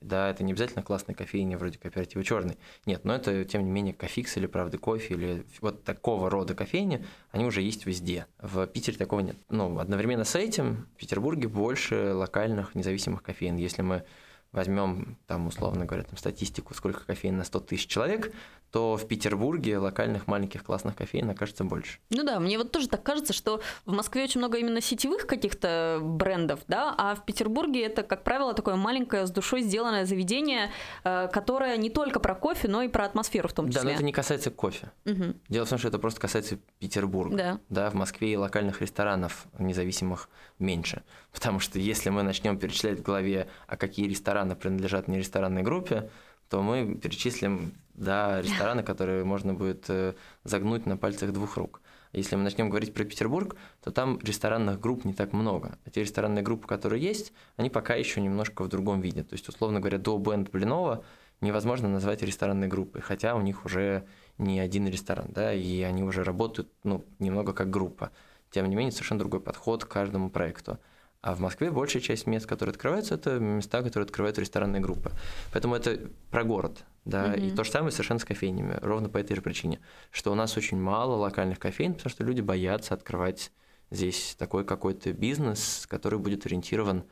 Да, 0.01 0.31
это 0.31 0.45
не 0.45 0.53
обязательно 0.53 0.83
классная 0.83 1.15
кофейня 1.15 1.59
вроде 1.59 1.79
кооператива 1.79 2.23
черный. 2.23 2.57
Нет, 2.87 3.05
но 3.05 3.15
это, 3.15 3.45
тем 3.45 3.65
не 3.65 3.71
менее, 3.71 3.95
кофикс 3.95 4.37
или 4.37 4.47
правда 4.47 4.79
кофе, 4.79 5.15
или 5.15 5.47
вот 5.61 5.83
такого 5.85 6.31
рода 6.31 6.55
кофейни, 6.55 7.05
они 7.33 7.45
уже 7.45 7.63
есть 7.63 7.85
везде. 7.85 8.27
В 8.41 8.67
Питере 8.67 8.97
такого 8.97 9.21
нет. 9.21 9.37
Ну, 9.49 9.79
одновременно 9.79 10.25
с 10.25 10.37
этим 10.37 10.87
в 10.95 10.99
Петербурге 10.99 11.49
больше 11.49 12.15
локальных 12.15 12.75
независимых 12.75 13.23
кофеин. 13.23 13.57
Если 13.57 13.83
мы 13.83 14.05
возьмем, 14.53 15.19
там, 15.27 15.47
условно 15.47 15.85
говоря, 15.85 16.05
там, 16.05 16.17
статистику, 16.17 16.75
сколько 16.75 17.05
кофеин 17.05 17.37
на 17.37 17.45
100 17.45 17.61
тысяч 17.61 17.87
человек, 17.87 18.33
то 18.71 18.97
в 18.97 19.07
Петербурге 19.07 19.79
локальных 19.79 20.27
маленьких 20.27 20.63
классных 20.63 20.95
кофеин 20.95 21.31
окажется 21.31 21.65
больше. 21.65 21.99
Ну 22.11 22.23
да, 22.23 22.39
мне 22.39 22.59
вот 22.59 22.71
тоже 22.71 22.89
так 22.89 23.03
кажется, 23.03 23.33
что 23.33 23.61
в 23.87 23.93
Москве 23.93 24.25
очень 24.25 24.41
много 24.41 24.59
именно 24.59 24.81
сетевых 24.81 25.27
каких-то 25.27 26.01
брендов, 26.03 26.61
да, 26.69 26.95
а 26.97 27.15
в 27.15 27.25
Петербурге 27.25 27.87
это, 27.87 28.03
как 28.03 28.25
правило, 28.25 28.53
такое 28.53 28.77
маленькое 28.77 29.27
с 29.27 29.31
душой 29.31 29.63
сделанное 29.63 30.05
заведение, 30.05 30.71
э, 31.05 31.29
которое 31.33 31.77
не 31.77 31.91
только 31.91 32.21
про 32.21 32.35
кофе, 32.35 32.69
но 32.69 32.83
и 32.83 32.89
про 32.89 33.07
атмосферу 33.07 33.49
в 33.49 33.53
том 33.53 33.69
числе. 33.69 33.83
Да, 33.83 33.89
но 33.89 33.95
это 33.95 34.05
не 34.05 34.13
касается 34.13 34.51
кофе. 34.51 34.91
Угу. 35.07 35.35
Дело 35.49 35.65
в 35.65 35.69
том, 35.69 35.79
что 35.79 35.89
это 35.89 35.99
просто 35.99 36.21
касается 36.21 36.59
Петербурга. 36.79 37.37
Да. 37.37 37.61
Да, 37.69 37.91
в 37.91 37.95
Москве 37.95 38.33
и 38.33 38.37
локальных 38.37 38.83
ресторанов 38.83 39.47
независимых 39.59 40.29
меньше. 40.59 41.03
Потому 41.33 41.61
что 41.61 41.79
если 41.79 42.11
мы 42.11 42.23
начнем 42.23 42.59
перечислять 42.59 42.99
в 42.99 43.03
голове, 43.03 43.49
а 43.67 43.77
какие 43.77 44.09
рестораны 44.09 44.57
принадлежат 44.57 45.09
не 45.09 45.19
ресторанной 45.19 45.63
группе, 45.63 46.11
то 46.49 46.63
мы 46.63 46.95
перечислим 46.95 47.73
да, 47.99 48.41
рестораны, 48.41 48.83
которые 48.83 49.25
можно 49.25 49.55
будет 49.55 49.85
э, 49.89 50.15
загнуть 50.45 50.87
на 50.87 50.97
пальцах 50.97 51.33
двух 51.33 51.57
рук. 51.57 51.81
Если 52.13 52.37
мы 52.37 52.43
начнем 52.43 52.71
говорить 52.71 52.95
про 52.95 53.05
Петербург, 53.05 53.57
то 53.83 53.91
там 53.91 54.19
ресторанных 54.23 54.81
групп 54.81 55.05
не 55.05 55.13
так 55.13 55.33
много. 55.33 55.79
А 55.85 55.91
те 55.91 56.01
ресторанные 56.01 56.43
группы, 56.43 56.67
которые 56.67 57.03
есть, 57.03 57.33
они 57.57 57.69
пока 57.69 57.95
еще 57.97 58.21
немножко 58.21 58.63
в 58.63 58.69
другом 58.69 59.01
виде. 59.01 59.23
То 59.23 59.35
есть, 59.35 59.49
условно 59.49 59.81
говоря, 59.81 59.99
до 59.99 60.17
Бенд 60.17 60.51
Блинова 60.51 61.05
невозможно 61.41 61.89
назвать 61.89 62.23
ресторанной 62.23 62.69
группой, 62.69 63.03
хотя 63.03 63.35
у 63.35 63.43
них 63.43 63.65
уже 63.65 64.07
не 64.39 64.59
один 64.61 64.89
ресторан, 64.89 65.27
да, 65.29 65.53
и 65.53 65.83
они 65.83 66.03
уже 66.03 66.25
работают, 66.25 66.71
ну, 66.85 67.05
немного 67.19 67.53
как 67.53 67.69
группа. 67.71 68.11
Тем 68.51 68.69
не 68.69 68.77
менее, 68.77 68.93
совершенно 68.93 69.21
другой 69.21 69.41
подход 69.41 69.85
к 69.85 69.89
каждому 69.89 70.31
проекту. 70.31 70.79
А 71.21 71.35
в 71.35 71.41
Москве 71.41 71.71
большая 71.71 72.01
часть 72.01 72.27
мест, 72.27 72.47
которые 72.47 72.73
открываются, 72.73 73.15
это 73.15 73.39
места, 73.39 73.83
которые 73.83 74.05
открывают 74.05 74.39
ресторанные 74.39 74.81
группы. 74.81 75.11
Поэтому 75.53 75.75
это 75.75 76.09
про 76.31 76.45
город. 76.45 76.85
Да, 77.09 77.35
mm-hmm. 77.35 77.49
и 77.49 77.51
то 77.53 77.65
же 77.65 77.71
самое 77.71 77.91
совершенно 77.91 78.21
с 78.21 78.25
кофейнями, 78.27 78.79
ровно 78.83 79.09
по 79.09 79.17
этой 79.17 79.35
же 79.35 79.41
причине, 79.41 79.81
что 80.11 80.31
у 80.31 80.35
нас 80.35 80.59
очень 80.59 80.79
мало 80.79 81.17
локальных 81.17 81.59
кофейн, 81.59 81.95
потому 81.95 82.11
что 82.11 82.23
люди 82.23 82.43
боятся 82.43 82.93
открывать 82.93 83.51
здесь 83.91 84.37
такой 84.39 84.67
какой-то 84.67 85.15
бизнес, 85.15 85.87
который 85.89 86.19
будет 86.19 86.45
ориентирован 86.45 87.05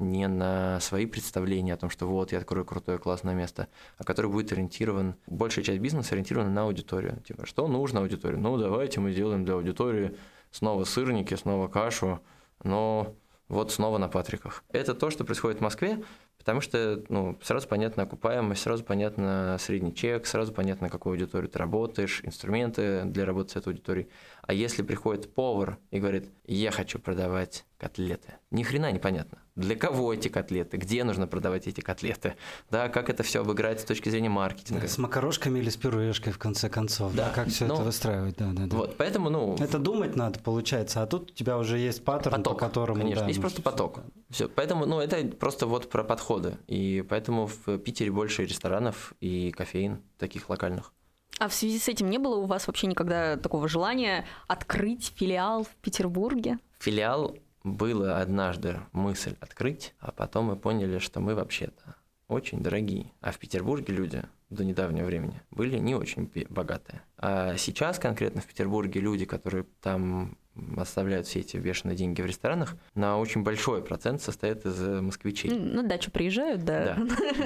не 0.00 0.26
на 0.26 0.80
свои 0.80 1.06
представления 1.06 1.74
о 1.74 1.76
том, 1.76 1.88
что 1.88 2.06
вот 2.06 2.32
я 2.32 2.38
открою 2.38 2.64
крутое 2.64 2.98
классное 2.98 3.34
место, 3.34 3.68
а 3.96 4.02
который 4.02 4.28
будет 4.28 4.50
ориентирован, 4.50 5.14
большая 5.28 5.64
часть 5.64 5.80
бизнеса 5.80 6.14
ориентирована 6.14 6.50
на 6.50 6.62
аудиторию. 6.62 7.22
Типа, 7.24 7.46
что 7.46 7.68
нужно 7.68 8.00
аудитории? 8.00 8.36
Ну, 8.36 8.58
давайте 8.58 8.98
мы 8.98 9.12
сделаем 9.12 9.44
для 9.44 9.54
аудитории 9.54 10.16
снова 10.50 10.82
сырники, 10.82 11.34
снова 11.34 11.68
кашу, 11.68 12.18
но 12.64 13.14
вот 13.48 13.70
снова 13.70 13.98
на 13.98 14.08
Патриках. 14.08 14.64
Это 14.70 14.94
то, 14.94 15.10
что 15.10 15.24
происходит 15.24 15.58
в 15.58 15.62
Москве, 15.62 16.02
потому 16.44 16.60
что 16.60 17.02
ну, 17.08 17.38
сразу 17.42 17.66
понятна 17.66 18.02
окупаемость, 18.02 18.60
сразу 18.60 18.84
понятно 18.84 19.56
средний 19.58 19.94
чек, 19.94 20.26
сразу 20.26 20.52
понятно, 20.52 20.90
какую 20.90 21.14
аудиторию 21.14 21.48
ты 21.48 21.58
работаешь, 21.58 22.20
инструменты 22.22 23.04
для 23.06 23.24
работы 23.24 23.52
с 23.52 23.56
этой 23.56 23.68
аудиторией. 23.68 24.08
А 24.42 24.52
если 24.52 24.82
приходит 24.82 25.32
повар 25.32 25.78
и 25.90 25.98
говорит, 25.98 26.28
я 26.44 26.70
хочу 26.70 26.98
продавать 26.98 27.64
котлеты, 27.78 28.34
ни 28.50 28.62
хрена 28.62 28.92
непонятно. 28.92 29.38
Для 29.56 29.76
кого 29.76 30.12
эти 30.12 30.28
котлеты? 30.28 30.76
Где 30.76 31.04
нужно 31.04 31.26
продавать 31.28 31.68
эти 31.68 31.80
котлеты? 31.80 32.34
Да, 32.70 32.88
как 32.88 33.08
это 33.08 33.22
все 33.22 33.40
обыграть 33.40 33.80
с 33.80 33.84
точки 33.84 34.08
зрения 34.08 34.28
маркетинга? 34.28 34.88
С 34.88 34.98
макарошками 34.98 35.60
или 35.60 35.70
с 35.70 35.76
пюрешкой, 35.76 36.32
в 36.32 36.38
конце 36.38 36.68
концов. 36.68 37.14
Да, 37.14 37.26
да 37.26 37.32
как 37.32 37.48
все 37.48 37.66
ну, 37.66 37.74
это 37.74 37.84
выстраивать? 37.84 38.36
Да, 38.36 38.50
да, 38.52 38.66
да. 38.66 38.76
Вот, 38.76 38.96
поэтому, 38.96 39.30
ну... 39.30 39.56
Это 39.60 39.78
думать 39.78 40.16
надо, 40.16 40.40
получается, 40.40 41.02
а 41.02 41.06
тут 41.06 41.30
у 41.30 41.34
тебя 41.34 41.56
уже 41.56 41.78
есть 41.78 42.04
паттерн, 42.04 42.36
поток, 42.36 42.58
по 42.58 42.66
которому... 42.66 43.00
Конечно, 43.00 43.22
да, 43.22 43.28
есть 43.28 43.40
просто 43.40 43.62
поток. 43.62 44.00
Все, 44.34 44.48
поэтому, 44.48 44.84
ну, 44.84 44.98
это 44.98 45.24
просто 45.36 45.64
вот 45.64 45.88
про 45.88 46.02
подходы. 46.02 46.58
И 46.66 47.04
поэтому 47.08 47.46
в 47.46 47.78
Питере 47.78 48.10
больше 48.10 48.44
ресторанов 48.44 49.14
и 49.20 49.52
кофеин 49.52 50.02
таких 50.18 50.50
локальных. 50.50 50.92
А 51.38 51.46
в 51.46 51.54
связи 51.54 51.78
с 51.78 51.88
этим 51.88 52.10
не 52.10 52.18
было 52.18 52.34
у 52.38 52.46
вас 52.46 52.66
вообще 52.66 52.88
никогда 52.88 53.36
такого 53.36 53.68
желания 53.68 54.26
открыть 54.48 55.12
филиал 55.14 55.62
в 55.62 55.68
Петербурге? 55.76 56.58
Филиал 56.80 57.36
было 57.62 58.18
однажды 58.18 58.80
мысль 58.90 59.36
открыть, 59.38 59.94
а 60.00 60.10
потом 60.10 60.46
мы 60.46 60.56
поняли, 60.56 60.98
что 60.98 61.20
мы 61.20 61.36
вообще-то 61.36 61.94
очень 62.26 62.60
дорогие. 62.60 63.12
А 63.20 63.30
в 63.30 63.38
Петербурге 63.38 63.94
люди 63.94 64.24
до 64.50 64.64
недавнего 64.64 65.06
времени 65.06 65.42
были 65.52 65.78
не 65.78 65.94
очень 65.94 66.28
богатые. 66.48 67.02
А 67.18 67.56
сейчас 67.56 68.00
конкретно 68.00 68.40
в 68.40 68.46
Петербурге 68.46 68.98
люди, 68.98 69.26
которые 69.26 69.64
там 69.80 70.36
оставляют 70.76 71.26
все 71.26 71.40
эти 71.40 71.56
бешеные 71.56 71.96
деньги 71.96 72.22
в 72.22 72.26
ресторанах, 72.26 72.76
на 72.94 73.18
очень 73.18 73.42
большой 73.42 73.82
процент 73.82 74.22
состоят 74.22 74.64
из 74.64 74.78
москвичей. 74.80 75.50
На 75.50 75.82
дачу 75.82 76.10
приезжают, 76.10 76.64
да. 76.64 76.96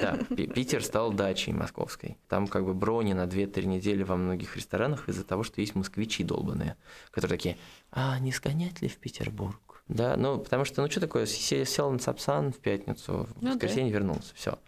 Да, 0.01 0.17
да. 0.29 0.35
Питер 0.35 0.83
стал 0.83 1.11
дачей 1.11 1.53
московской. 1.53 2.17
Там 2.27 2.47
как 2.47 2.65
бы 2.65 2.73
брони 2.73 3.13
на 3.13 3.25
2-3 3.25 3.65
недели 3.65 4.03
во 4.03 4.15
многих 4.15 4.55
ресторанах 4.55 5.09
из-за 5.09 5.23
того, 5.23 5.43
что 5.43 5.61
есть 5.61 5.75
москвичи 5.75 6.23
долбанные, 6.23 6.75
которые 7.11 7.37
такие, 7.37 7.57
а 7.91 8.19
не 8.19 8.31
сгонять 8.31 8.81
ли 8.81 8.87
в 8.87 8.97
Петербург? 8.97 9.59
Да, 9.87 10.15
ну, 10.15 10.37
потому 10.37 10.65
что, 10.65 10.83
ну, 10.83 10.89
что 10.89 10.99
такое, 10.99 11.25
сел 11.25 11.91
на 11.91 11.97
Сапсан 11.97 12.53
в 12.53 12.57
пятницу, 12.57 13.27
в 13.35 13.41
ну, 13.41 13.51
воскресенье 13.51 13.91
да. 13.91 13.97
вернулся, 13.97 14.35
все. 14.35 14.59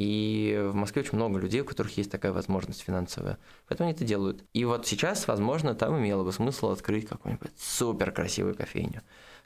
И 0.00 0.58
в 0.58 0.74
Москве 0.74 1.02
очень 1.02 1.16
много 1.16 1.38
людей, 1.38 1.60
у 1.60 1.64
которых 1.66 1.94
есть 1.98 2.10
такая 2.10 2.32
возможность 2.32 2.80
финансовая. 2.80 3.36
Поэтому 3.68 3.86
они 3.86 3.94
это 3.94 4.02
делают. 4.02 4.42
И 4.54 4.64
вот 4.64 4.86
сейчас, 4.86 5.28
возможно, 5.28 5.74
там 5.74 5.98
имело 5.98 6.24
бы 6.24 6.32
смысл 6.32 6.70
открыть 6.70 7.06
какую-нибудь 7.06 7.50
супер 7.58 8.10
красивую 8.10 8.54
кофейню. 8.54 9.02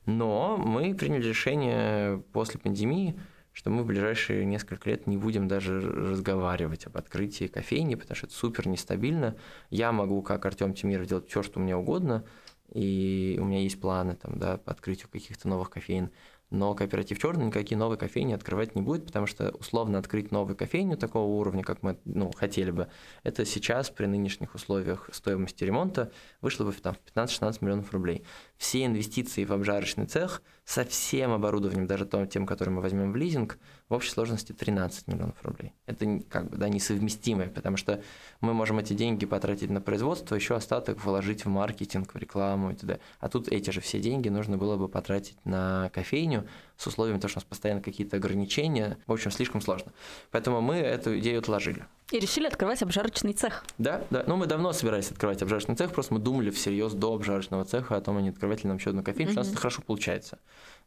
Но 0.06 0.56
мы 0.56 0.94
приняли 0.94 1.26
решение 1.26 2.18
после 2.32 2.60
пандемии, 2.60 3.18
что 3.52 3.70
мы 3.70 3.82
в 3.82 3.86
ближайшие 3.86 4.44
несколько 4.44 4.90
лет 4.90 5.08
не 5.08 5.16
будем 5.16 5.48
даже 5.48 5.80
разговаривать 5.80 6.86
об 6.86 6.98
открытии 6.98 7.48
кофейни, 7.48 7.96
потому 7.96 8.14
что 8.14 8.26
это 8.28 8.36
супер 8.36 8.68
нестабильно. 8.68 9.34
Я 9.70 9.90
могу, 9.90 10.22
как 10.22 10.46
Артем 10.46 10.72
Тимиров, 10.72 11.08
делать 11.08 11.28
все, 11.28 11.42
что 11.42 11.58
мне 11.58 11.74
угодно– 11.74 12.24
и 12.74 13.38
у 13.40 13.44
меня 13.44 13.60
есть 13.60 13.80
планы 13.80 14.16
там, 14.16 14.38
да, 14.38 14.56
по 14.56 14.72
открытию 14.72 15.08
каких-то 15.08 15.48
новых 15.48 15.70
кофеин. 15.70 16.10
Но 16.50 16.74
кооператив 16.74 17.18
черный 17.18 17.46
никакие 17.46 17.76
новые 17.78 17.98
кофейни 17.98 18.32
открывать 18.32 18.74
не 18.74 18.82
будет, 18.82 19.06
потому 19.06 19.26
что 19.26 19.50
условно 19.50 19.98
открыть 19.98 20.30
новую 20.30 20.56
кофейню 20.56 20.96
такого 20.96 21.26
уровня, 21.26 21.62
как 21.62 21.82
мы 21.82 21.98
ну, 22.04 22.30
хотели 22.32 22.70
бы, 22.70 22.88
это 23.22 23.44
сейчас 23.44 23.90
при 23.90 24.06
нынешних 24.06 24.54
условиях 24.54 25.08
стоимости 25.12 25.64
ремонта 25.64 26.12
вышло 26.40 26.64
бы 26.64 26.72
там, 26.72 26.94
в 26.94 27.16
15-16 27.16 27.58
миллионов 27.60 27.92
рублей. 27.92 28.24
Все 28.56 28.84
инвестиции 28.84 29.44
в 29.44 29.52
обжарочный 29.52 30.06
цех 30.06 30.42
со 30.64 30.84
всем 30.84 31.32
оборудованием, 31.32 31.86
даже 31.86 32.06
тем, 32.30 32.46
который 32.46 32.70
мы 32.70 32.80
возьмем 32.80 33.12
в 33.12 33.16
лизинг, 33.16 33.58
в 33.94 33.96
общей 33.96 34.10
сложности 34.10 34.52
13 34.52 35.06
миллионов 35.06 35.36
рублей. 35.42 35.72
Это 35.86 36.20
как 36.28 36.50
бы 36.50 36.56
да, 36.56 36.68
несовместимое, 36.68 37.48
потому 37.48 37.76
что 37.76 38.02
мы 38.40 38.52
можем 38.52 38.80
эти 38.80 38.92
деньги 38.92 39.24
потратить 39.24 39.70
на 39.70 39.80
производство, 39.80 40.34
еще 40.34 40.56
остаток 40.56 41.04
вложить 41.04 41.44
в 41.44 41.48
маркетинг, 41.48 42.12
в 42.12 42.18
рекламу 42.18 42.72
и 42.72 42.74
т.д. 42.74 42.98
А 43.20 43.28
тут 43.28 43.48
эти 43.48 43.70
же 43.70 43.80
все 43.80 44.00
деньги 44.00 44.28
нужно 44.28 44.58
было 44.58 44.76
бы 44.76 44.88
потратить 44.88 45.36
на 45.44 45.90
кофейню 45.94 46.46
с 46.76 46.86
условием 46.88 47.20
того, 47.20 47.28
что 47.28 47.38
у 47.38 47.40
нас 47.40 47.44
постоянно 47.44 47.80
какие-то 47.80 48.16
ограничения. 48.16 48.98
В 49.06 49.12
общем, 49.12 49.30
слишком 49.30 49.60
сложно. 49.60 49.92
Поэтому 50.32 50.60
мы 50.60 50.74
эту 50.74 51.16
идею 51.20 51.38
отложили. 51.38 51.86
И 52.10 52.18
решили 52.18 52.46
открывать 52.46 52.82
обжарочный 52.82 53.32
цех. 53.32 53.64
Да, 53.78 54.02
да. 54.10 54.24
Ну, 54.26 54.36
мы 54.36 54.46
давно 54.46 54.72
собирались 54.72 55.10
открывать 55.10 55.40
обжарочный 55.40 55.76
цех, 55.76 55.92
просто 55.92 56.14
мы 56.14 56.20
думали 56.20 56.50
всерьез 56.50 56.92
до 56.92 57.14
обжарочного 57.14 57.64
цеха 57.64 57.96
о 57.96 58.00
том, 58.00 58.16
а 58.18 58.20
не 58.20 58.30
открывать 58.30 58.64
ли 58.64 58.68
нам 58.68 58.76
еще 58.76 58.90
одну 58.90 59.02
кофейню, 59.02 59.30
mm-hmm. 59.30 59.32
что 59.32 59.40
у 59.40 59.44
нас 59.44 59.52
это 59.52 59.60
хорошо 59.60 59.82
получается 59.82 60.38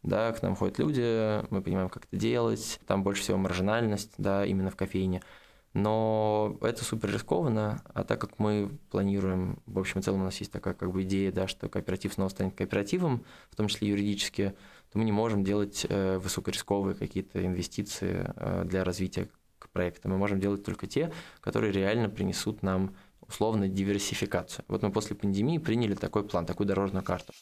да, 0.04 0.32
к 0.32 0.42
нам 0.42 0.56
ходят 0.56 0.80
люди, 0.80 1.44
мы 1.50 1.62
понимаем, 1.62 1.90
как 1.90 2.06
это 2.06 2.18
делать, 2.18 2.80
там 2.88 3.04
больше 3.04 3.22
всего 3.22 3.38
маржинальность, 3.38 4.14
да, 4.18 4.46
именно 4.46 4.70
в 4.70 4.76
кофейне. 4.76 5.22
Но 5.74 6.58
это 6.62 6.84
супер 6.84 7.12
рискованно, 7.12 7.84
а 7.94 8.04
так 8.04 8.20
как 8.20 8.40
мы 8.40 8.72
планируем, 8.90 9.60
в 9.68 9.78
общем 9.78 10.00
и 10.00 10.04
целом 10.04 10.22
у 10.22 10.24
нас 10.24 10.38
есть 10.38 10.52
такая 10.52 10.74
как 10.74 10.92
бы 10.92 11.04
идея, 11.04 11.32
да, 11.32 11.48
что 11.48 11.70
кооператив 11.70 12.14
снова 12.14 12.30
станет 12.30 12.56
кооперативом, 12.56 13.24
в 13.52 13.56
том 13.56 13.68
числе 13.68 13.90
юридически, 13.90 14.56
то 14.92 14.98
мы 14.98 15.04
не 15.04 15.12
можем 15.12 15.44
делать 15.44 15.86
э, 15.88 16.18
высокорисковые 16.18 16.96
какие-то 16.96 17.46
инвестиции 17.46 18.26
э, 18.36 18.64
для 18.66 18.84
развития 18.84 19.30
проекта. 19.72 20.10
Мы 20.10 20.18
можем 20.18 20.40
делать 20.40 20.64
только 20.64 20.88
те, 20.88 21.12
которые 21.42 21.72
реально 21.72 22.10
принесут 22.10 22.64
нам 22.64 22.96
условно 23.28 23.68
диверсификацию. 23.68 24.66
Вот 24.68 24.82
мы 24.82 24.92
после 24.92 25.16
пандемии 25.16 25.60
приняли 25.60 25.94
такой 25.94 26.24
план, 26.24 26.48
такую 26.48 26.66
дорожную 26.66 27.04
карту. 27.04 27.34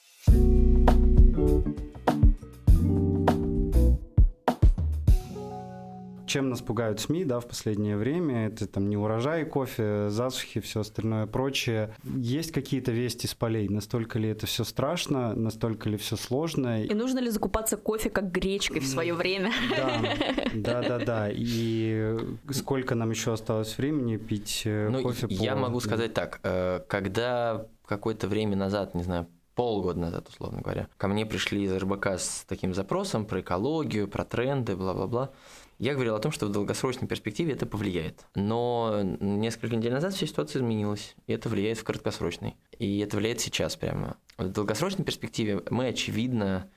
Чем 6.35 6.49
нас 6.49 6.61
пугают 6.61 6.99
СМИ, 6.99 7.23
да, 7.23 7.39
в 7.39 7.47
последнее 7.47 7.95
время, 7.95 8.47
это 8.47 8.67
там 8.67 8.89
не 8.89 8.97
урожай 8.97 9.45
кофе, 9.45 10.09
засухи, 10.09 10.59
все 10.59 10.81
остальное 10.81 11.27
прочее. 11.27 11.95
Есть 12.03 12.51
какие-то 12.51 12.91
вести 12.91 13.25
с 13.25 13.33
полей? 13.33 13.69
Настолько 13.69 14.19
ли 14.19 14.27
это 14.27 14.45
все 14.45 14.65
страшно? 14.65 15.33
Настолько 15.33 15.87
ли 15.87 15.95
все 15.95 16.17
сложно? 16.17 16.83
И 16.83 16.93
нужно 16.93 17.19
ли 17.19 17.29
закупаться 17.29 17.77
кофе 17.77 18.09
как 18.09 18.33
гречкой 18.33 18.81
в 18.81 18.85
свое 18.85 19.13
время? 19.13 19.53
Да, 19.77 20.81
да, 20.81 20.81
да, 20.81 21.05
да. 21.05 21.29
И 21.31 22.17
сколько 22.49 22.95
нам 22.95 23.11
еще 23.11 23.31
осталось 23.31 23.77
времени 23.77 24.17
пить 24.17 24.63
э, 24.65 24.89
ну, 24.89 25.03
кофе? 25.03 25.27
Я 25.29 25.55
могу 25.55 25.79
сказать 25.79 26.13
так, 26.13 26.41
э, 26.43 26.81
когда 26.89 27.65
какое-то 27.85 28.27
время 28.27 28.57
назад, 28.57 28.93
не 28.93 29.03
знаю, 29.03 29.27
полгода 29.55 29.99
назад, 29.99 30.27
условно 30.29 30.61
говоря, 30.61 30.87
ко 30.97 31.07
мне 31.07 31.25
пришли 31.25 31.63
из 31.63 31.73
РБК 31.73 32.07
с 32.07 32.45
таким 32.47 32.73
запросом 32.73 33.25
про 33.25 33.41
экологию, 33.41 34.07
про 34.07 34.25
тренды, 34.25 34.75
бла-бла-бла. 34.75 35.31
Я 35.79 35.93
говорил 35.93 36.15
о 36.15 36.19
том, 36.19 36.31
что 36.31 36.45
в 36.45 36.51
долгосрочной 36.51 37.07
перспективе 37.07 37.53
это 37.53 37.65
повлияет. 37.65 38.25
Но 38.35 39.01
несколько 39.01 39.75
недель 39.75 39.93
назад 39.93 40.13
вся 40.13 40.27
ситуация 40.27 40.59
изменилась, 40.59 41.15
и 41.27 41.33
это 41.33 41.49
влияет 41.49 41.79
в 41.79 41.83
краткосрочной. 41.83 42.55
И 42.77 42.99
это 42.99 43.17
влияет 43.17 43.41
сейчас 43.41 43.75
прямо. 43.75 44.17
В 44.37 44.47
долгосрочной 44.49 45.03
перспективе 45.03 45.63
мы, 45.69 45.87
очевидно, 45.87 46.69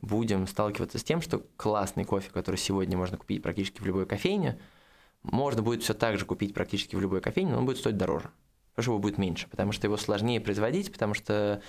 будем 0.00 0.46
сталкиваться 0.46 0.98
с 0.98 1.04
тем, 1.04 1.22
что 1.22 1.42
классный 1.56 2.04
кофе, 2.04 2.30
который 2.30 2.56
сегодня 2.56 2.96
можно 2.96 3.16
купить 3.16 3.42
практически 3.42 3.80
в 3.80 3.86
любой 3.86 4.06
кофейне, 4.06 4.58
можно 5.22 5.62
будет 5.62 5.82
все 5.82 5.94
так 5.94 6.18
же 6.18 6.26
купить 6.26 6.52
практически 6.52 6.96
в 6.96 7.00
любой 7.00 7.20
кофейне, 7.20 7.52
но 7.52 7.58
он 7.58 7.66
будет 7.66 7.78
стоить 7.78 7.96
дороже 7.96 8.30
потому 8.74 8.94
его 8.94 9.02
будет 9.02 9.18
меньше, 9.18 9.48
потому 9.48 9.72
что 9.72 9.86
его 9.86 9.96
сложнее 9.96 10.40
производить, 10.40 10.92
потому 10.92 11.14
что 11.14 11.60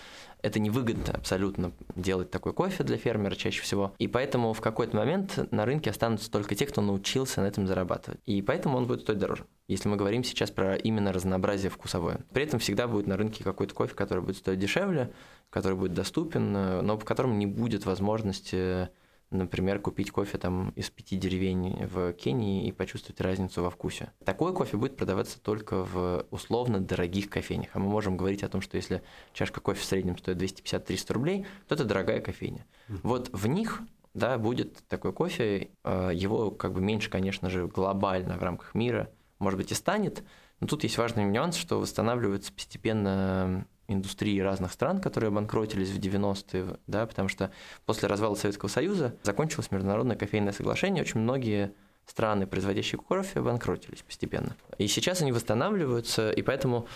это 0.41 0.59
невыгодно 0.59 1.13
абсолютно 1.13 1.71
делать 1.95 2.29
такой 2.29 2.53
кофе 2.53 2.83
для 2.83 2.97
фермера 2.97 3.35
чаще 3.35 3.61
всего. 3.61 3.93
И 3.97 4.07
поэтому 4.07 4.53
в 4.53 4.61
какой-то 4.61 4.95
момент 4.95 5.51
на 5.51 5.65
рынке 5.65 5.89
останутся 5.89 6.29
только 6.29 6.55
те, 6.55 6.65
кто 6.65 6.81
научился 6.81 7.41
на 7.41 7.47
этом 7.47 7.65
зарабатывать. 7.65 8.19
И 8.25 8.41
поэтому 8.41 8.77
он 8.77 8.85
будет 8.85 9.01
стоить 9.01 9.19
дороже. 9.19 9.45
Если 9.67 9.87
мы 9.87 9.95
говорим 9.95 10.23
сейчас 10.23 10.51
про 10.51 10.75
именно 10.75 11.13
разнообразие 11.13 11.69
вкусовое. 11.69 12.19
При 12.33 12.43
этом 12.43 12.59
всегда 12.59 12.87
будет 12.87 13.07
на 13.07 13.15
рынке 13.15 13.43
какой-то 13.43 13.73
кофе, 13.73 13.95
который 13.95 14.23
будет 14.23 14.37
стоить 14.37 14.59
дешевле, 14.59 15.13
который 15.49 15.77
будет 15.77 15.93
доступен, 15.93 16.51
но 16.51 16.97
в 16.97 17.05
котором 17.05 17.39
не 17.39 17.45
будет 17.45 17.85
возможности 17.85 18.89
например, 19.33 19.79
купить 19.79 20.11
кофе 20.11 20.37
там 20.37 20.69
из 20.71 20.89
пяти 20.89 21.17
деревень 21.17 21.85
в 21.85 22.13
Кении 22.13 22.67
и 22.67 22.71
почувствовать 22.71 23.19
разницу 23.21 23.63
во 23.63 23.69
вкусе. 23.69 24.11
Такой 24.23 24.53
кофе 24.53 24.77
будет 24.77 24.95
продаваться 24.95 25.41
только 25.41 25.83
в 25.83 26.25
условно 26.31 26.79
дорогих 26.79 27.29
кофейнях. 27.29 27.69
А 27.73 27.79
мы 27.79 27.89
можем 27.89 28.17
говорить 28.17 28.43
о 28.43 28.49
том, 28.49 28.61
что 28.61 28.77
если 28.77 29.03
чашка 29.33 29.59
кофе 29.59 29.81
в 29.81 29.85
среднем 29.85 30.17
стоит 30.17 30.37
250-300 30.37 31.13
рублей, 31.13 31.45
то 31.67 31.75
это 31.75 31.85
дорогая 31.85 32.21
кофейня. 32.21 32.65
Вот 32.87 33.29
в 33.33 33.47
них 33.47 33.81
да, 34.13 34.37
будет 34.37 34.83
такой 34.87 35.11
кофе, 35.13 35.69
а, 35.83 36.09
его 36.11 36.51
как 36.51 36.73
бы 36.73 36.81
меньше, 36.81 37.09
конечно 37.09 37.49
же, 37.49 37.67
глобально 37.67 38.37
в 38.37 38.43
рамках 38.43 38.75
мира, 38.75 39.09
может 39.39 39.57
быть, 39.57 39.71
и 39.71 39.75
станет, 39.75 40.23
но 40.59 40.67
тут 40.67 40.83
есть 40.83 40.97
важный 40.97 41.25
нюанс, 41.25 41.55
что 41.55 41.79
восстанавливается 41.79 42.53
постепенно 42.53 43.65
индустрии 43.87 44.39
разных 44.39 44.71
стран, 44.71 44.99
которые 44.99 45.29
обанкротились 45.29 45.89
в 45.89 45.99
90-е, 45.99 46.77
да, 46.87 47.05
потому 47.05 47.29
что 47.29 47.51
после 47.85 48.07
развала 48.07 48.35
Советского 48.35 48.69
Союза 48.69 49.15
закончилось 49.23 49.71
международное 49.71 50.15
кофейное 50.15 50.53
соглашение, 50.53 51.03
очень 51.03 51.19
многие 51.19 51.73
страны, 52.05 52.47
производящие 52.47 52.99
кофе, 52.99 53.39
обанкротились 53.39 54.01
постепенно. 54.01 54.55
И 54.77 54.87
сейчас 54.87 55.21
они 55.21 55.31
восстанавливаются, 55.31 56.31
и 56.31 56.41
поэтому 56.41 56.87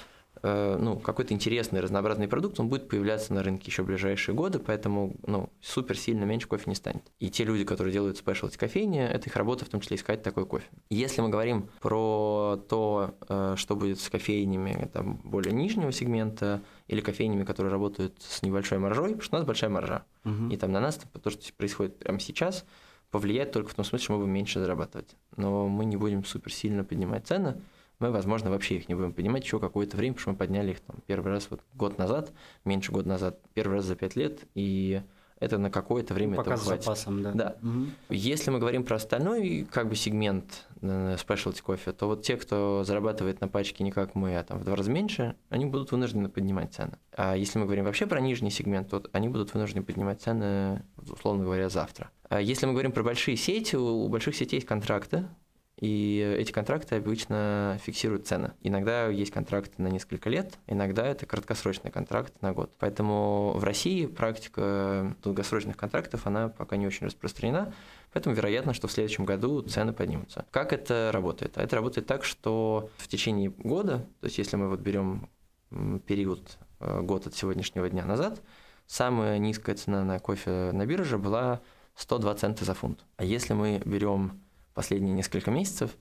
Э, 0.44 0.78
ну, 0.80 0.98
какой-то 1.00 1.34
интересный, 1.34 1.80
разнообразный 1.80 2.28
продукт, 2.28 2.60
он 2.60 2.70
будет 2.70 2.88
появляться 2.88 3.34
на 3.34 3.44
рынке 3.44 3.70
еще 3.70 3.84
в 3.84 3.88
ближайшие 3.88 4.36
годы, 4.36 4.60
поэтому 4.60 5.16
ну, 5.26 5.50
супер 5.62 5.98
сильно 5.98 6.24
меньше 6.26 6.48
кофе 6.48 6.64
не 6.68 6.76
станет. 6.76 7.04
И 7.20 7.30
те 7.30 7.44
люди, 7.44 7.64
которые 7.64 7.94
делают 7.94 8.18
спешлти 8.18 8.58
кофейни, 8.58 9.02
это 9.02 9.30
их 9.30 9.36
работа 9.36 9.66
в 9.66 9.70
том 9.70 9.82
числе 9.82 9.98
искать 9.98 10.24
такой 10.24 10.46
кофе. 10.46 10.68
Если 10.90 11.22
мы 11.22 11.30
говорим 11.30 11.70
про 11.82 12.62
то, 12.70 13.16
э, 13.28 13.54
что 13.58 13.76
будет 13.76 14.00
с 14.00 14.10
кофейнями 14.10 14.90
там, 14.94 15.18
более 15.24 15.54
нижнего 15.54 15.92
сегмента 15.92 16.62
или 16.88 17.02
кофейнями, 17.02 17.44
которые 17.44 17.72
работают 17.72 18.22
с 18.22 18.42
небольшой 18.44 18.80
маржой, 18.80 19.10
потому 19.10 19.22
что 19.22 19.36
у 19.36 19.40
нас 19.40 19.48
большая 19.48 19.70
маржа. 19.70 20.06
Угу. 20.26 20.50
И 20.52 20.58
там 20.58 20.72
на 20.72 20.80
нас 20.80 21.00
то, 21.22 21.30
что 21.30 21.54
происходит 21.54 22.00
прямо 22.00 22.20
сейчас, 22.20 22.66
повлияет 23.12 23.52
только 23.52 23.70
в 23.70 23.74
том 23.74 23.86
смысле, 23.86 24.04
что 24.04 24.14
мы 24.14 24.20
будем 24.20 24.34
меньше 24.34 24.60
зарабатывать. 24.60 25.16
Но 25.36 25.68
мы 25.68 25.86
не 25.86 25.98
будем 25.98 26.24
супер 26.26 26.52
сильно 26.52 26.84
поднимать 26.84 27.28
цены, 27.28 27.62
мы, 28.00 28.12
возможно, 28.12 28.52
вообще 28.52 28.76
их 28.76 28.90
не 28.90 28.96
будем 28.96 29.12
поднимать 29.12 29.44
еще 29.44 29.60
какое-то 29.60 29.98
время, 29.98 30.14
потому 30.14 30.22
что 30.22 30.32
мы 30.32 30.38
подняли 30.38 30.72
их 30.72 30.80
там 30.82 30.98
первый 31.08 31.32
раз 31.32 31.48
вот 31.50 31.62
год 31.74 31.98
назад, 31.98 32.32
меньше 32.64 32.92
года 32.92 33.10
назад, 33.10 33.40
первый 33.54 33.78
раз 33.78 33.86
за 33.86 33.96
пять 33.96 34.16
лет, 34.16 34.42
и 34.54 35.02
это 35.40 35.58
на 35.58 35.70
какое-то 35.70 36.14
время 36.14 36.32
ну, 36.32 36.38
Пока 36.38 36.56
этого 36.56 36.64
с 36.64 36.68
запасом, 36.68 37.24
да. 37.24 37.32
Да. 37.32 37.56
Угу. 37.62 37.86
Если 38.10 38.50
мы 38.50 38.60
говорим 38.60 38.84
про 38.84 38.96
остальной 38.96 39.68
как 39.72 39.90
бы 39.90 39.96
сегмент 39.96 40.66
э, 40.82 41.16
specialty 41.16 41.62
кофе, 41.62 41.92
то 41.92 42.08
вот 42.08 42.24
те, 42.24 42.38
кто 42.38 42.84
зарабатывает 42.84 43.42
на 43.42 43.48
пачке 43.48 43.84
не 43.84 43.92
как 43.92 44.16
мы, 44.16 44.38
а 44.38 44.44
там 44.44 44.60
в 44.60 44.64
два 44.64 44.76
раза 44.76 44.92
меньше, 44.92 45.36
они 45.50 45.66
будут 45.66 45.92
вынуждены 45.92 46.30
поднимать 46.30 46.74
цены. 46.74 46.98
А 47.16 47.36
если 47.36 47.60
мы 47.60 47.66
говорим 47.66 47.86
вообще 47.86 48.08
про 48.08 48.20
нижний 48.20 48.50
сегмент, 48.50 48.90
то 48.90 49.04
они 49.12 49.30
будут 49.30 49.54
вынуждены 49.54 49.84
поднимать 49.84 50.22
цены, 50.22 50.84
условно 50.98 51.44
говоря, 51.44 51.70
завтра. 51.70 52.10
А 52.30 52.42
если 52.42 52.66
мы 52.66 52.74
говорим 52.74 52.92
про 52.92 53.04
большие 53.04 53.38
сети, 53.38 53.76
у 53.76 54.08
больших 54.10 54.36
сетей 54.36 54.58
есть 54.58 54.68
контракты, 54.68 55.28
и 55.78 56.36
эти 56.40 56.52
контракты 56.52 56.96
обычно 56.96 57.80
фиксируют 57.84 58.26
цены. 58.26 58.54
Иногда 58.62 59.08
есть 59.08 59.32
контракты 59.32 59.80
на 59.80 59.88
несколько 59.90 60.28
лет, 60.28 60.58
иногда 60.66 61.06
это 61.06 61.28
краткосрочный 61.28 61.92
контракт 61.92 62.34
на 62.42 62.52
год. 62.52 62.72
Поэтому 62.80 63.54
в 63.56 63.64
России 63.64 64.08
практика 64.08 65.16
долгосрочных 65.24 65.78
контрактов, 65.78 66.26
она 66.26 66.50
пока 66.50 66.78
не 66.78 66.88
очень 66.88 67.06
распространена, 67.06 67.74
поэтому 68.12 68.36
вероятно, 68.36 68.74
что 68.74 68.88
в 68.88 68.92
следующем 68.92 69.26
году 69.26 69.62
цены 69.62 69.94
поднимутся. 69.94 70.46
Как 70.50 70.74
это 70.74 71.12
работает? 71.14 71.60
А 71.60 71.64
это 71.64 71.76
работает 71.76 72.08
так, 72.08 72.24
что 72.24 72.90
в 72.98 73.08
течение 73.08 73.52
года, 73.52 74.00
то 74.20 74.26
есть 74.26 74.40
если 74.40 74.56
мы 74.56 74.70
вот 74.70 74.80
берем 74.80 75.30
период 76.08 76.58
э, 76.80 77.02
год 77.02 77.28
от 77.28 77.36
сегодняшнего 77.36 77.88
дня 77.88 78.04
назад, 78.04 78.42
самая 78.88 79.38
низкая 79.38 79.76
цена 79.76 80.04
на 80.04 80.18
кофе 80.18 80.72
на 80.72 80.88
бирже 80.88 81.20
была 81.20 81.62
102 81.98 82.34
цента 82.36 82.66
за 82.66 82.74
фунт. 82.74 83.06
А 83.18 83.24
если 83.24 83.54
мы 83.54 83.80
берем 83.86 84.42
последние 84.78 85.16
несколько 85.16 85.50
месяцев, 85.50 85.98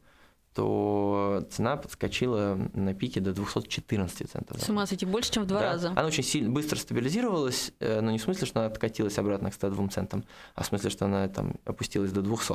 то 0.55 1.47
цена 1.51 1.77
подскочила 1.77 2.59
на 2.75 2.95
пике 2.95 3.21
до 3.21 3.33
214 3.33 4.31
центов. 4.31 4.63
С 4.63 4.69
ума 4.69 4.87
сойти, 4.87 5.07
больше, 5.07 5.33
чем 5.33 5.45
в 5.45 5.47
два 5.47 5.61
да. 5.61 5.73
раза. 5.73 5.89
Она 5.91 6.07
очень 6.07 6.23
сильно 6.23 6.51
быстро 6.51 6.77
стабилизировалась, 6.77 7.73
э, 7.81 8.01
но 8.03 8.11
не 8.11 8.19
в 8.19 8.23
смысле, 8.23 8.47
что 8.47 8.61
она 8.61 8.69
откатилась 8.69 9.19
обратно 9.19 9.51
к 9.51 9.55
102 9.55 9.89
центам, 9.89 10.25
а 10.55 10.63
в 10.63 10.67
смысле, 10.67 10.91
что 10.91 11.07
она 11.07 11.27
там 11.29 11.55
опустилась 11.65 12.13
до 12.13 12.21
200. 12.21 12.53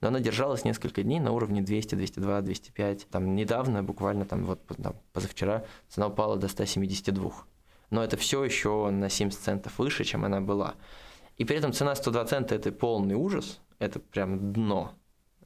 Но 0.00 0.08
она 0.08 0.20
держалась 0.20 0.64
несколько 0.64 1.02
дней 1.02 1.20
на 1.20 1.32
уровне 1.32 1.60
200, 1.60 1.94
202, 1.96 2.40
205. 2.40 3.06
Там 3.10 3.34
недавно, 3.34 3.82
буквально 3.82 4.24
там 4.24 4.44
вот 4.44 4.60
там, 4.82 4.96
позавчера, 5.12 5.64
цена 5.88 6.08
упала 6.08 6.36
до 6.36 6.48
172. 6.48 7.32
Но 7.90 8.02
это 8.02 8.16
все 8.16 8.42
еще 8.44 8.90
на 8.90 9.08
70 9.10 9.40
центов 9.40 9.78
выше, 9.78 10.04
чем 10.04 10.24
она 10.24 10.40
была. 10.40 10.74
И 11.38 11.44
при 11.44 11.56
этом 11.56 11.72
цена 11.72 11.94
102 11.94 12.24
цента– 12.24 12.54
это 12.56 12.72
полный 12.72 13.14
ужас, 13.14 13.60
это 13.78 14.00
прям 14.00 14.52
дно. 14.52 14.97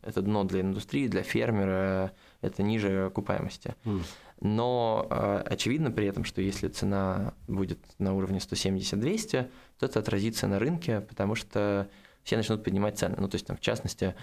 Это 0.02 0.22
дно 0.22 0.44
для 0.44 0.60
индустрии, 0.60 1.08
для 1.08 1.22
фермера, 1.22 2.12
это 2.40 2.62
ниже 2.62 3.06
окупаемости. 3.06 3.74
Mm. 3.84 4.02
Но 4.40 5.06
э, 5.08 5.42
очевидно 5.46 5.92
при 5.92 6.06
этом, 6.06 6.24
что 6.24 6.42
если 6.42 6.66
цена 6.68 7.34
будет 7.46 7.78
на 7.98 8.14
уровне 8.14 8.38
170-200, 8.38 9.48
то 9.78 9.86
это 9.86 10.00
отразится 10.00 10.48
на 10.48 10.58
рынке, 10.58 11.00
потому 11.00 11.36
что 11.36 11.88
все 12.24 12.36
начнут 12.36 12.64
поднимать 12.64 12.98
цены. 12.98 13.14
Ну, 13.18 13.28
то 13.28 13.36
есть, 13.36 13.46
там, 13.46 13.56
в 13.56 13.60
частности, 13.60 14.16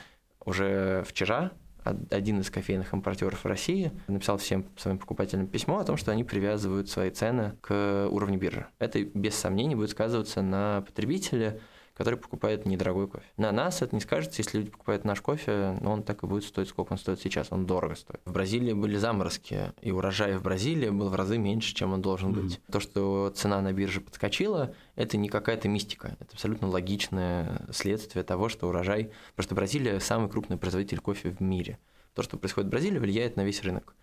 уже 0.44 1.04
вчера 1.08 1.52
один 1.84 2.42
из 2.42 2.50
кофейных 2.50 2.94
импортеров 2.94 3.46
России 3.46 3.92
написал 4.08 4.38
всем 4.38 4.66
своим 4.76 4.98
покупателям 4.98 5.48
письмо 5.48 5.80
о 5.80 5.84
том, 5.86 5.98
что 5.98 6.12
они 6.12 6.24
привязывают 6.24 6.90
свои 6.90 7.10
цены 7.10 7.54
к 7.62 8.08
уровню 8.12 8.38
биржи. 8.38 8.68
Это 8.80 9.02
без 9.04 9.36
сомнений 9.36 9.76
будет 9.76 9.92
сказываться 9.92 10.42
на 10.42 10.82
потребителе, 10.82 11.62
который 12.00 12.16
покупает 12.16 12.66
недорогой 12.66 13.10
кофе. 13.10 13.26
На 13.36 13.52
нас 13.52 13.82
это 13.82 13.94
не 13.94 14.00
скажется, 14.00 14.42
если 14.42 14.60
люди 14.60 14.70
покупают 14.70 15.04
наш 15.04 15.20
кофе, 15.20 15.78
но 15.82 15.92
он 15.92 16.02
так 16.02 16.24
и 16.24 16.28
будет 16.28 16.46
стоить, 16.46 16.70
сколько 16.70 16.94
он 16.94 16.98
стоит 16.98 17.20
сейчас, 17.20 17.48
он 17.52 17.66
дорого 17.66 17.94
стоит. 17.96 18.22
В 18.24 18.32
Бразилии 18.32 18.72
были 18.72 18.96
заморозки, 18.96 19.74
и 19.82 19.92
урожай 19.92 20.38
в 20.38 20.42
Бразилии 20.42 20.88
был 20.92 21.10
в 21.10 21.16
разы 21.16 21.38
меньше, 21.38 21.76
чем 21.76 21.92
он 21.92 22.02
должен 22.02 22.32
быть. 22.32 22.54
Mm-hmm. 22.54 22.72
То, 22.72 22.80
что 22.80 23.34
цена 23.36 23.60
на 23.60 23.74
бирже 23.74 24.00
подскочила, 24.00 24.74
это 24.96 25.18
не 25.18 25.28
какая-то 25.28 25.68
мистика, 25.68 26.16
это 26.22 26.30
абсолютно 26.32 26.70
логичное 26.70 27.68
следствие 27.74 28.24
того, 28.24 28.48
что 28.48 28.70
урожай... 28.70 29.12
Просто 29.36 29.54
Бразилия 29.54 30.00
самый 30.00 30.30
крупный 30.30 30.56
производитель 30.56 31.02
кофе 31.02 31.32
в 31.32 31.42
мире. 31.42 31.80
То, 32.14 32.24
что 32.24 32.38
происходит 32.38 32.70
в 32.70 32.72
Бразилии, 32.72 33.00
влияет 33.00 33.36
на 33.36 33.44
весь 33.44 33.62
рынок. 33.62 33.94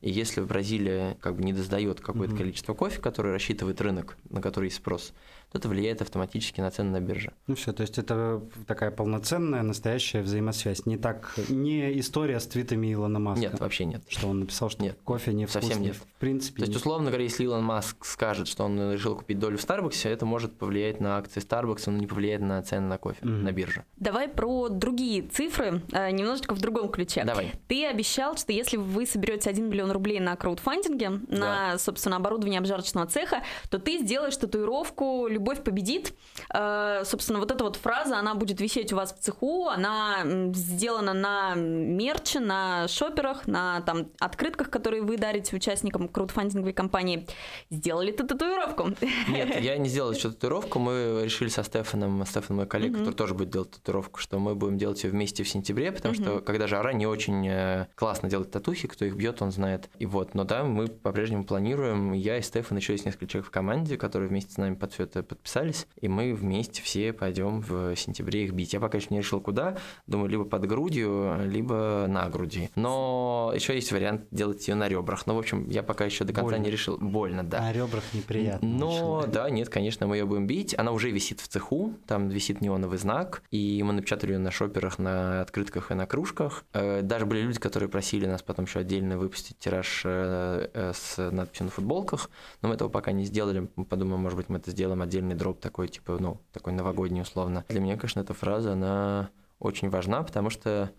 И 0.00 0.10
если 0.10 0.40
Бразилия 0.40 1.16
как 1.20 1.36
бы 1.36 1.44
не 1.44 1.52
доздает 1.52 2.00
какое-то 2.00 2.34
mm-hmm. 2.34 2.38
количество 2.38 2.74
кофе, 2.74 3.00
которое 3.00 3.32
рассчитывает 3.32 3.80
рынок, 3.80 4.16
на 4.30 4.40
который 4.40 4.64
есть 4.64 4.78
спрос, 4.78 5.12
то 5.52 5.58
это 5.58 5.68
влияет 5.68 6.00
автоматически 6.00 6.62
на 6.62 6.70
цены 6.70 6.90
на 6.92 7.00
бирже. 7.00 7.32
Ну 7.46 7.54
все, 7.54 7.74
то 7.74 7.82
есть 7.82 7.98
это 7.98 8.42
такая 8.66 8.90
полноценная, 8.90 9.62
настоящая 9.62 10.22
взаимосвязь. 10.22 10.86
Не 10.86 10.96
так, 10.96 11.34
не 11.50 11.98
история 12.00 12.40
с 12.40 12.46
твитами 12.46 12.90
Илона 12.90 13.18
Маска. 13.18 13.40
Нет, 13.42 13.60
вообще 13.60 13.84
нет. 13.84 14.02
Что 14.08 14.28
он 14.28 14.40
написал, 14.40 14.70
что 14.70 14.82
нет, 14.82 14.98
кофе 15.04 15.34
не 15.34 15.44
вкусный. 15.44 15.62
Совсем 15.62 15.82
нет. 15.82 15.96
В 15.96 16.20
принципе. 16.20 16.62
То 16.62 16.68
есть, 16.68 16.76
условно 16.76 17.08
говоря, 17.08 17.24
если 17.24 17.44
Илон 17.44 17.64
Маск 17.64 18.02
скажет, 18.06 18.48
что 18.48 18.64
он 18.64 18.92
решил 18.92 19.14
купить 19.14 19.38
долю 19.38 19.58
в 19.58 19.60
Старбаксе, 19.60 20.08
это 20.08 20.24
может 20.24 20.56
повлиять 20.56 21.00
на 21.00 21.18
акции 21.18 21.40
Старбакса, 21.40 21.90
но 21.90 21.98
не 21.98 22.06
повлияет 22.06 22.40
на 22.40 22.62
цены 22.62 22.86
на 22.86 22.96
кофе 22.96 23.18
mm-hmm. 23.20 23.42
на 23.42 23.52
бирже. 23.52 23.84
Давай 23.96 24.28
про 24.28 24.70
другие 24.70 25.20
цифры, 25.22 25.82
э, 25.92 26.10
немножечко 26.12 26.54
в 26.54 26.60
другом 26.60 26.88
ключе. 26.88 27.24
Давай. 27.24 27.52
Ты 27.68 27.84
обещал, 27.84 28.38
что 28.38 28.52
если 28.52 28.78
вы 28.78 29.04
соберете 29.04 29.50
1 29.50 29.68
миллион 29.68 29.90
рублей 29.90 30.18
на 30.18 30.34
краудфандинге, 30.34 31.20
да. 31.28 31.36
на, 31.36 31.78
собственно, 31.78 32.16
оборудование 32.16 32.58
обжарочного 32.58 33.06
цеха, 33.06 33.42
то 33.68 33.78
ты 33.78 33.98
сделаешь 33.98 34.36
татуировку 34.38 35.26
«Любовь 35.42 35.64
победит», 35.64 36.14
Э, 36.52 37.02
собственно, 37.04 37.38
вот 37.38 37.50
эта 37.50 37.64
вот 37.64 37.76
фраза, 37.76 38.18
она 38.18 38.34
будет 38.34 38.60
висеть 38.60 38.92
у 38.92 38.96
вас 38.96 39.14
в 39.14 39.18
цеху, 39.18 39.68
она 39.68 40.18
сделана 40.54 41.12
на 41.12 41.54
мерче, 41.54 42.40
на 42.40 42.88
шоперах, 42.88 43.46
на 43.46 43.80
там 43.82 44.08
открытках, 44.18 44.70
которые 44.70 45.02
вы 45.02 45.16
дарите 45.16 45.56
участникам 45.56 46.08
краудфандинговой 46.08 46.72
компании. 46.72 47.26
Сделали 47.70 48.12
ты 48.12 48.24
татуировку? 48.24 48.90
Нет, 49.28 49.60
я 49.60 49.76
не 49.78 49.88
сделал 49.88 50.12
еще 50.12 50.30
татуировку. 50.30 50.78
Мы 50.78 51.22
решили 51.24 51.48
со 51.48 51.62
Стефаном, 51.62 52.24
Стефан 52.26 52.56
мой 52.56 52.66
коллега, 52.66 52.98
который 52.98 53.14
тоже 53.14 53.34
будет 53.34 53.50
делать 53.50 53.70
татуировку, 53.70 54.20
что 54.20 54.38
мы 54.38 54.54
будем 54.54 54.78
делать 54.78 55.02
ее 55.04 55.10
вместе 55.10 55.42
в 55.42 55.48
сентябре, 55.48 55.92
потому 55.92 56.14
что 56.14 56.40
когда 56.40 56.66
жара, 56.66 56.92
не 56.92 57.06
очень 57.06 57.46
э, 57.48 57.86
классно 57.94 58.28
делать 58.28 58.50
татухи, 58.50 58.88
кто 58.88 59.04
их 59.04 59.16
бьет, 59.16 59.40
он 59.42 59.52
знает. 59.52 59.88
И 59.98 60.06
вот, 60.06 60.34
но 60.34 60.44
да, 60.44 60.64
мы 60.64 60.88
по-прежнему 60.88 61.44
планируем. 61.44 62.12
Я 62.12 62.38
и 62.38 62.42
Стефан, 62.42 62.76
еще 62.76 62.92
есть 62.92 63.06
несколько 63.06 63.26
человек 63.26 63.48
в 63.48 63.50
команде, 63.50 63.96
которые 63.96 64.28
вместе 64.28 64.52
с 64.52 64.56
нами 64.56 64.74
под 64.74 64.92
все 64.92 65.04
это 65.04 65.22
подписались, 65.34 65.86
и 66.00 66.08
мы 66.08 66.34
вместе 66.34 66.82
все 66.82 67.12
пойдем 67.12 67.60
в 67.60 67.96
сентябре 67.96 68.44
их 68.44 68.52
бить. 68.52 68.72
Я 68.72 68.80
пока 68.80 68.98
еще 68.98 69.08
не 69.10 69.18
решил, 69.18 69.40
куда. 69.40 69.76
Думаю, 70.06 70.28
либо 70.28 70.44
под 70.44 70.66
грудью, 70.66 71.36
либо 71.44 72.06
на 72.08 72.28
груди. 72.28 72.70
Но 72.74 73.52
еще 73.54 73.74
есть 73.74 73.92
вариант 73.92 74.26
делать 74.30 74.66
ее 74.68 74.74
на 74.74 74.88
ребрах. 74.88 75.26
Но, 75.26 75.34
в 75.34 75.38
общем, 75.38 75.68
я 75.68 75.82
пока 75.82 76.04
еще 76.04 76.24
до 76.24 76.32
конца 76.32 76.50
Больно. 76.50 76.64
не 76.64 76.70
решил. 76.70 76.98
Больно, 76.98 77.42
да. 77.42 77.60
На 77.60 77.72
ребрах 77.72 78.04
неприятно. 78.12 78.68
Но, 78.68 79.18
очень. 79.18 79.32
да, 79.32 79.50
нет, 79.50 79.68
конечно, 79.68 80.06
мы 80.06 80.16
ее 80.16 80.26
будем 80.26 80.46
бить. 80.46 80.74
Она 80.78 80.92
уже 80.92 81.10
висит 81.10 81.40
в 81.40 81.48
цеху, 81.48 81.94
там 82.06 82.28
висит 82.28 82.60
неоновый 82.60 82.98
знак, 82.98 83.42
и 83.50 83.82
мы 83.82 83.92
напечатали 83.92 84.32
ее 84.32 84.38
на 84.38 84.50
шоперах, 84.50 84.98
на 84.98 85.42
открытках 85.42 85.90
и 85.90 85.94
на 85.94 86.06
кружках. 86.06 86.64
Э, 86.72 87.02
даже 87.02 87.26
были 87.26 87.40
люди, 87.40 87.58
которые 87.58 87.88
просили 87.88 88.26
нас 88.26 88.42
потом 88.42 88.64
еще 88.64 88.80
отдельно 88.80 89.18
выпустить 89.18 89.58
тираж 89.58 90.02
э, 90.04 90.68
э, 90.72 90.92
с 90.94 91.30
надписью 91.30 91.66
на 91.66 91.70
футболках, 91.70 92.30
но 92.60 92.68
мы 92.68 92.74
этого 92.74 92.88
пока 92.88 93.12
не 93.12 93.24
сделали. 93.24 93.68
Мы 93.76 93.84
подумаем, 93.84 94.20
может 94.20 94.36
быть, 94.36 94.48
мы 94.48 94.58
это 94.58 94.70
сделаем 94.70 95.02
отдельный 95.22 95.34
дроп 95.34 95.60
такой, 95.60 95.88
типа 95.88 96.18
ну, 96.18 96.40
такой 96.52 96.72
новогодний 96.72 97.22
условно. 97.22 97.64
Для 97.68 97.80
меня, 97.80 97.96
конечно, 97.96 98.20
эта 98.20 98.34
фраза, 98.34 98.72
она 98.72 99.30
очень 99.58 99.88
важна, 99.88 100.22
потому 100.22 100.50
что 100.50 100.90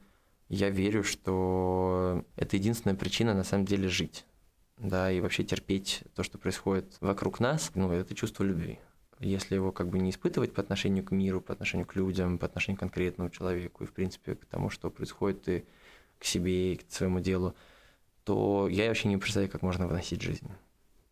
я 0.50 0.70
верю, 0.70 1.04
что 1.04 2.24
это 2.36 2.56
единственная 2.56 2.96
причина 2.96 3.34
на 3.34 3.44
самом 3.44 3.66
деле 3.66 3.88
жить. 3.88 4.26
Да, 4.78 5.12
и 5.12 5.22
вообще 5.22 5.44
терпеть 5.44 6.04
то, 6.16 6.24
что 6.24 6.38
происходит 6.38 6.98
вокруг 7.00 7.40
нас, 7.40 7.72
ну, 7.76 7.92
это 7.92 8.16
чувство 8.16 8.44
любви. 8.44 8.80
Если 9.20 9.56
его 9.56 9.72
как 9.72 9.90
бы 9.90 10.00
не 10.00 10.10
испытывать 10.10 10.54
по 10.54 10.62
отношению 10.62 11.04
к 11.04 11.12
миру, 11.12 11.42
по 11.42 11.54
отношению 11.54 11.86
к 11.86 11.96
людям, 11.96 12.38
по 12.38 12.46
отношению 12.46 12.78
к 12.78 12.80
конкретному 12.80 13.30
человеку 13.30 13.84
и, 13.84 13.88
в 13.88 13.94
принципе, 13.94 14.36
к 14.36 14.46
тому, 14.46 14.70
что 14.70 14.90
происходит 14.90 15.48
и 15.48 15.64
к 16.20 16.26
себе, 16.26 16.74
и 16.74 16.76
к 16.78 16.92
своему 16.92 17.20
делу, 17.20 17.54
то 18.24 18.68
я 18.70 18.88
вообще 18.88 19.08
не 19.08 19.18
представляю, 19.18 19.52
как 19.52 19.62
можно 19.62 19.88
выносить 19.88 20.22
жизнь. 20.22 20.50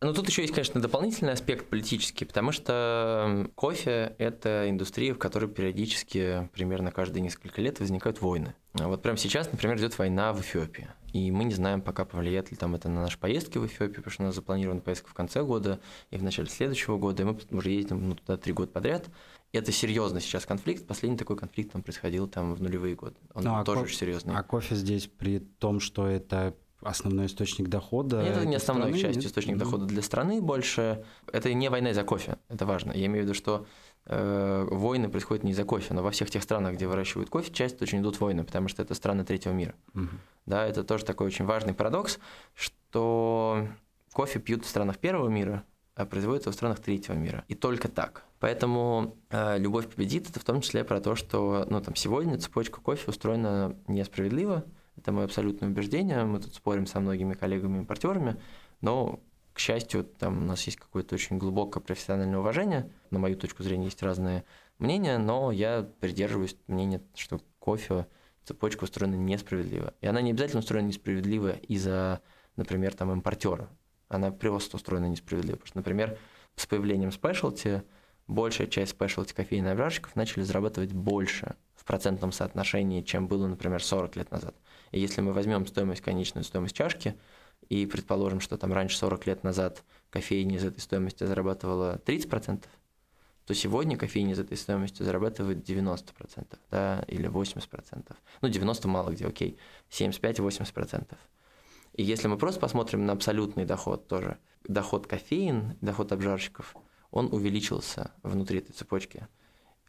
Но 0.02 0.12
тут 0.12 0.28
еще 0.28 0.42
есть, 0.42 0.52
конечно, 0.52 0.80
дополнительный 0.80 1.32
аспект 1.32 1.68
политический, 1.68 2.24
потому 2.24 2.50
что 2.50 3.48
кофе– 3.54 4.16
это 4.18 4.68
индустрия, 4.68 5.14
в 5.14 5.18
которой 5.18 5.48
периодически, 5.48 6.50
примерно 6.52 6.90
каждые 6.90 7.22
несколько 7.22 7.62
лет, 7.62 7.78
возникают 7.78 8.20
войны. 8.20 8.54
А 8.74 8.88
вот 8.88 9.00
прямо 9.02 9.16
сейчас, 9.16 9.52
например, 9.52 9.78
идет 9.78 9.96
война 9.96 10.32
в 10.32 10.40
Эфиопии. 10.40 10.88
И 11.12 11.30
мы 11.30 11.44
не 11.44 11.54
знаем 11.54 11.82
пока, 11.82 12.04
повлияет 12.04 12.50
ли 12.50 12.56
там 12.56 12.74
это 12.74 12.88
на 12.88 13.00
наши 13.00 13.16
поездки 13.16 13.58
в 13.58 13.66
Эфиопию, 13.66 13.96
потому 13.96 14.12
что 14.12 14.22
у 14.24 14.26
нас 14.26 14.34
запланирована 14.34 14.80
поездка 14.80 15.08
в 15.08 15.14
конце 15.14 15.44
года 15.44 15.78
и 16.10 16.16
в 16.16 16.22
начале 16.24 16.48
следующего 16.48 16.98
года, 16.98 17.22
и 17.22 17.26
мы 17.26 17.38
уже 17.50 17.70
ездим 17.70 18.08
ну, 18.08 18.14
туда 18.16 18.36
три 18.36 18.52
года 18.52 18.72
подряд. 18.72 19.08
И 19.52 19.58
это 19.58 19.70
серьезный 19.70 20.20
сейчас 20.20 20.46
конфликт. 20.46 20.84
Последний 20.86 21.18
такой 21.18 21.36
конфликт 21.36 21.72
там 21.72 21.82
происходил 21.82 22.26
там 22.26 22.54
в 22.54 22.62
нулевые 22.62 22.96
годы. 22.96 23.16
Он 23.34 23.44
ну, 23.44 23.54
а 23.54 23.64
тоже 23.64 23.80
ко... 23.80 23.84
очень 23.84 23.98
серьезный. 23.98 24.34
А 24.34 24.42
кофе 24.42 24.74
здесь 24.74 25.06
при 25.06 25.38
том, 25.38 25.78
что 25.78 26.08
это 26.08 26.56
основной 26.82 27.26
источник 27.26 27.68
дохода. 27.68 28.20
Это 28.20 28.44
не 28.44 28.56
основной, 28.56 28.88
страны, 28.88 28.98
к 28.98 29.00
счастью, 29.00 29.30
источник 29.30 29.54
нет? 29.54 29.64
дохода 29.64 29.86
для 29.86 30.02
страны 30.02 30.40
больше. 30.40 31.04
Это 31.32 31.52
не 31.52 31.68
война 31.68 31.90
из-за 31.90 32.04
кофе, 32.04 32.36
это 32.48 32.66
важно. 32.66 32.92
Я 32.92 33.06
имею 33.06 33.24
в 33.24 33.26
виду, 33.26 33.34
что 33.34 33.66
э, 34.06 34.66
войны 34.70 35.08
происходят 35.08 35.44
не 35.44 35.52
из-за 35.52 35.64
кофе, 35.64 35.94
но 35.94 36.02
во 36.02 36.10
всех 36.10 36.30
тех 36.30 36.42
странах, 36.42 36.74
где 36.74 36.86
выращивают 36.86 37.30
кофе, 37.30 37.52
часть 37.52 37.80
очень 37.82 38.00
идут 38.00 38.20
войны, 38.20 38.44
потому 38.44 38.68
что 38.68 38.82
это 38.82 38.94
страны 38.94 39.24
третьего 39.24 39.52
мира. 39.52 39.74
Угу. 39.94 40.08
Да, 40.46 40.66
это 40.66 40.84
тоже 40.84 41.04
такой 41.04 41.26
очень 41.26 41.44
важный 41.44 41.74
парадокс, 41.74 42.18
что 42.54 43.68
кофе 44.12 44.38
пьют 44.38 44.64
в 44.64 44.68
странах 44.68 44.98
первого 44.98 45.28
мира, 45.28 45.64
а 45.94 46.06
производится 46.06 46.50
в 46.50 46.54
странах 46.54 46.80
третьего 46.80 47.14
мира. 47.14 47.44
И 47.48 47.54
только 47.54 47.88
так. 47.88 48.24
Поэтому 48.40 49.16
э, 49.30 49.58
любовь 49.58 49.88
победит 49.88 50.28
это 50.28 50.40
в 50.40 50.44
том 50.44 50.62
числе 50.62 50.84
про 50.84 51.00
то, 51.00 51.14
что 51.14 51.66
ну, 51.68 51.80
там, 51.80 51.94
сегодня 51.94 52.38
цепочка 52.38 52.80
кофе 52.80 53.10
устроена 53.10 53.76
несправедливо, 53.86 54.64
это 55.02 55.12
мое 55.12 55.24
абсолютное 55.24 55.68
убеждение. 55.68 56.24
Мы 56.24 56.40
тут 56.40 56.54
спорим 56.54 56.86
со 56.86 57.00
многими 57.00 57.34
коллегами-импортерами, 57.34 58.40
но, 58.80 59.20
к 59.52 59.58
счастью, 59.58 60.04
там 60.04 60.38
у 60.38 60.46
нас 60.46 60.62
есть 60.62 60.78
какое-то 60.78 61.16
очень 61.16 61.38
глубокое 61.38 61.82
профессиональное 61.82 62.38
уважение. 62.38 62.90
На 63.10 63.18
мою 63.18 63.36
точку 63.36 63.64
зрения 63.64 63.86
есть 63.86 64.02
разные 64.02 64.44
мнения, 64.78 65.18
но 65.18 65.50
я 65.50 65.88
придерживаюсь 66.00 66.56
мнения, 66.68 67.02
что 67.14 67.40
кофе 67.58 68.06
цепочка 68.44 68.84
устроена 68.84 69.16
несправедливо. 69.16 69.92
И 70.00 70.06
она 70.06 70.20
не 70.20 70.30
обязательно 70.30 70.60
устроена 70.60 70.86
несправедливо 70.86 71.50
из-за, 71.68 72.20
например, 72.56 72.94
там 72.94 73.10
импортера. 73.12 73.68
Она 74.08 74.30
просто 74.30 74.76
устроена 74.76 75.06
несправедливо. 75.06 75.56
Потому 75.56 75.68
что, 75.68 75.78
например, 75.78 76.18
с 76.54 76.66
появлением 76.66 77.10
спешлти 77.10 77.82
большая 78.28 78.68
часть 78.68 78.92
спешлти 78.92 79.34
кофейных 79.34 79.72
обжарщиков 79.72 80.14
начали 80.14 80.42
зарабатывать 80.42 80.92
больше 80.92 81.56
в 81.74 81.84
процентном 81.84 82.30
соотношении, 82.30 83.02
чем 83.02 83.26
было, 83.26 83.48
например, 83.48 83.82
40 83.82 84.16
лет 84.16 84.30
назад. 84.30 84.54
И 84.92 85.00
если 85.00 85.20
мы 85.20 85.32
возьмем 85.32 85.66
стоимость, 85.66 86.02
конечную 86.02 86.44
стоимость 86.44 86.76
чашки, 86.76 87.16
и 87.68 87.86
предположим, 87.86 88.40
что 88.40 88.56
там 88.56 88.72
раньше 88.72 88.96
40 88.98 89.26
лет 89.26 89.44
назад 89.44 89.82
кофейня 90.10 90.56
из 90.56 90.64
этой 90.64 90.80
стоимости 90.80 91.24
зарабатывала 91.24 92.00
30%, 92.04 92.64
то 93.46 93.54
сегодня 93.54 93.96
кофейня 93.96 94.32
из 94.32 94.38
этой 94.38 94.56
стоимости 94.56 95.02
зарабатывает 95.02 95.68
90%, 95.68 96.58
да, 96.70 97.04
или 97.08 97.28
80%. 97.28 98.14
Ну, 98.40 98.48
90 98.48 98.88
мало 98.88 99.10
где, 99.10 99.26
окей, 99.26 99.58
75-80%. 99.90 101.16
И 101.94 102.02
если 102.02 102.28
мы 102.28 102.38
просто 102.38 102.60
посмотрим 102.60 103.04
на 103.04 103.12
абсолютный 103.12 103.64
доход 103.64 104.06
тоже, 104.06 104.38
доход 104.64 105.06
кофеин, 105.06 105.76
доход 105.80 106.12
обжарщиков, 106.12 106.76
он 107.10 107.28
увеличился 107.32 108.12
внутри 108.22 108.58
этой 108.58 108.72
цепочки. 108.72 109.26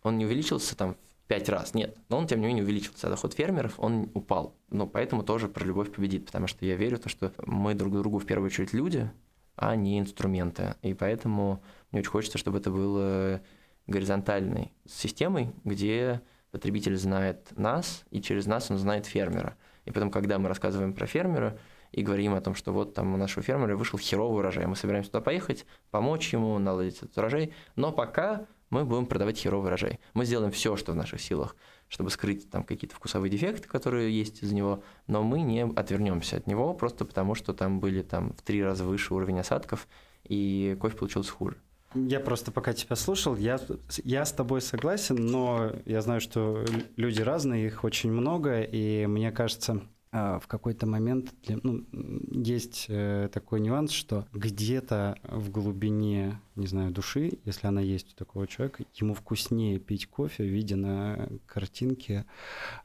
Он 0.01 0.17
не 0.17 0.25
увеличился 0.25 0.75
там 0.75 0.97
пять 1.27 1.49
раз, 1.49 1.73
нет. 1.73 1.97
Но 2.09 2.17
он, 2.17 2.27
тем 2.27 2.41
не 2.41 2.47
менее, 2.47 2.63
увеличился. 2.63 3.07
А 3.07 3.09
доход 3.09 3.33
фермеров, 3.33 3.79
он 3.79 4.09
упал. 4.13 4.55
Но 4.69 4.87
поэтому 4.87 5.23
тоже 5.23 5.47
про 5.47 5.65
любовь 5.65 5.91
победит, 5.91 6.25
потому 6.25 6.47
что 6.47 6.65
я 6.65 6.75
верю 6.75 6.97
в 6.97 7.01
то, 7.01 7.09
что 7.09 7.31
мы 7.45 7.73
друг 7.73 7.93
другу 7.93 8.19
в 8.19 8.25
первую 8.25 8.47
очередь 8.47 8.73
люди, 8.73 9.09
а 9.55 9.75
не 9.75 9.99
инструменты. 9.99 10.75
И 10.81 10.93
поэтому 10.93 11.63
мне 11.91 12.01
очень 12.01 12.11
хочется, 12.11 12.37
чтобы 12.37 12.59
это 12.59 12.71
было 12.71 13.41
горизонтальной 13.87 14.73
системой, 14.85 15.51
где 15.63 16.21
потребитель 16.51 16.97
знает 16.97 17.51
нас, 17.57 18.03
и 18.11 18.21
через 18.21 18.45
нас 18.45 18.69
он 18.69 18.77
знает 18.77 19.05
фермера. 19.05 19.57
И 19.85 19.91
потом, 19.91 20.11
когда 20.11 20.39
мы 20.39 20.47
рассказываем 20.49 20.93
про 20.93 21.07
фермера 21.07 21.57
и 21.91 22.01
говорим 22.01 22.33
о 22.33 22.41
том, 22.41 22.55
что 22.55 22.71
вот 22.71 22.93
там 22.93 23.13
у 23.13 23.17
нашего 23.17 23.43
фермера 23.43 23.75
вышел 23.75 23.99
херовый 23.99 24.39
урожай, 24.39 24.65
мы 24.65 24.75
собираемся 24.75 25.11
туда 25.11 25.21
поехать, 25.21 25.65
помочь 25.91 26.31
ему 26.31 26.57
наладить 26.59 26.97
этот 26.97 27.17
урожай, 27.17 27.53
но 27.75 27.91
пока 27.91 28.45
мы 28.73 28.85
будем 28.85 29.05
продавать 29.05 29.37
херовый 29.37 29.67
урожай. 29.67 29.99
Мы 30.15 30.25
сделаем 30.25 30.51
все, 30.51 30.75
что 30.75 30.93
в 30.93 30.95
наших 30.95 31.21
силах, 31.21 31.55
чтобы 31.89 32.09
скрыть 32.09 32.49
там 32.49 32.63
какие-то 32.63 32.95
вкусовые 32.95 33.29
дефекты, 33.29 33.67
которые 33.67 34.11
есть 34.17 34.41
из 34.41 34.51
него, 34.51 34.83
но 35.05 35.21
мы 35.21 35.41
не 35.41 35.63
отвернемся 35.63 36.37
от 36.37 36.47
него 36.47 36.73
просто 36.73 37.05
потому, 37.05 37.35
что 37.35 37.53
там 37.53 37.79
были 37.79 38.01
там 38.01 38.33
в 38.33 38.41
три 38.41 38.63
раза 38.63 38.83
выше 38.83 39.13
уровень 39.13 39.39
осадков, 39.39 39.87
и 40.23 40.75
кофе 40.81 40.97
получился 40.97 41.31
хуже. 41.31 41.57
Я 41.93 42.19
просто 42.19 42.51
пока 42.51 42.73
тебя 42.73 42.95
слушал, 42.95 43.35
я, 43.35 43.59
я 44.03 44.25
с 44.25 44.31
тобой 44.31 44.61
согласен, 44.61 45.15
но 45.15 45.71
я 45.85 46.01
знаю, 46.01 46.21
что 46.21 46.65
люди 46.95 47.21
разные, 47.21 47.67
их 47.67 47.83
очень 47.83 48.11
много, 48.11 48.61
и 48.61 49.05
мне 49.05 49.31
кажется, 49.31 49.83
в 50.13 50.43
какой-то 50.47 50.85
момент 50.85 51.33
для, 51.43 51.57
ну, 51.63 51.83
есть 52.31 52.85
э, 52.87 53.29
такой 53.33 53.59
нюанс, 53.59 53.91
что 53.91 54.27
где-то 54.31 55.17
в 55.23 55.49
глубине 55.49 56.39
не 56.55 56.67
знаю, 56.67 56.91
души, 56.91 57.39
если 57.45 57.67
она 57.67 57.81
есть 57.81 58.13
у 58.13 58.15
такого 58.15 58.45
человека, 58.45 58.83
ему 58.93 59.15
вкуснее 59.15 59.79
пить 59.79 60.07
кофе, 60.07 60.43
видя 60.43 60.75
на 60.75 61.27
картинке 61.47 62.25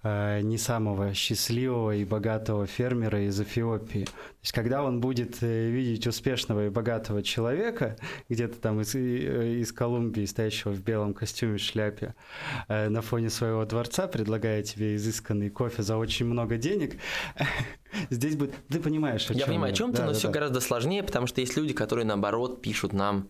э, 0.03 0.41
не 0.41 0.57
самого 0.57 1.13
счастливого 1.13 1.97
и 1.97 2.05
богатого 2.05 2.67
фермера 2.67 3.27
из 3.27 3.39
Эфиопии. 3.41 4.05
То 4.05 4.13
есть, 4.43 4.53
когда 4.53 4.83
он 4.83 5.01
будет 5.01 5.43
э, 5.43 5.71
видеть 5.71 6.07
успешного 6.07 6.67
и 6.67 6.71
богатого 6.71 7.23
человека, 7.23 7.97
где-то 8.31 8.59
там 8.59 8.81
из, 8.81 8.95
из 8.95 9.73
Колумбии, 9.73 10.25
стоящего 10.25 10.73
в 10.73 10.83
белом 10.83 11.13
костюме, 11.13 11.59
шляпе, 11.59 12.15
на 12.69 13.03
фоне 13.03 13.29
своего 13.29 13.65
дворца, 13.65 14.07
предлагая 14.07 14.63
тебе 14.63 14.97
изысканный 14.97 15.51
кофе 15.51 15.83
за 15.83 15.97
очень 15.97 16.27
много 16.27 16.57
денег, 16.57 16.97
здесь 18.11 18.37
будет... 18.37 18.55
Ты 18.69 18.81
понимаешь, 18.81 19.25
о 19.27 19.29
чем 19.29 19.37
я 19.37 19.47
понимаю, 19.47 19.73
о 19.73 19.77
чем 19.77 19.93
ты, 19.93 19.99
да, 19.99 20.07
но 20.07 20.13
да, 20.13 20.19
все 20.19 20.29
да. 20.29 20.35
гораздо 20.35 20.61
сложнее, 20.61 21.03
потому 21.03 21.27
что 21.27 21.41
есть 21.41 21.57
люди, 21.57 21.73
которые, 21.73 22.05
наоборот, 22.05 22.63
пишут 22.63 22.93
нам 22.93 23.29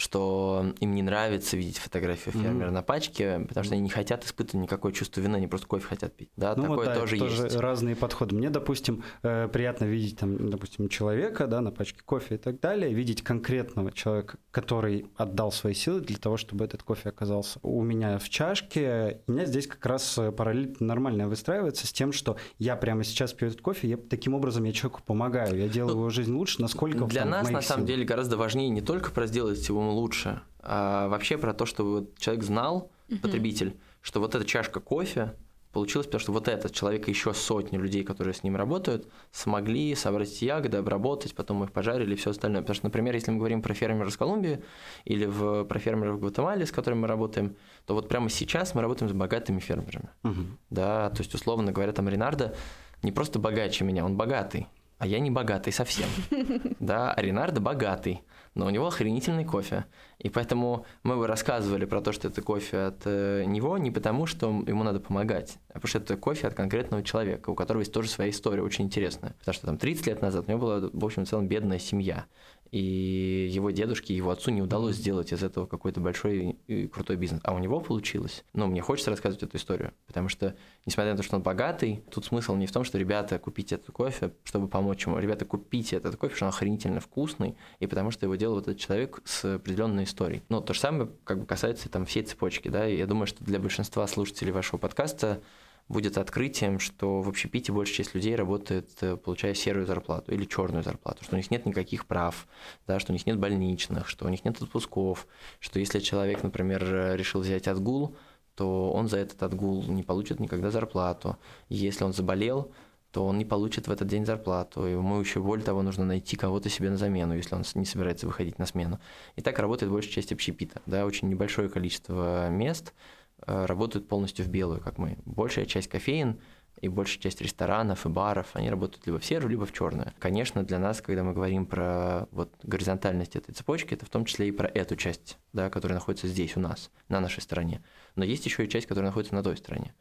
что 0.00 0.72
им 0.80 0.94
не 0.94 1.02
нравится 1.02 1.58
видеть 1.58 1.76
фотографию 1.76 2.32
фермера 2.32 2.68
mm-hmm. 2.68 2.72
на 2.72 2.82
пачке, 2.82 3.44
потому 3.46 3.64
что 3.64 3.74
они 3.74 3.82
не 3.82 3.90
хотят 3.90 4.24
испытывать 4.24 4.62
никакое 4.62 4.92
чувство 4.92 5.20
вины, 5.20 5.36
они 5.36 5.46
просто 5.46 5.66
кофе 5.66 5.86
хотят 5.86 6.16
пить. 6.16 6.30
Да, 6.36 6.54
ну, 6.56 6.62
такое 6.62 6.76
вот, 6.78 6.86
да, 6.86 6.94
тоже, 6.94 7.18
тоже 7.18 7.42
есть. 7.44 7.56
разные 7.56 7.94
подходы. 7.94 8.34
Мне, 8.34 8.48
допустим, 8.48 9.04
э, 9.22 9.48
приятно 9.52 9.84
видеть, 9.84 10.18
там, 10.18 10.48
допустим, 10.48 10.88
человека 10.88 11.46
да, 11.46 11.60
на 11.60 11.70
пачке 11.70 12.00
кофе 12.02 12.36
и 12.36 12.38
так 12.38 12.60
далее, 12.60 12.94
видеть 12.94 13.22
конкретного 13.22 13.92
человека, 13.92 14.38
который 14.50 15.06
отдал 15.16 15.52
свои 15.52 15.74
силы 15.74 16.00
для 16.00 16.16
того, 16.16 16.38
чтобы 16.38 16.64
этот 16.64 16.82
кофе 16.82 17.10
оказался 17.10 17.58
у 17.62 17.82
меня 17.82 18.18
в 18.18 18.30
чашке. 18.30 19.20
У 19.26 19.32
меня 19.32 19.44
здесь 19.44 19.66
как 19.66 19.84
раз 19.84 20.18
параллель 20.34 20.76
нормально 20.80 21.28
выстраивается 21.28 21.86
с 21.86 21.92
тем, 21.92 22.12
что 22.12 22.38
я 22.58 22.74
прямо 22.76 23.04
сейчас 23.04 23.34
пью 23.34 23.48
этот 23.48 23.60
кофе, 23.60 23.88
я 23.88 23.96
таким 23.98 24.32
образом 24.32 24.64
я 24.64 24.72
человеку 24.72 25.02
помогаю, 25.04 25.58
я 25.58 25.68
делаю 25.68 25.94
ну, 25.94 26.00
его 26.00 26.10
жизнь 26.10 26.32
лучше, 26.32 26.62
насколько 26.62 27.04
Для 27.04 27.26
нас, 27.26 27.50
на 27.50 27.60
самом 27.60 27.84
деле, 27.84 28.06
гораздо 28.06 28.38
важнее 28.38 28.70
не 28.70 28.80
только 28.80 29.10
про 29.10 29.26
сделать 29.26 29.68
его 29.68 29.89
лучше, 29.90 30.42
а 30.60 31.08
вообще 31.08 31.38
про 31.38 31.54
то, 31.54 31.66
чтобы 31.66 32.10
человек 32.18 32.44
знал, 32.44 32.90
uh-huh. 33.08 33.20
потребитель, 33.20 33.76
что 34.02 34.20
вот 34.20 34.34
эта 34.34 34.44
чашка 34.44 34.80
кофе 34.80 35.34
получилась, 35.72 36.06
потому 36.06 36.20
что 36.20 36.32
вот 36.32 36.48
этот 36.48 36.72
человек 36.72 37.06
и 37.06 37.10
еще 37.10 37.32
сотни 37.32 37.76
людей, 37.76 38.02
которые 38.02 38.34
с 38.34 38.42
ним 38.42 38.56
работают, 38.56 39.08
смогли 39.30 39.94
собрать 39.94 40.42
ягоды, 40.42 40.78
обработать, 40.78 41.34
потом 41.34 41.58
мы 41.58 41.66
их 41.66 41.72
пожарили 41.72 42.14
и 42.14 42.16
все 42.16 42.30
остальное. 42.30 42.62
Потому 42.62 42.74
что, 42.74 42.86
например, 42.86 43.14
если 43.14 43.30
мы 43.30 43.38
говорим 43.38 43.62
про 43.62 43.72
фермера 43.72 44.08
из 44.08 44.16
Колумбии 44.16 44.62
или 45.04 45.26
в, 45.26 45.64
про 45.64 45.78
фермеров 45.78 46.16
в 46.16 46.20
Гватемале, 46.20 46.66
с 46.66 46.72
которыми 46.72 47.00
мы 47.00 47.08
работаем, 47.08 47.56
то 47.86 47.94
вот 47.94 48.08
прямо 48.08 48.28
сейчас 48.30 48.74
мы 48.74 48.82
работаем 48.82 49.08
с 49.08 49.14
богатыми 49.14 49.60
фермерами. 49.60 50.10
Uh-huh. 50.24 50.46
Да, 50.70 51.10
то 51.10 51.18
есть, 51.18 51.34
условно 51.34 51.72
говоря, 51.72 51.92
там 51.92 52.08
Ренардо 52.08 52.54
не 53.02 53.12
просто 53.12 53.38
богаче 53.38 53.84
меня, 53.84 54.04
он 54.04 54.16
богатый, 54.16 54.66
а 54.98 55.06
я 55.06 55.20
не 55.20 55.30
богатый 55.30 55.72
совсем. 55.72 56.08
Да, 56.80 57.12
а 57.12 57.22
Ренардо 57.22 57.60
богатый 57.60 58.22
но 58.54 58.66
у 58.66 58.70
него 58.70 58.86
охренительный 58.86 59.44
кофе. 59.44 59.86
И 60.18 60.28
поэтому 60.28 60.84
мы 61.02 61.16
бы 61.16 61.26
рассказывали 61.26 61.84
про 61.84 62.00
то, 62.00 62.12
что 62.12 62.28
это 62.28 62.42
кофе 62.42 62.78
от 62.78 63.02
э, 63.04 63.44
него 63.44 63.78
не 63.78 63.90
потому, 63.90 64.26
что 64.26 64.48
ему 64.66 64.82
надо 64.82 65.00
помогать, 65.00 65.58
а 65.68 65.74
потому 65.74 65.88
что 65.88 65.98
это 65.98 66.16
кофе 66.16 66.48
от 66.48 66.54
конкретного 66.54 67.02
человека, 67.02 67.50
у 67.50 67.54
которого 67.54 67.80
есть 67.80 67.92
тоже 67.92 68.08
своя 68.08 68.30
история 68.30 68.62
очень 68.62 68.86
интересная. 68.86 69.34
Потому 69.38 69.54
что 69.54 69.66
там 69.66 69.78
30 69.78 70.06
лет 70.06 70.22
назад 70.22 70.46
у 70.46 70.50
него 70.50 70.60
была, 70.60 70.90
в 70.92 71.04
общем, 71.04 71.24
в 71.24 71.28
целом 71.28 71.48
бедная 71.48 71.78
семья 71.78 72.26
и 72.70 73.48
его 73.50 73.70
дедушке, 73.70 74.14
его 74.14 74.30
отцу 74.30 74.50
не 74.50 74.62
удалось 74.62 74.96
сделать 74.96 75.32
из 75.32 75.42
этого 75.42 75.66
какой-то 75.66 76.00
большой 76.00 76.56
и 76.66 76.86
крутой 76.86 77.16
бизнес. 77.16 77.40
А 77.44 77.54
у 77.54 77.58
него 77.58 77.80
получилось. 77.80 78.44
Но 78.52 78.66
ну, 78.66 78.72
мне 78.72 78.80
хочется 78.80 79.10
рассказывать 79.10 79.42
эту 79.42 79.56
историю, 79.56 79.92
потому 80.06 80.28
что, 80.28 80.54
несмотря 80.86 81.12
на 81.12 81.16
то, 81.16 81.22
что 81.22 81.36
он 81.36 81.42
богатый, 81.42 82.04
тут 82.10 82.24
смысл 82.24 82.54
не 82.54 82.66
в 82.66 82.72
том, 82.72 82.84
что, 82.84 82.98
ребята, 82.98 83.38
купите 83.38 83.74
этот 83.74 83.90
кофе, 83.94 84.32
чтобы 84.44 84.68
помочь 84.68 85.04
ему. 85.06 85.18
Ребята, 85.18 85.44
купите 85.44 85.96
этот 85.96 86.16
кофе, 86.16 86.36
что 86.36 86.44
он 86.44 86.50
охренительно 86.50 87.00
вкусный, 87.00 87.56
и 87.80 87.86
потому 87.86 88.10
что 88.10 88.26
его 88.26 88.36
делал 88.36 88.54
вот 88.54 88.68
этот 88.68 88.78
человек 88.78 89.20
с 89.24 89.56
определенной 89.56 90.04
историей. 90.04 90.42
Ну, 90.48 90.60
то 90.60 90.72
же 90.72 90.80
самое 90.80 91.10
как 91.24 91.40
бы 91.40 91.46
касается 91.46 91.88
там 91.88 92.06
всей 92.06 92.22
цепочки, 92.22 92.68
да, 92.68 92.88
и 92.88 92.96
я 92.96 93.06
думаю, 93.06 93.26
что 93.26 93.44
для 93.44 93.58
большинства 93.58 94.06
слушателей 94.06 94.52
вашего 94.52 94.78
подкаста 94.78 95.42
будет 95.90 96.18
открытием, 96.18 96.78
что 96.78 97.20
в 97.20 97.28
общепите 97.28 97.72
большая 97.72 97.96
часть 97.96 98.14
людей 98.14 98.36
работает, 98.36 98.88
э, 99.00 99.16
получая 99.16 99.54
серую 99.54 99.86
зарплату 99.86 100.32
или 100.32 100.44
черную 100.44 100.84
зарплату, 100.84 101.24
что 101.24 101.34
у 101.34 101.36
них 101.36 101.50
нет 101.50 101.66
никаких 101.66 102.06
прав, 102.06 102.46
да, 102.86 103.00
что 103.00 103.12
у 103.12 103.14
них 103.14 103.26
нет 103.26 103.38
больничных, 103.38 104.08
что 104.08 104.24
у 104.24 104.28
них 104.28 104.44
нет 104.44 104.62
отпусков, 104.62 105.26
что 105.58 105.80
если 105.80 105.98
человек, 105.98 106.44
например, 106.44 107.16
решил 107.16 107.40
взять 107.40 107.66
отгул, 107.66 108.16
то 108.54 108.92
он 108.92 109.08
за 109.08 109.18
этот 109.18 109.42
отгул 109.42 109.82
не 109.82 110.04
получит 110.04 110.38
никогда 110.38 110.70
зарплату. 110.70 111.36
Если 111.68 112.04
он 112.04 112.12
заболел, 112.12 112.72
то 113.10 113.26
он 113.26 113.38
не 113.38 113.44
получит 113.44 113.88
в 113.88 113.90
этот 113.90 114.06
день 114.06 114.24
зарплату. 114.24 114.86
И 114.86 114.92
ему 114.92 115.18
еще 115.18 115.40
более 115.40 115.64
того 115.64 115.82
нужно 115.82 116.04
найти 116.04 116.36
кого-то 116.36 116.68
себе 116.68 116.90
на 116.90 116.96
замену, 116.96 117.34
если 117.34 117.56
он 117.56 117.64
не 117.74 117.84
собирается 117.84 118.28
выходить 118.28 118.60
на 118.60 118.66
смену. 118.66 119.00
И 119.34 119.42
так 119.42 119.58
работает 119.58 119.90
большая 119.90 120.12
часть 120.12 120.30
общепита. 120.30 120.80
Да, 120.86 121.04
очень 121.04 121.28
небольшое 121.28 121.68
количество 121.68 122.48
мест– 122.48 122.94
работают 123.46 124.08
полностью 124.08 124.44
в 124.44 124.48
белую, 124.48 124.80
как 124.80 124.98
мы. 124.98 125.18
Большая 125.24 125.66
часть 125.66 125.88
кофеин 125.88 126.40
и 126.80 126.88
большая 126.88 127.20
часть 127.20 127.40
ресторанов 127.40 128.06
и 128.06 128.08
баров, 128.08 128.48
они 128.54 128.70
работают 128.70 129.06
либо 129.06 129.18
в 129.18 129.24
серую, 129.24 129.50
либо 129.50 129.66
в 129.66 129.72
черную. 129.72 130.12
Конечно, 130.18 130.62
для 130.62 130.78
нас, 130.78 131.00
когда 131.00 131.22
мы 131.22 131.32
говорим 131.32 131.66
про 131.66 132.26
вот 132.30 132.54
горизонтальность 132.62 133.36
этой 133.36 133.52
цепочки, 133.52 133.94
это 133.94 134.06
в 134.06 134.08
том 134.08 134.24
числе 134.24 134.48
и 134.48 134.52
про 134.52 134.68
эту 134.68 134.96
часть, 134.96 135.38
да, 135.52 135.68
которая 135.68 135.98
находится 135.98 136.26
здесь 136.26 136.56
у 136.56 136.60
нас, 136.60 136.90
на 137.08 137.20
нашей 137.20 137.42
стороне. 137.42 137.82
Но 138.16 138.24
есть 138.24 138.46
еще 138.46 138.64
и 138.64 138.68
часть, 138.68 138.86
которая 138.86 139.10
находится 139.10 139.34
на 139.34 139.42
той 139.42 139.56
стороне. 139.56 139.94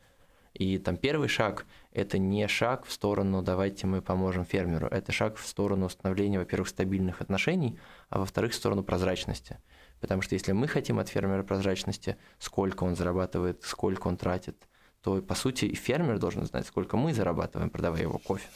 И 0.54 0.78
там 0.78 0.98
первый 0.98 1.28
шаг– 1.28 1.66
это 1.92 2.18
не 2.18 2.48
шаг 2.48 2.86
в 2.86 2.92
сторону 2.92 3.44
«давайте 3.44 3.86
мы 3.86 4.02
поможем 4.02 4.46
фермеру», 4.46 4.88
это 4.88 5.12
шаг 5.12 5.38
в 5.38 5.46
сторону 5.46 5.86
установления, 5.86 6.40
во-первых, 6.40 6.70
стабильных 6.70 7.22
отношений, 7.22 7.78
а 8.10 8.20
во-вторых, 8.20 8.54
в 8.54 8.56
сторону 8.56 8.84
прозрачности. 8.84 9.60
Потому 10.00 10.22
что 10.22 10.36
если 10.36 10.52
мы 10.52 10.68
хотим 10.68 11.00
от 11.00 11.10
фермера 11.10 11.44
прозрачности, 11.44 12.18
сколько 12.40 12.84
он 12.84 12.96
зарабатывает, 12.96 13.64
сколько 13.64 14.08
он 14.08 14.18
тратит, 14.18 14.68
то, 15.02 15.22
по 15.22 15.36
сути, 15.36 15.66
и 15.66 15.76
фермер 15.76 16.20
должен 16.20 16.46
знать, 16.46 16.68
сколько 16.68 16.98
мы 16.98 17.14
зарабатываем, 17.14 17.70
продавая 17.70 18.02
его 18.02 18.18
кофе. 18.18 18.48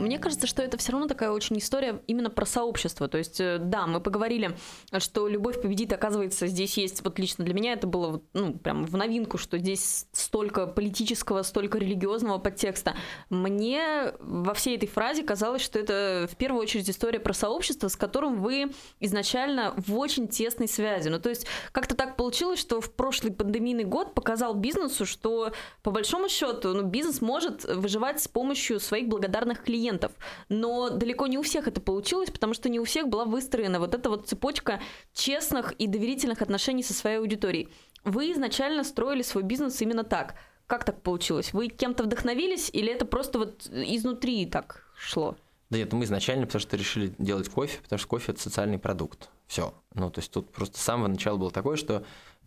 Мне 0.00 0.18
кажется, 0.18 0.46
что 0.46 0.62
это 0.62 0.78
все 0.78 0.92
равно 0.92 1.06
такая 1.06 1.30
очень 1.30 1.58
история 1.58 2.02
именно 2.06 2.30
про 2.30 2.46
сообщество. 2.46 3.08
То 3.08 3.18
есть, 3.18 3.40
э, 3.40 3.58
да, 3.60 3.86
мы 3.86 4.00
поговорили, 4.00 4.56
что 4.98 5.28
любовь 5.28 5.60
победит, 5.60 5.92
оказывается, 5.92 6.46
здесь 6.46 6.76
есть, 6.76 7.04
вот 7.04 7.18
лично 7.18 7.44
для 7.44 7.54
меня 7.54 7.72
это 7.74 7.86
было, 7.86 8.22
ну, 8.32 8.54
прям 8.54 8.84
в 8.84 8.96
новинку, 8.96 9.38
что 9.38 9.58
здесь 9.58 10.06
столько 10.12 10.66
политического, 10.66 11.42
столько 11.42 11.78
религиозного 11.78 12.38
подтекста. 12.38 12.94
Мне 13.28 14.12
во 14.20 14.54
всей 14.54 14.76
этой 14.76 14.88
фразе 14.88 15.22
казалось, 15.22 15.62
что 15.62 15.78
это 15.78 16.28
в 16.30 16.36
первую 16.36 16.62
очередь 16.62 16.88
история 16.88 17.20
про 17.20 17.32
сообщество, 17.32 17.88
с 17.88 17.96
которым 17.96 18.40
вы 18.40 18.72
изначально 19.00 19.74
в 19.76 19.96
очень 19.98 20.28
тесной 20.28 20.68
связи. 20.68 21.08
Ну, 21.08 21.20
то 21.20 21.28
есть, 21.28 21.46
как-то 21.72 21.94
так 21.94 22.16
получилось, 22.16 22.58
что 22.58 22.80
в 22.80 22.92
прошлый 22.92 23.32
пандемийный 23.32 23.84
год 23.84 24.14
показал 24.14 24.54
бизнесу, 24.54 25.06
что 25.06 25.52
по 25.82 25.90
большому 25.90 26.28
счету, 26.28 26.74
ну, 26.74 26.82
бизнес 26.82 27.20
может 27.20 27.64
выживать 27.64 28.20
с 28.20 28.28
помощью 28.28 28.80
своих 28.80 29.08
благодарных 29.08 29.62
клиентов 29.62 29.89
клиентов. 29.90 30.12
Но 30.48 30.90
далеко 30.90 31.26
не 31.26 31.38
у 31.38 31.42
всех 31.42 31.68
это 31.68 31.80
получилось, 31.80 32.30
потому 32.30 32.54
что 32.54 32.68
не 32.68 32.80
у 32.80 32.84
всех 32.84 33.08
была 33.08 33.24
выстроена 33.24 33.78
вот 33.78 33.94
эта 33.94 34.08
вот 34.10 34.28
цепочка 34.28 34.80
честных 35.12 35.72
и 35.72 35.86
доверительных 35.86 36.42
отношений 36.42 36.82
со 36.82 36.94
своей 36.94 37.18
аудиторией. 37.18 37.68
Вы 38.04 38.32
изначально 38.32 38.84
строили 38.84 39.22
свой 39.22 39.42
бизнес 39.42 39.80
именно 39.82 40.04
так. 40.04 40.34
Как 40.66 40.84
так 40.84 41.02
получилось? 41.02 41.52
Вы 41.52 41.68
кем-то 41.68 42.04
вдохновились 42.04 42.70
или 42.72 42.92
это 42.92 43.04
просто 43.04 43.38
вот 43.38 43.66
изнутри 43.66 44.46
так 44.46 44.84
шло? 44.96 45.36
Да 45.68 45.78
нет, 45.78 45.92
мы 45.92 46.04
изначально 46.04 46.46
потому 46.46 46.60
что 46.60 46.76
решили 46.76 47.12
делать 47.18 47.48
кофе, 47.48 47.78
потому 47.82 47.98
что 47.98 48.08
кофе– 48.08 48.32
это 48.32 48.40
социальный 48.40 48.78
продукт. 48.78 49.28
Все. 49.46 49.74
Ну, 49.94 50.10
то 50.10 50.20
есть 50.20 50.32
тут 50.32 50.50
просто 50.52 50.78
с 50.78 50.82
самого 50.82 51.08
начала 51.08 51.36
было 51.36 51.50
такое, 51.50 51.76
что 51.76 52.04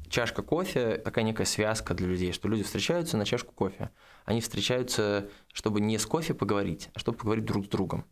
чашка 0.09 0.41
кофе– 0.41 0.97
такая 1.05 1.23
некая 1.23 1.45
связка 1.45 1.93
для 1.93 2.07
людей, 2.07 2.33
что 2.33 2.47
люди 2.47 2.63
встречаются 2.63 3.17
на 3.17 3.25
чашку 3.25 3.53
кофе. 3.53 3.91
Они 4.25 4.41
встречаются, 4.41 5.29
чтобы 5.51 5.81
не 5.81 5.97
с 5.97 6.05
кофе 6.05 6.33
поговорить, 6.33 6.89
а 6.93 6.99
чтобы 6.99 7.17
поговорить 7.17 7.45
друг 7.45 7.65
с 7.65 7.69
другом. 7.69 8.05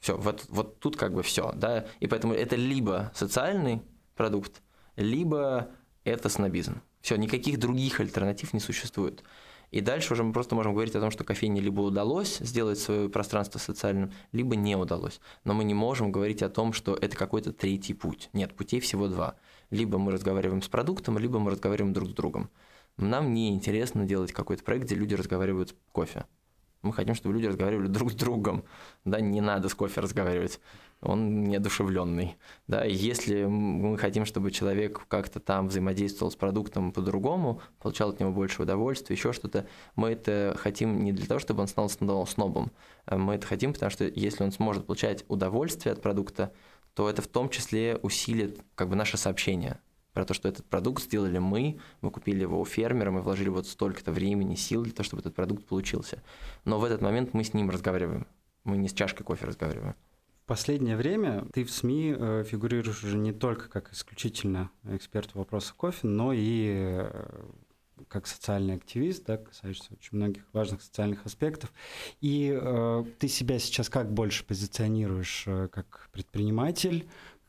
Все, 0.00 0.16
вот, 0.16 0.46
вот 0.48 0.78
тут 0.80 0.96
как 0.96 1.14
бы 1.14 1.22
все, 1.22 1.52
да. 1.54 1.86
И 2.00 2.06
поэтому 2.06 2.34
это 2.34 2.56
либо 2.56 3.10
социальный 3.14 3.82
продукт, 4.14 4.62
либо 4.96 5.70
это 6.04 6.28
снобизм. 6.28 6.82
Все, 7.00 7.16
никаких 7.16 7.58
других 7.58 8.00
альтернатив 8.00 8.52
не 8.52 8.60
существует. 8.60 9.22
И 9.70 9.80
дальше 9.80 10.12
уже 10.12 10.22
мы 10.22 10.32
просто 10.32 10.54
можем 10.54 10.74
говорить 10.74 10.94
о 10.94 11.00
том, 11.00 11.10
что 11.10 11.24
кофейне 11.24 11.60
либо 11.60 11.80
удалось 11.80 12.38
сделать 12.38 12.78
свое 12.78 13.08
пространство 13.08 13.58
социальным, 13.58 14.12
либо 14.32 14.54
не 14.54 14.76
удалось. 14.76 15.20
Но 15.44 15.54
мы 15.54 15.64
не 15.64 15.74
можем 15.74 16.12
говорить 16.12 16.42
о 16.42 16.48
том, 16.48 16.72
что 16.72 16.94
это 16.94 17.16
какой-то 17.16 17.52
третий 17.52 17.94
путь. 17.94 18.30
Нет, 18.32 18.54
путей 18.54 18.80
всего 18.80 19.08
два. 19.08 19.36
Либо 19.70 19.98
мы 19.98 20.12
разговариваем 20.12 20.62
с 20.62 20.68
продуктом, 20.68 21.18
либо 21.18 21.38
мы 21.40 21.50
разговариваем 21.50 21.92
друг 21.92 22.10
с 22.10 22.12
другом. 22.12 22.48
Нам 22.98 23.34
не 23.34 23.50
интересно 23.54 24.06
делать 24.06 24.32
какой-то 24.32 24.64
проект, 24.64 24.86
где 24.86 24.94
люди 24.94 25.14
разговаривают 25.14 25.74
кофе. 25.92 26.24
Мы 26.82 26.92
хотим, 26.92 27.14
чтобы 27.14 27.34
люди 27.34 27.46
разговаривали 27.46 27.88
друг 27.88 28.12
с 28.12 28.14
другом. 28.14 28.64
Да, 29.04 29.20
не 29.20 29.40
надо 29.40 29.68
с 29.68 29.74
кофе 29.74 30.00
разговаривать. 30.00 30.60
Он 31.02 31.44
неодушевленный. 31.44 32.36
Да, 32.68 32.84
если 32.84 33.44
мы 33.44 33.98
хотим, 33.98 34.24
чтобы 34.24 34.50
человек 34.50 35.04
как-то 35.08 35.40
там 35.40 35.68
взаимодействовал 35.68 36.30
с 36.30 36.36
продуктом 36.36 36.92
по-другому, 36.92 37.60
получал 37.80 38.10
от 38.10 38.20
него 38.20 38.30
больше 38.30 38.62
удовольствия, 38.62 39.14
еще 39.14 39.32
что-то, 39.32 39.66
мы 39.94 40.10
это 40.10 40.56
хотим 40.58 41.02
не 41.04 41.12
для 41.12 41.26
того, 41.26 41.40
чтобы 41.40 41.62
он 41.62 41.68
стал 41.68 41.88
снобом. 41.88 42.70
Мы 43.10 43.34
это 43.34 43.46
хотим, 43.46 43.72
потому 43.72 43.90
что 43.90 44.04
если 44.04 44.44
он 44.44 44.52
сможет 44.52 44.86
получать 44.86 45.24
удовольствие 45.28 45.92
от 45.92 46.00
продукта, 46.00 46.52
то 46.94 47.10
это 47.10 47.20
в 47.20 47.26
том 47.26 47.50
числе 47.50 47.98
усилит 48.02 48.60
как 48.74 48.88
бы 48.88 48.96
наше 48.96 49.18
сообщение 49.18 49.80
про 50.16 50.24
то, 50.24 50.32
что 50.32 50.48
этот 50.48 50.64
продукт 50.64 51.02
сделали 51.02 51.36
мы, 51.36 51.78
мы 52.00 52.10
купили 52.10 52.40
его 52.40 52.58
у 52.58 52.64
фермера, 52.64 53.10
мы 53.10 53.20
вложили 53.20 53.50
вот 53.50 53.66
столько-то 53.66 54.12
времени, 54.12 54.54
сил 54.54 54.82
для 54.82 54.94
того, 54.94 55.04
чтобы 55.04 55.20
этот 55.20 55.34
продукт 55.34 55.66
получился. 55.66 56.22
Но 56.64 56.78
в 56.78 56.84
этот 56.84 57.02
момент 57.02 57.34
мы 57.34 57.44
с 57.44 57.52
ним 57.52 57.68
разговариваем, 57.68 58.26
мы 58.64 58.78
не 58.78 58.88
с 58.88 58.94
чашкой 58.94 59.24
кофе 59.24 59.44
разговариваем. 59.44 59.94
В 60.44 60.48
последнее 60.48 60.96
время 60.96 61.44
ты 61.52 61.64
в 61.64 61.70
СМИ 61.70 62.16
э, 62.18 62.44
фигурируешь 62.48 63.04
уже 63.04 63.18
не 63.18 63.34
только 63.34 63.68
как 63.68 63.92
исключительно 63.92 64.70
эксперт 64.84 65.32
в 65.32 65.34
вопросах 65.34 65.76
кофе, 65.76 66.06
но 66.06 66.32
и 66.32 66.96
э, 66.98 67.44
как 68.08 68.26
социальный 68.26 68.76
активист, 68.76 69.24
да, 69.26 69.36
касаешься 69.36 69.92
очень 69.92 70.16
многих 70.16 70.44
важных 70.54 70.80
социальных 70.80 71.26
аспектов. 71.26 71.74
И 72.22 72.58
э, 72.58 73.04
ты 73.18 73.28
себя 73.28 73.58
сейчас 73.58 73.90
как 73.90 74.10
больше 74.10 74.46
позиционируешь 74.46 75.44
э, 75.46 75.68
как 75.70 76.08
предприниматель, 76.10 77.06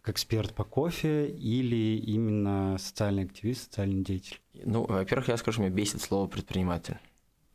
эксперт 0.10 0.54
по 0.54 0.64
кофе 0.64 1.28
или 1.30 1.98
именно 1.98 2.78
социальный 2.80 3.24
активист, 3.24 3.64
социальный 3.64 4.04
деятель? 4.04 4.40
Ну, 4.64 4.86
во-первых, 4.86 5.30
я 5.30 5.38
скажу, 5.38 5.62
меня 5.62 5.72
бесит 5.72 6.02
слово 6.02 6.28
предприниматель. 6.28 6.98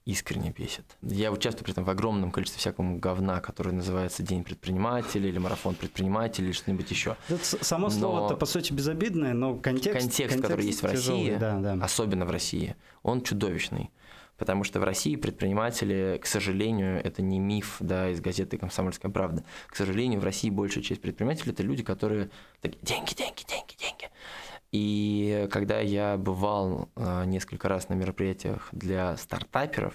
Искренне 0.05 0.51
бесит. 0.51 0.85
Я 1.01 1.31
участвую 1.31 1.65
при 1.65 1.73
этом 1.73 1.85
в 1.85 1.91
огромном 1.91 2.33
количестве 2.33 2.59
всякого 2.59 2.99
говна, 2.99 3.41
который 3.41 3.73
называется 3.73 4.25
День 4.25 4.43
предпринимателя 4.43 5.29
или 5.29 5.39
марафон 5.39 5.77
предпринимателя 5.77 6.47
или 6.47 6.53
что-нибудь 6.53 6.91
еще. 6.91 7.17
Это 7.29 7.45
само 7.45 7.89
слово-то, 7.89 8.35
по 8.37 8.47
сути, 8.47 8.73
безобидное, 8.73 9.33
но 9.33 9.55
контекст... 9.55 10.01
Контекст, 10.01 10.19
контекст 10.19 10.43
который 10.43 10.67
есть 10.67 10.83
в 10.83 10.87
России, 10.87 11.37
да, 11.37 11.61
да. 11.61 11.85
особенно 11.85 12.27
в 12.27 12.31
России, 12.33 12.75
он 13.05 13.23
чудовищный. 13.23 13.91
Потому 14.43 14.65
что 14.65 14.81
в 14.81 14.83
России 14.83 15.15
предприниматели, 15.15 16.19
к 16.21 16.27
сожалению, 16.27 17.01
это 17.05 17.23
не 17.23 17.39
миф 17.39 17.77
да, 17.79 18.11
из 18.11 18.21
газеты 18.21 18.59
«Комсомольская 18.59 19.09
правда». 19.09 19.45
К 19.69 19.77
сожалению, 19.77 20.19
в 20.19 20.25
России 20.25 20.51
большая 20.51 20.83
часть 20.83 21.01
предпринимателей– 21.01 21.53
это 21.53 21.63
люди, 21.63 21.85
которые 21.85 22.29
такие 22.61 22.81
«деньги, 22.83 23.15
деньги, 23.15 23.45
деньги, 23.47 23.77
деньги». 23.79 24.11
И 24.73 25.47
когда 25.53 25.79
я 25.79 26.17
бывал 26.17 26.89
э, 26.97 27.25
несколько 27.27 27.69
раз 27.69 27.89
на 27.89 27.95
мероприятиях 27.95 28.69
для 28.73 29.17
стартаперов, 29.17 29.95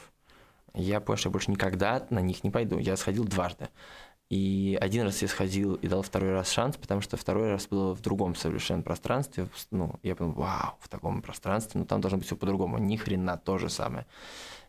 я 0.73 1.01
понял, 1.01 1.17
что 1.17 1.27
я 1.27 1.33
больше 1.33 1.51
никогда 1.51 2.07
на 2.09 2.19
них 2.19 2.45
не 2.45 2.49
пойду. 2.49 2.77
Я 2.77 2.95
сходил 2.95 3.25
дважды. 3.25 3.67
И 4.29 4.77
один 4.81 5.03
раз 5.03 5.21
я 5.21 5.27
сходил 5.29 5.75
и 5.75 5.87
дал 5.87 6.01
второй 6.01 6.31
раз 6.31 6.51
шанс, 6.51 6.75
потому 6.75 6.99
что 6.99 7.15
второй 7.15 7.51
раз 7.51 7.67
было 7.67 7.95
в 7.95 8.01
другом 8.01 8.35
совершенно 8.35 8.83
пространстве. 8.83 9.47
Ну, 9.71 9.99
я 10.03 10.15
подумал, 10.15 10.35
вау, 10.35 10.73
в 10.81 10.89
таком 10.89 11.21
пространстве, 11.21 11.79
ну 11.79 11.85
там 11.85 12.01
должно 12.01 12.17
быть 12.17 12.27
все 12.27 12.35
по-другому. 12.35 12.77
Ни 12.77 12.97
хрена 12.97 13.37
то 13.37 13.57
же 13.57 13.69
самое. 13.69 14.05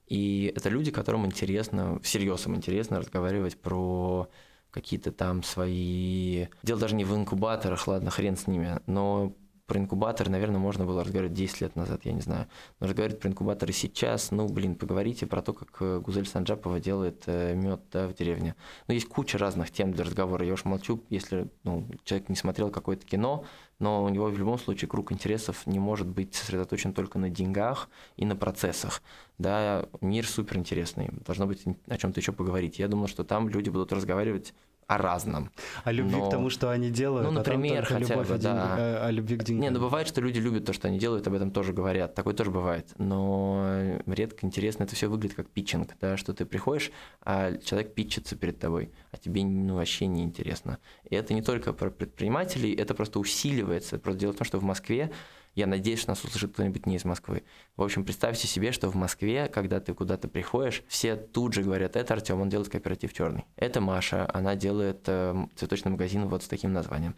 И 0.06 0.52
это 0.54 0.68
люди, 0.68 0.90
которым 0.90 1.26
интересно, 1.26 1.98
всерьез 2.02 2.46
им 2.46 2.54
интересно 2.54 3.00
разговаривать 3.00 3.60
про 3.60 4.28
какие-то 4.70 5.10
там 5.10 5.42
свои... 5.42 6.46
Дело 6.62 6.78
даже 6.80 6.94
не 6.94 7.04
в 7.04 7.14
инкубаторах, 7.14 7.86
ладно, 7.88 8.10
хрен 8.10 8.36
с 8.36 8.46
ними, 8.46 8.80
но 8.86 9.34
про 9.68 9.78
инкубатор, 9.78 10.30
наверное, 10.30 10.58
можно 10.58 10.86
было 10.86 11.04
разговаривать 11.04 11.36
10 11.36 11.60
лет 11.60 11.76
назад, 11.76 12.00
я 12.04 12.12
не 12.12 12.22
знаю. 12.22 12.46
Но 12.80 12.86
разговаривать 12.86 13.20
про 13.20 13.28
инкубаторы 13.28 13.74
сейчас, 13.74 14.30
ну, 14.30 14.48
блин, 14.48 14.74
поговорите 14.74 15.26
про 15.26 15.42
то, 15.42 15.52
как 15.52 15.68
э, 15.80 16.00
Гузель 16.00 16.26
Санджапова 16.26 16.80
делает 16.80 17.24
э, 17.26 17.54
мед 17.54 17.82
да, 17.92 18.08
в 18.08 18.14
деревне. 18.14 18.54
Ну, 18.88 18.94
есть 18.94 19.06
куча 19.06 19.36
разных 19.36 19.70
тем 19.70 19.92
для 19.92 20.04
разговора. 20.04 20.46
Я 20.46 20.54
уж 20.54 20.64
молчу, 20.64 21.04
если 21.10 21.48
ну, 21.64 21.86
человек 22.04 22.30
не 22.30 22.36
смотрел 22.36 22.70
какое-то 22.70 23.04
кино, 23.04 23.44
но 23.78 24.02
у 24.02 24.08
него 24.08 24.26
в 24.26 24.38
любом 24.38 24.58
случае 24.58 24.88
круг 24.88 25.12
интересов 25.12 25.66
не 25.66 25.78
может 25.78 26.06
быть 26.06 26.34
сосредоточен 26.34 26.94
только 26.94 27.18
на 27.18 27.28
деньгах 27.28 27.90
и 28.16 28.24
на 28.24 28.36
процессах. 28.36 29.02
Да, 29.36 29.86
мир 30.00 30.26
супер 30.26 30.56
интересный, 30.56 31.10
должно 31.26 31.46
быть 31.46 31.62
о 31.86 31.98
чем-то 31.98 32.20
еще 32.20 32.32
поговорить. 32.32 32.78
Я 32.78 32.88
думал, 32.88 33.06
что 33.06 33.22
там 33.22 33.50
люди 33.50 33.68
будут 33.68 33.92
разговаривать 33.92 34.54
о 34.88 34.96
разном. 34.96 35.50
О 35.84 35.92
любви 35.92 36.16
но... 36.16 36.26
к 36.26 36.30
тому, 36.30 36.48
что 36.48 36.70
они 36.70 36.90
делают. 36.90 37.28
Ну, 37.28 37.30
например, 37.30 37.82
а 37.82 37.86
хотя 37.86 38.16
бы, 38.16 38.24
да. 38.24 38.36
Деньги, 38.38 38.80
о, 38.80 39.06
о 39.06 39.10
любви 39.10 39.36
к 39.36 39.44
деньгам. 39.44 39.62
Не, 39.62 39.70
ну 39.70 39.80
бывает, 39.80 40.08
что 40.08 40.22
люди 40.22 40.38
любят 40.38 40.64
то, 40.64 40.72
что 40.72 40.88
они 40.88 40.98
делают, 40.98 41.26
об 41.26 41.34
этом 41.34 41.50
тоже 41.50 41.74
говорят. 41.74 42.14
Такое 42.14 42.32
тоже 42.32 42.50
бывает. 42.50 42.88
Но 42.96 44.00
редко 44.06 44.46
интересно, 44.46 44.84
это 44.84 44.96
все 44.96 45.08
выглядит 45.08 45.36
как 45.36 45.50
питчинг, 45.50 45.90
да, 46.00 46.16
что 46.16 46.32
ты 46.32 46.46
приходишь, 46.46 46.90
а 47.22 47.58
человек 47.58 47.92
питчится 47.92 48.34
перед 48.34 48.58
тобой, 48.58 48.90
а 49.12 49.18
тебе 49.18 49.44
ну, 49.44 49.76
вообще 49.76 50.06
не 50.06 50.24
интересно. 50.24 50.78
И 51.04 51.14
это 51.14 51.34
не 51.34 51.42
только 51.42 51.74
про 51.74 51.90
предпринимателей, 51.90 52.72
это 52.74 52.94
просто 52.94 53.20
усиливается. 53.20 53.98
Просто 53.98 54.20
дело 54.20 54.32
в 54.32 54.36
том, 54.36 54.46
что 54.46 54.58
в 54.58 54.62
Москве 54.62 55.12
я 55.54 55.66
надеюсь, 55.66 56.00
что 56.00 56.10
нас 56.10 56.22
услышит 56.24 56.52
кто-нибудь 56.52 56.86
не 56.86 56.96
из 56.96 57.04
Москвы. 57.04 57.42
В 57.76 57.82
общем, 57.82 58.04
представьте 58.04 58.46
себе, 58.46 58.72
что 58.72 58.90
в 58.90 58.94
Москве, 58.94 59.48
когда 59.48 59.80
ты 59.80 59.94
куда-то 59.94 60.28
приходишь, 60.28 60.82
все 60.88 61.16
тут 61.16 61.54
же 61.54 61.62
говорят, 61.62 61.96
это 61.96 62.14
Артем, 62.14 62.40
он 62.40 62.48
делает 62.48 62.70
кооператив 62.70 63.12
черный. 63.12 63.44
Это 63.56 63.80
Маша, 63.80 64.28
она 64.32 64.54
делает 64.54 65.02
э, 65.06 65.46
цветочный 65.56 65.92
магазин 65.92 66.26
вот 66.28 66.42
с 66.42 66.48
таким 66.48 66.72
названием. 66.72 67.14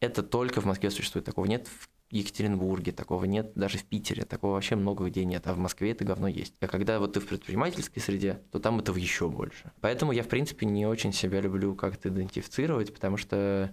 Это 0.00 0.22
только 0.22 0.60
в 0.60 0.64
Москве 0.64 0.90
существует, 0.90 1.24
такого 1.24 1.46
нет 1.46 1.66
в 1.66 1.88
Екатеринбурге, 2.10 2.92
такого 2.92 3.24
нет 3.24 3.52
даже 3.54 3.78
в 3.78 3.84
Питере, 3.84 4.24
такого 4.24 4.52
вообще 4.52 4.76
много 4.76 5.06
где 5.06 5.24
нет, 5.24 5.46
а 5.46 5.54
в 5.54 5.58
Москве 5.58 5.90
это 5.90 6.04
говно 6.04 6.28
есть. 6.28 6.54
А 6.60 6.66
когда 6.66 6.98
вот 6.98 7.14
ты 7.14 7.20
в 7.20 7.26
предпринимательской 7.26 8.00
среде, 8.00 8.40
то 8.50 8.58
там 8.60 8.78
этого 8.78 8.96
еще 8.96 9.28
больше. 9.28 9.72
Поэтому 9.80 10.12
я, 10.12 10.22
в 10.22 10.28
принципе, 10.28 10.66
не 10.66 10.86
очень 10.86 11.12
себя 11.12 11.40
люблю 11.40 11.74
как-то 11.74 12.08
идентифицировать, 12.08 12.94
потому 12.94 13.16
что 13.16 13.72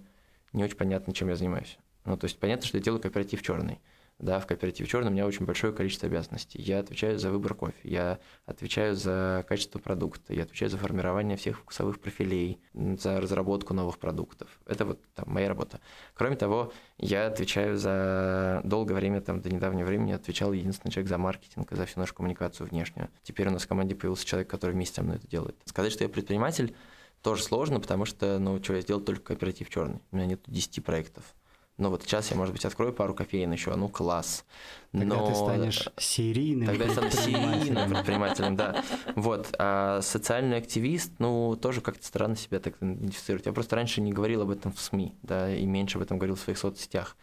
не 0.52 0.64
очень 0.64 0.76
понятно, 0.78 1.14
чем 1.14 1.30
я 1.30 1.36
занимаюсь. 1.36 1.78
Ну, 2.04 2.18
то 2.18 2.26
есть 2.26 2.38
понятно, 2.40 2.68
что 2.68 2.78
я 2.78 2.84
делаю 2.84 3.02
кооператив 3.02 3.42
черный 3.42 3.80
да, 4.20 4.40
в 4.40 4.48
кооперативе 4.48 4.88
черный 4.88 5.10
у 5.10 5.14
меня 5.14 5.26
очень 5.26 5.46
большое 5.46 5.74
количество 5.74 6.08
обязанностей. 6.08 6.62
Я 6.62 6.80
отвечаю 6.80 7.20
за 7.20 7.32
выбор 7.32 7.54
кофе, 7.54 7.76
я 7.84 8.20
отвечаю 8.46 8.96
за 8.96 9.46
качество 9.48 9.78
продукта, 9.78 10.34
я 10.34 10.44
отвечаю 10.44 10.72
за 10.72 10.78
формирование 10.78 11.36
всех 11.36 11.60
вкусовых 11.60 12.00
профилей, 12.00 12.60
за 12.74 13.20
разработку 13.20 13.74
новых 13.74 14.00
продуктов. 14.00 14.60
Это 14.66 14.86
вот 14.86 15.02
там, 15.16 15.26
моя 15.28 15.50
работа. 15.50 15.82
Кроме 16.14 16.38
того, 16.38 16.72
я 16.98 17.28
отвечаю 17.28 17.78
за 17.78 18.62
долгое 18.64 18.94
время, 18.94 19.20
там, 19.20 19.42
до 19.42 19.50
недавнего 19.50 19.86
времени 19.86 20.14
отвечал 20.14 20.54
единственный 20.54 20.92
человек 20.92 21.10
за 21.10 21.18
маркетинг 21.18 21.72
за 21.72 21.86
всю 21.86 22.00
нашу 22.00 22.16
коммуникацию 22.16 22.68
внешнюю. 22.68 23.10
Теперь 23.24 23.50
у 23.50 23.52
нас 23.52 23.64
в 23.64 23.68
команде 23.68 23.96
появился 23.96 24.26
человек, 24.26 24.50
который 24.50 24.72
вместе 24.72 24.96
со 24.96 25.04
мной 25.04 25.18
это 25.18 25.28
делает. 25.28 25.58
Сказать, 25.66 25.92
что 25.92 26.04
я 26.06 26.10
предприниматель, 26.10 26.74
тоже 27.22 27.44
сложно, 27.44 27.80
потому 27.80 28.06
что, 28.06 28.40
ну, 28.40 28.64
что 28.64 28.76
я 28.76 28.82
сделал 28.82 29.02
только 29.02 29.24
кооператив 29.24 29.70
черный. 29.70 30.00
У 30.12 30.16
меня 30.16 30.28
нет 30.28 30.42
10 30.48 30.86
проектов. 30.86 31.36
Ну 31.78 31.90
вот 31.90 32.04
сейчас 32.04 32.32
я, 32.32 32.38
может 32.38 32.54
быть, 32.54 32.64
открою 32.64 32.94
пару 32.94 33.14
кофеин 33.14 33.52
еще, 33.52 33.76
ну 33.76 33.90
класс. 33.90 34.46
Тогда 34.94 35.18
Но... 35.18 35.28
ты 35.28 35.36
станешь 35.36 35.90
серийным 35.98 36.68
Тогда 36.68 36.86
я 36.86 36.92
стану 36.92 37.12
серийным 37.12 37.90
предпринимателем, 37.90 38.56
да. 38.56 38.82
Вот. 39.16 39.54
А 39.60 40.02
социальный 40.02 40.58
активист, 40.58 41.12
ну, 41.20 41.58
тоже 41.58 41.82
как-то 41.82 42.06
странно 42.06 42.38
себя 42.38 42.60
так 42.60 42.76
идентифицировать. 42.80 43.46
Я 43.46 43.52
просто 43.52 43.76
раньше 43.76 44.00
не 44.00 44.14
говорил 44.14 44.44
об 44.44 44.52
этом 44.52 44.72
в 44.72 44.80
СМИ, 44.80 45.16
да, 45.22 45.54
и 45.54 45.66
меньше 45.66 45.98
об 45.98 46.04
этом 46.04 46.18
говорил 46.18 46.36
в 46.36 46.40
своих 46.40 46.58
соцсетях. 46.58 47.18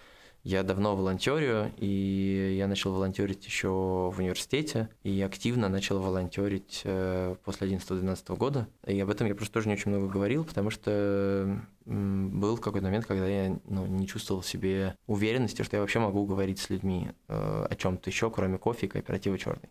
Я 0.45 0.65
давно 0.65 0.97
волонтерю, 0.97 1.73
и 1.77 2.57
я 2.59 2.67
начал 2.67 2.93
волонтерить 2.93 3.47
еще 3.47 3.69
в 3.69 4.15
университете, 4.19 4.89
и 5.05 5.23
активно 5.23 5.69
начал 5.69 6.01
волонтерить 6.01 6.83
э, 6.83 7.37
после 7.45 7.69
11-12 7.69 8.37
года. 8.37 8.67
И 8.85 8.99
об 8.99 9.09
этом 9.09 9.29
я 9.29 9.37
просто 9.37 9.55
тоже 9.55 9.69
не 9.69 9.75
очень 9.75 9.93
много 9.93 10.09
говорил, 10.09 10.45
потому 10.45 10.71
что 10.71 11.63
был 11.85 12.57
какой-то 12.59 12.87
момент, 12.87 13.07
когда 13.07 13.27
я 13.27 13.57
ну, 13.67 13.87
не 13.87 14.07
чувствовал 14.07 14.43
в 14.43 14.47
себе 14.47 14.97
уверенности, 15.07 15.63
что 15.63 15.77
я 15.77 15.81
вообще 15.81 15.99
могу 15.99 16.25
говорить 16.27 16.59
с 16.59 16.71
людьми 16.71 17.11
э, 17.29 17.67
о 17.69 17.75
чем-то 17.75 18.09
еще, 18.11 18.31
кроме 18.31 18.59
кофе 18.59 18.87
и 18.87 18.89
кооператива 18.89 19.39
черный. 19.39 19.69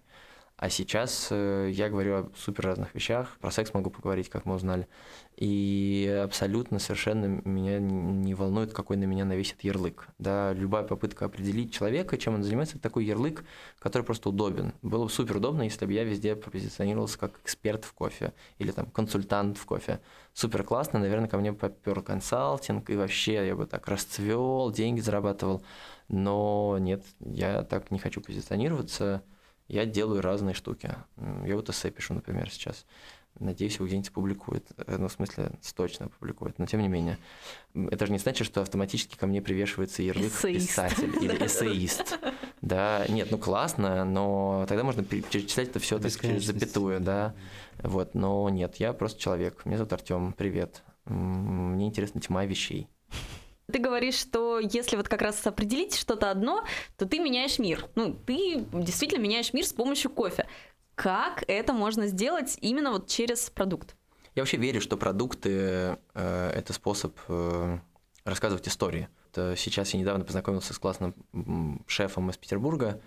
А 0.62 0.70
сейчас 0.70 1.30
э, 1.32 1.72
я 1.74 1.90
говорю 1.90 2.14
о 2.14 2.30
супер 2.38 2.66
разных 2.66 2.94
вещах. 2.94 3.36
Про 3.40 3.50
секс 3.50 3.74
могу 3.74 3.90
поговорить, 3.90 4.30
как 4.30 4.46
мы 4.46 4.54
узнали. 4.54 4.88
И 5.36 6.22
абсолютно 6.24 6.78
совершенно 6.78 7.26
меня 7.26 7.80
не 7.80 8.36
волнует, 8.36 8.72
какой 8.72 8.96
на 8.98 9.06
меня 9.06 9.26
навесит 9.26 9.64
ярлык. 9.64 10.08
Да, 10.20 10.54
любая 10.54 10.84
попытка 10.84 11.26
определить 11.26 11.74
человека, 11.74 12.16
чем 12.16 12.36
он 12.36 12.44
занимается, 12.44 12.76
это 12.76 12.84
такой 12.84 13.06
ярлык, 13.06 13.44
который 13.80 14.04
просто 14.04 14.30
удобен. 14.30 14.76
Было 14.84 15.06
бы 15.06 15.10
супер 15.10 15.38
удобно, 15.38 15.64
если 15.64 15.88
бы 15.88 15.94
я 15.94 16.04
везде 16.04 16.36
позиционировался 16.36 17.18
как 17.18 17.40
эксперт 17.44 17.84
в 17.84 17.94
кофе 17.94 18.32
или 18.60 18.70
там 18.70 18.86
консультант 18.86 19.58
в 19.58 19.66
кофе. 19.66 20.00
Супер 20.36 20.64
классно, 20.64 21.00
наверное, 21.00 21.28
ко 21.28 21.40
мне 21.40 21.54
попер 21.54 22.04
консалтинг, 22.04 22.88
и 22.92 22.96
вообще 22.96 23.48
я 23.48 23.56
бы 23.56 23.66
так 23.66 23.88
расцвел, 23.88 24.72
деньги 24.72 25.00
зарабатывал. 25.00 25.64
Но 26.08 26.78
нет, 26.80 27.04
я 27.20 27.64
так 27.64 27.90
не 27.90 27.98
хочу 27.98 28.22
позиционироваться. 28.22 29.24
Я 29.72 29.86
делаю 29.86 30.22
разные 30.22 30.54
штуки. 30.54 30.94
Я 31.46 31.56
вот 31.56 31.70
эссе 31.70 31.92
пишу, 31.92 32.14
например, 32.14 32.50
сейчас. 32.50 32.86
Надеюсь, 33.40 33.76
его 33.76 33.86
где-нибудь 33.86 34.12
публикует. 34.12 34.66
Э, 34.76 34.98
ну, 34.98 35.08
в 35.08 35.12
смысле, 35.14 35.54
точно 35.74 36.10
публикует. 36.10 36.60
Но 36.60 36.66
тем 36.66 36.82
не 36.82 36.90
менее. 36.90 37.18
Это 37.74 38.06
же 38.06 38.12
не 38.12 38.18
значит, 38.18 38.46
что 38.46 38.60
автоматически 38.60 39.16
ко 39.16 39.28
мне 39.28 39.42
привешивается 39.42 40.04
ярлык 40.04 40.28
эссеист. 40.28 40.68
писатель 40.68 41.16
или 41.24 41.38
эссеист. 41.46 42.20
Да, 42.60 43.06
нет, 43.08 43.30
ну 43.32 43.38
классно, 43.38 44.04
но 44.04 44.66
тогда 44.68 44.84
можно 44.84 45.06
перечислять 45.06 45.70
это 45.70 45.80
все 45.80 46.00
так 46.00 46.12
через 46.20 46.44
запятую, 46.44 47.00
да. 47.00 47.34
Вот, 47.82 48.14
но 48.14 48.50
нет, 48.50 48.76
я 48.76 48.92
просто 48.92 49.22
человек. 49.22 49.66
Меня 49.66 49.78
зовут 49.78 49.94
Артем. 49.94 50.34
Привет. 50.34 50.84
Мне 51.06 51.88
интересна 51.88 52.20
тьма 52.20 52.44
вещей. 52.44 52.90
Ты 53.72 53.80
говоришь, 53.80 54.16
что 54.16 54.60
если 54.60 54.96
вот 54.98 55.08
как 55.08 55.22
раз 55.22 55.46
определить 55.48 55.96
что-то 55.96 56.30
одно, 56.30 56.66
то 56.98 57.06
ты 57.06 57.20
меняешь 57.20 57.60
мир. 57.60 57.88
Ну, 57.96 58.14
ты 58.14 58.66
действительно 58.74 59.22
меняешь 59.22 59.54
мир 59.54 59.66
с 59.66 59.74
помощью 59.74 60.12
кофе. 60.12 60.48
Как 60.96 61.44
это 61.48 61.74
можно 61.74 62.08
сделать 62.08 62.58
именно 62.62 62.92
вот 62.92 63.08
через 63.08 63.50
продукт? 63.50 63.96
Я 64.36 64.44
вообще 64.44 64.58
верю, 64.58 64.82
что 64.82 64.98
продукты 64.98 65.98
э, 66.14 66.52
это 66.56 66.74
способ 66.74 67.18
э, 67.28 67.80
рассказывать 68.24 68.68
истории. 68.68 69.10
Это 69.32 69.56
сейчас 69.58 69.94
я 69.94 70.00
недавно 70.00 70.24
познакомился 70.24 70.74
с 70.74 70.80
классным 70.80 71.16
шефом 71.88 72.30
из 72.30 72.38
Петербурга, 72.38 73.02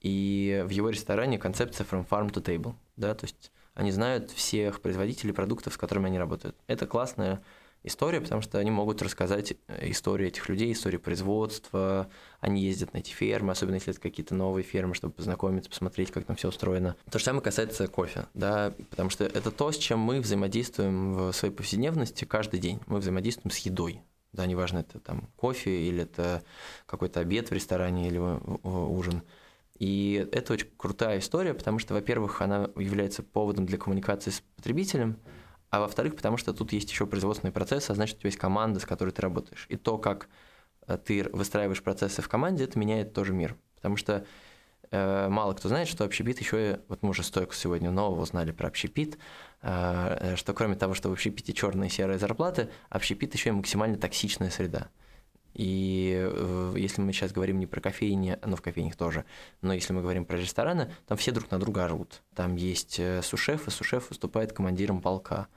и 0.00 0.62
в 0.66 0.70
его 0.70 0.90
ресторане 0.90 1.38
концепция 1.38 1.86
from 1.86 2.06
farm 2.08 2.30
to 2.30 2.42
table, 2.42 2.74
да, 2.96 3.14
то 3.14 3.24
есть 3.24 3.52
они 3.74 3.90
знают 3.90 4.30
всех 4.30 4.80
производителей 4.82 5.32
продуктов, 5.32 5.74
с 5.74 5.76
которыми 5.76 6.06
они 6.06 6.18
работают. 6.18 6.56
Это 6.66 6.86
классная 6.86 7.40
история, 7.84 8.20
потому 8.20 8.42
что 8.42 8.58
они 8.58 8.70
могут 8.70 9.02
рассказать 9.02 9.54
э, 9.68 9.90
историю 9.90 10.28
этих 10.28 10.48
людей, 10.48 10.72
историю 10.72 11.00
производства, 11.00 12.08
они 12.40 12.62
ездят 12.62 12.92
на 12.94 12.98
эти 12.98 13.10
фермы, 13.10 13.52
особенно 13.52 13.74
если 13.74 13.92
это 13.92 14.00
какие-то 14.00 14.34
новые 14.34 14.64
фермы, 14.64 14.94
чтобы 14.94 15.14
познакомиться, 15.14 15.70
посмотреть, 15.70 16.10
как 16.10 16.24
там 16.24 16.36
все 16.36 16.48
устроено. 16.48 16.96
То 17.10 17.18
же 17.18 17.24
самое 17.24 17.42
касается 17.42 17.86
кофе, 17.88 18.26
да, 18.34 18.74
потому 18.90 19.10
что 19.10 19.24
это 19.24 19.50
то, 19.50 19.72
с 19.72 19.76
чем 19.76 19.98
мы 19.98 20.20
взаимодействуем 20.20 21.14
в 21.14 21.32
своей 21.32 21.54
повседневности 21.54 22.24
каждый 22.24 22.60
день. 22.60 22.80
Мы 22.86 22.98
взаимодействуем 22.98 23.50
с 23.50 23.58
едой, 23.58 24.02
да, 24.32 24.46
неважно, 24.46 24.78
это 24.78 24.98
там 24.98 25.28
кофе 25.36 25.88
или 25.88 26.04
это 26.04 26.42
какой-то 26.86 27.20
обед 27.20 27.50
в 27.50 27.52
ресторане 27.52 28.08
или 28.08 28.18
ужин. 28.18 29.22
И 29.78 30.28
это 30.30 30.52
очень 30.52 30.68
крутая 30.76 31.18
история, 31.18 31.54
потому 31.54 31.80
что, 31.80 31.94
во-первых, 31.94 32.40
она 32.40 32.70
является 32.76 33.22
поводом 33.22 33.66
для 33.66 33.78
коммуникации 33.78 34.30
с 34.30 34.40
потребителем, 34.54 35.18
а 35.72 35.80
во-вторых, 35.80 36.16
потому 36.16 36.36
что 36.36 36.52
тут 36.52 36.74
есть 36.74 36.90
еще 36.90 37.06
производственный 37.06 37.50
процесс, 37.50 37.88
а 37.88 37.94
значит, 37.94 38.16
у 38.16 38.20
тебя 38.20 38.28
есть 38.28 38.38
команда, 38.38 38.78
с 38.78 38.84
которой 38.84 39.08
ты 39.08 39.22
работаешь. 39.22 39.64
И 39.70 39.76
то, 39.76 39.96
как 39.96 40.28
э, 40.86 40.98
ты 40.98 41.24
выстраиваешь 41.32 41.82
процессы 41.82 42.20
в 42.20 42.28
команде, 42.28 42.64
это 42.64 42.78
меняет 42.78 43.14
тоже 43.14 43.32
мир. 43.32 43.56
Потому 43.76 43.96
что 43.96 44.26
э, 44.90 45.28
мало 45.30 45.54
кто 45.54 45.70
знает, 45.70 45.88
что 45.88 46.04
общепит 46.04 46.40
еще, 46.40 46.80
вот 46.88 47.02
мы 47.02 47.08
уже 47.08 47.22
столько 47.22 47.54
сегодня 47.54 47.90
нового 47.90 48.20
узнали 48.20 48.52
про 48.52 48.68
общепит, 48.68 49.16
э, 49.62 50.34
что 50.36 50.52
кроме 50.52 50.74
того, 50.74 50.92
что 50.92 51.08
в 51.08 51.12
общепите 51.12 51.54
черные 51.54 51.88
и 51.88 51.90
серые 51.90 52.18
зарплаты, 52.18 52.68
общепит 52.90 53.32
еще 53.32 53.48
и 53.48 53.52
максимально 53.52 53.96
токсичная 53.96 54.50
среда. 54.50 54.90
И 55.54 56.14
э, 56.22 56.74
если 56.76 57.00
мы 57.00 57.14
сейчас 57.14 57.32
говорим 57.32 57.58
не 57.58 57.66
про 57.66 57.80
кофейни, 57.80 58.38
ну 58.44 58.56
в 58.56 58.60
кофейнях 58.60 58.96
тоже, 58.96 59.24
но 59.62 59.72
если 59.72 59.94
мы 59.94 60.02
говорим 60.02 60.26
про 60.26 60.36
рестораны, 60.36 60.92
там 61.06 61.16
все 61.16 61.32
друг 61.32 61.50
на 61.50 61.58
друга 61.58 61.86
орут. 61.86 62.20
Там 62.34 62.56
есть 62.56 63.00
э, 63.00 63.22
сушеф, 63.22 63.68
и 63.68 63.70
сушеф 63.70 64.10
выступает 64.10 64.52
командиром 64.52 65.00
полка 65.00 65.48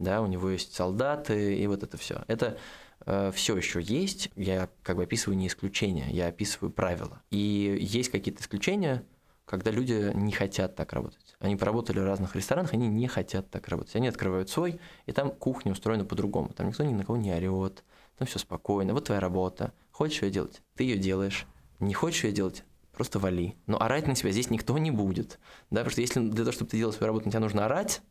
да, 0.00 0.22
у 0.22 0.26
него 0.26 0.50
есть 0.50 0.74
солдаты 0.74 1.56
и 1.56 1.66
вот 1.66 1.82
это 1.84 1.96
все. 1.96 2.24
Это 2.26 2.58
э, 3.06 3.30
все 3.32 3.56
еще 3.56 3.80
есть, 3.80 4.30
я 4.34 4.68
как 4.82 4.96
бы 4.96 5.04
описываю 5.04 5.38
не 5.38 5.46
исключения, 5.46 6.08
я 6.10 6.26
описываю 6.26 6.72
правила. 6.72 7.22
И 7.30 7.78
есть 7.80 8.10
какие-то 8.10 8.42
исключения, 8.42 9.04
когда 9.44 9.70
люди 9.70 10.10
не 10.14 10.32
хотят 10.32 10.74
так 10.74 10.92
работать. 10.92 11.36
Они 11.38 11.56
поработали 11.56 12.00
в 12.00 12.04
разных 12.04 12.34
ресторанах, 12.34 12.72
они 12.72 12.88
не 12.88 13.08
хотят 13.08 13.50
так 13.50 13.68
работать. 13.68 13.94
Они 13.96 14.08
открывают 14.08 14.48
свой, 14.48 14.80
и 15.06 15.12
там 15.12 15.30
кухня 15.30 15.72
устроена 15.72 16.04
по-другому. 16.04 16.50
Там 16.50 16.68
никто 16.68 16.82
ни 16.82 16.94
на 16.94 17.04
кого 17.04 17.18
не 17.18 17.32
орет, 17.32 17.84
там 18.16 18.26
все 18.26 18.38
спокойно. 18.38 18.94
Вот 18.94 19.04
твоя 19.04 19.20
работа. 19.20 19.72
Хочешь 19.90 20.22
ее 20.22 20.30
делать? 20.30 20.62
Ты 20.76 20.84
ее 20.84 20.98
делаешь. 20.98 21.46
Не 21.78 21.94
хочешь 21.94 22.24
ее 22.24 22.32
делать? 22.32 22.64
Просто 22.92 23.18
вали. 23.18 23.56
Но 23.66 23.80
орать 23.80 24.06
на 24.06 24.14
тебя 24.14 24.30
здесь 24.30 24.50
никто 24.50 24.78
не 24.78 24.90
будет. 24.90 25.38
Да, 25.70 25.80
потому 25.80 25.90
что 25.90 26.00
если 26.00 26.20
для 26.20 26.44
того, 26.44 26.52
чтобы 26.52 26.70
ты 26.70 26.76
делал 26.76 26.92
свою 26.92 27.08
работу, 27.08 27.26
на 27.26 27.32
тебя 27.32 27.40
нужно 27.40 27.64
орать, 27.64 28.02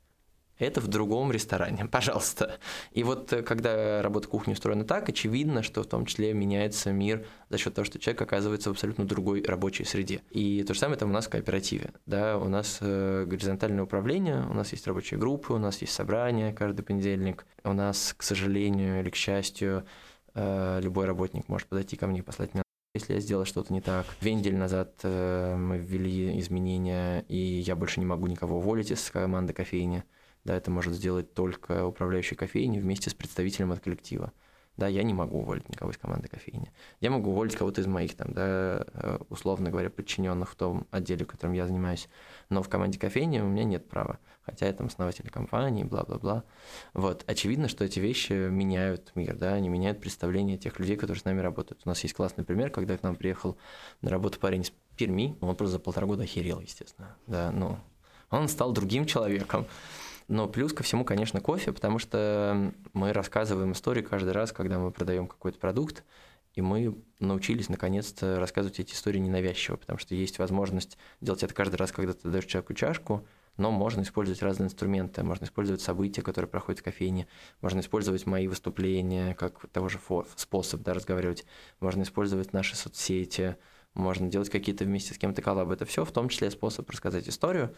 это 0.60 0.82
в 0.82 0.88
другом 0.88 1.32
ресторане, 1.32 1.86
пожалуйста. 1.92 2.60
И 2.92 3.04
вот 3.04 3.34
э, 3.34 3.42
когда 3.42 4.02
работа 4.02 4.28
кухни 4.28 4.54
устроена 4.54 4.84
так, 4.84 5.10
очевидно, 5.10 5.64
что 5.64 5.82
в 5.82 5.88
том 5.88 6.06
числе 6.06 6.34
меняется 6.34 6.92
мир 6.92 7.26
за 7.50 7.58
счет 7.58 7.74
того, 7.74 7.86
что 7.86 7.98
человек 7.98 8.22
оказывается 8.22 8.70
в 8.70 8.74
абсолютно 8.74 9.06
другой 9.06 9.44
рабочей 9.44 9.86
среде. 9.86 10.22
И 10.30 10.64
то 10.64 10.74
же 10.74 10.80
самое 10.80 11.00
там 11.00 11.10
у 11.10 11.14
нас 11.14 11.28
в 11.28 11.30
кооперативе. 11.30 11.92
Да, 12.06 12.38
у 12.38 12.50
нас 12.50 12.80
э, 12.82 13.26
горизонтальное 13.26 13.84
управление, 13.84 14.46
у 14.50 14.54
нас 14.54 14.72
есть 14.74 14.86
рабочие 14.86 15.20
группы, 15.20 15.54
у 15.54 15.58
нас 15.58 15.80
есть 15.82 15.94
собрания 15.94 16.54
каждый 16.54 16.84
понедельник. 16.84 17.46
У 17.64 17.74
нас, 17.74 18.14
к 18.16 18.24
сожалению 18.24 19.00
или 19.00 19.10
к 19.10 19.16
счастью, 19.16 19.86
э, 20.36 20.80
любой 20.84 21.06
работник 21.06 21.48
может 21.48 21.68
подойти 21.68 21.96
ко 21.96 22.06
мне 22.06 22.20
и 22.20 22.24
послать 22.24 22.54
мне 22.54 22.64
если 22.96 23.14
я 23.14 23.20
сделал 23.20 23.46
что-то 23.46 23.72
не 23.72 23.82
так. 23.82 24.08
Две 24.20 24.34
недели 24.34 24.56
назад 24.56 24.96
мы 25.04 25.78
ввели 25.78 26.40
изменения, 26.40 27.24
и 27.30 27.38
я 27.38 27.76
больше 27.76 28.00
не 28.00 28.06
могу 28.08 28.26
никого 28.26 28.58
уволить 28.58 28.90
из 28.90 29.12
команды 29.12 29.54
кофейни. 29.54 30.04
Да, 30.50 30.56
это 30.56 30.72
может 30.72 30.96
сделать 30.96 31.36
только 31.36 31.86
управляющий 31.86 32.34
кофейни 32.34 32.80
вместе 32.80 33.12
с 33.12 33.14
представителем 33.14 33.72
от 33.72 33.82
коллектива. 33.82 34.34
Да, 34.78 34.88
я 34.88 35.04
не 35.04 35.14
могу 35.14 35.42
уволить 35.42 35.70
никого 35.70 35.92
из 35.92 35.98
команды 36.00 36.28
кофейни. 36.28 36.72
Я 37.02 37.12
могу 37.12 37.30
уволить 37.30 37.56
кого-то 37.56 37.82
из 37.82 37.86
моих, 37.86 38.16
там, 38.16 38.34
да, 38.34 38.84
э, 38.94 39.20
условно 39.30 39.70
говоря, 39.70 39.92
подчиненных 39.92 40.50
в 40.50 40.56
том 40.56 40.88
отделе, 40.90 41.24
которым 41.24 41.54
я 41.54 41.68
занимаюсь. 41.68 42.10
Но 42.50 42.64
в 42.64 42.70
команде 42.70 42.98
кофейни 42.98 43.42
у 43.42 43.48
меня 43.48 43.64
нет 43.64 43.88
права. 43.88 44.18
Хотя 44.42 44.66
я 44.66 44.74
там 44.74 44.88
основатель 44.88 45.30
компании, 45.30 45.84
бла-бла-бла. 45.84 46.44
Вот. 46.96 47.24
Очевидно, 47.28 47.68
что 47.68 47.86
эти 47.86 48.00
вещи 48.00 48.34
меняют 48.34 49.12
мир, 49.14 49.36
да, 49.36 49.54
они 49.54 49.70
меняют 49.70 50.00
представление 50.00 50.58
тех 50.58 50.80
людей, 50.80 50.96
которые 50.96 51.22
с 51.22 51.26
нами 51.26 51.42
работают. 51.42 51.84
У 51.86 51.90
нас 51.90 52.02
есть 52.02 52.16
классный 52.16 52.44
пример, 52.44 52.72
когда 52.72 52.98
к 52.98 53.04
нам 53.04 53.16
приехал 53.16 53.56
на 54.02 54.10
работу 54.10 54.40
парень 54.40 54.62
из 54.62 54.74
Перми, 54.98 55.38
он 55.42 55.56
просто 55.56 55.74
за 55.74 55.80
полтора 55.80 56.08
года 56.08 56.24
охерел, 56.24 56.60
естественно. 56.60 57.16
Да, 57.28 57.52
ну, 57.52 57.78
он 58.32 58.48
стал 58.48 58.72
другим 58.72 59.06
человеком. 59.06 59.68
Но 60.30 60.48
плюс 60.48 60.74
ко 60.74 60.84
всему, 60.84 61.04
конечно, 61.04 61.42
кофе, 61.42 61.74
потому 61.74 61.98
что 61.98 62.72
мы 62.94 63.14
рассказываем 63.14 63.72
истории 63.72 64.04
каждый 64.04 64.32
раз, 64.32 64.52
когда 64.52 64.78
мы 64.78 64.92
продаем 64.92 65.28
какой-то 65.28 65.58
продукт, 65.58 66.04
и 66.54 66.62
мы 66.62 66.96
научились 67.20 67.68
наконец-то 67.68 68.40
рассказывать 68.40 68.80
эти 68.80 68.94
истории 68.94 69.18
ненавязчиво, 69.18 69.78
потому 69.78 69.98
что 69.98 70.14
есть 70.14 70.38
возможность 70.38 71.00
делать 71.20 71.42
это 71.42 71.56
каждый 71.56 71.78
раз, 71.78 71.92
когда 71.92 72.14
ты 72.14 72.30
даешь 72.30 72.46
человеку 72.46 72.76
чашку, 72.76 73.26
но 73.58 73.72
можно 73.72 74.04
использовать 74.04 74.44
разные 74.44 74.68
инструменты, 74.68 75.24
можно 75.24 75.46
использовать 75.46 75.82
события, 75.82 76.22
которые 76.22 76.48
проходят 76.48 76.82
в 76.82 76.84
кофейне, 76.84 77.28
можно 77.62 77.80
использовать 77.80 78.28
мои 78.28 78.48
выступления 78.48 79.34
как 79.34 79.68
того 79.70 79.90
же 79.90 80.00
способ 80.36 80.84
да, 80.84 80.94
разговаривать, 80.94 81.44
можно 81.80 82.04
использовать 82.04 82.54
наши 82.54 82.76
соцсети, 82.76 83.56
можно 83.96 84.28
делать 84.28 84.52
какие-то 84.52 84.86
вместе 84.86 85.16
с 85.16 85.18
кем-то 85.18 85.42
коллабы. 85.42 85.74
Это 85.74 85.86
все 85.86 86.06
в 86.06 86.12
том 86.12 86.30
числе 86.30 86.52
способ 86.52 86.88
рассказать 86.88 87.28
историю, 87.28 87.76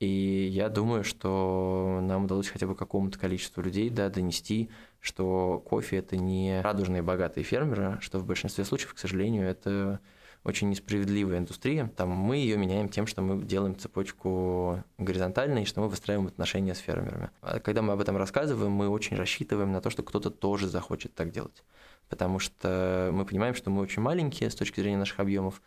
и 0.00 0.48
я 0.52 0.68
думаю, 0.68 1.04
что 1.04 2.00
нам 2.02 2.24
удалось 2.24 2.48
хотя 2.48 2.66
бы 2.66 2.74
какому-то 2.74 3.18
количеству 3.18 3.62
людей 3.62 3.90
да, 3.90 4.08
донести, 4.08 4.70
что 5.00 5.62
кофе 5.66 5.98
это 5.98 6.16
не 6.16 6.60
радужные 6.60 7.02
богатые 7.02 7.44
фермеры, 7.44 7.98
что 8.00 8.18
в 8.18 8.26
большинстве 8.26 8.64
случаев, 8.64 8.94
к 8.94 8.98
сожалению, 8.98 9.46
это 9.46 10.00
очень 10.44 10.68
несправедливая 10.68 11.38
индустрия. 11.38 11.90
Там 11.96 12.10
мы 12.10 12.36
ее 12.36 12.56
меняем 12.56 12.88
тем, 12.88 13.06
что 13.06 13.22
мы 13.22 13.42
делаем 13.42 13.76
цепочку 13.76 14.84
горизонтальной, 14.98 15.62
и 15.62 15.66
что 15.66 15.80
мы 15.80 15.88
выстраиваем 15.88 16.28
отношения 16.28 16.74
с 16.74 16.78
фермерами. 16.78 17.30
А 17.40 17.60
когда 17.60 17.80
мы 17.80 17.94
об 17.94 18.00
этом 18.00 18.16
рассказываем, 18.16 18.72
мы 18.72 18.88
очень 18.88 19.16
рассчитываем 19.16 19.72
на 19.72 19.80
то, 19.80 19.88
что 19.88 20.02
кто-то 20.02 20.30
тоже 20.30 20.68
захочет 20.68 21.14
так 21.14 21.30
делать. 21.30 21.64
Потому 22.10 22.38
что 22.38 23.10
мы 23.12 23.24
понимаем, 23.24 23.54
что 23.54 23.70
мы 23.70 23.80
очень 23.80 24.02
маленькие 24.02 24.50
с 24.50 24.54
точки 24.54 24.80
зрения 24.80 24.98
наших 24.98 25.18
объемов, 25.18 25.62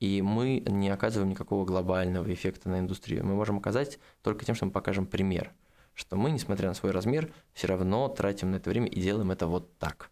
и 0.00 0.22
мы 0.22 0.60
не 0.66 0.90
оказываем 0.90 1.30
никакого 1.30 1.64
глобального 1.64 2.32
эффекта 2.32 2.68
на 2.68 2.78
индустрию. 2.78 3.24
Мы 3.26 3.34
можем 3.34 3.58
оказать 3.58 3.98
только 4.22 4.44
тем, 4.44 4.54
что 4.54 4.66
мы 4.66 4.72
покажем 4.72 5.06
пример, 5.06 5.52
что 5.94 6.16
мы, 6.16 6.30
несмотря 6.30 6.68
на 6.68 6.74
свой 6.74 6.92
размер, 6.92 7.32
все 7.52 7.66
равно 7.66 8.08
тратим 8.08 8.52
на 8.52 8.56
это 8.56 8.70
время 8.70 8.86
и 8.86 9.00
делаем 9.00 9.30
это 9.30 9.46
вот 9.46 9.76
так. 9.78 10.10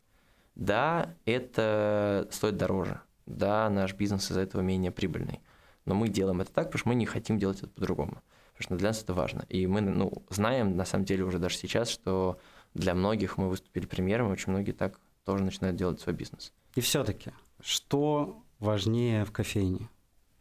Да, 0.57 1.14
это 1.24 2.28
стоит 2.32 2.57
дороже. 2.57 3.01
Да, 3.26 3.68
наш 3.70 3.95
бизнес 3.95 4.30
из-за 4.30 4.41
этого 4.41 4.62
менее 4.62 4.91
прибыльный. 4.91 5.41
Но 5.84 5.95
мы 5.95 6.09
делаем 6.09 6.41
это 6.41 6.53
так, 6.53 6.66
потому 6.66 6.78
что 6.78 6.89
мы 6.89 6.95
не 6.95 7.07
хотим 7.07 7.39
делать 7.39 7.59
это 7.59 7.68
по-другому. 7.68 8.22
Потому 8.55 8.62
что 8.64 8.76
для 8.76 8.89
нас 8.89 9.03
это 9.03 9.14
важно. 9.14 9.45
И 9.49 9.66
мы 9.66 9.82
ну, 9.82 10.24
знаем, 10.30 10.76
на 10.76 10.84
самом 10.84 11.05
деле, 11.05 11.24
уже 11.24 11.39
даже 11.39 11.57
сейчас, 11.57 11.89
что 11.89 12.41
для 12.74 12.95
многих 12.95 13.39
мы 13.39 13.49
выступили 13.49 13.87
примером, 13.87 14.28
и 14.28 14.32
очень 14.32 14.51
многие 14.51 14.72
так 14.72 14.99
тоже 15.24 15.45
начинают 15.45 15.76
делать 15.76 16.01
свой 16.01 16.14
бизнес. 16.14 16.53
И 16.74 16.80
все-таки, 16.80 17.32
что 17.61 18.43
важнее 18.59 19.25
в 19.25 19.33
кофейне? 19.33 19.89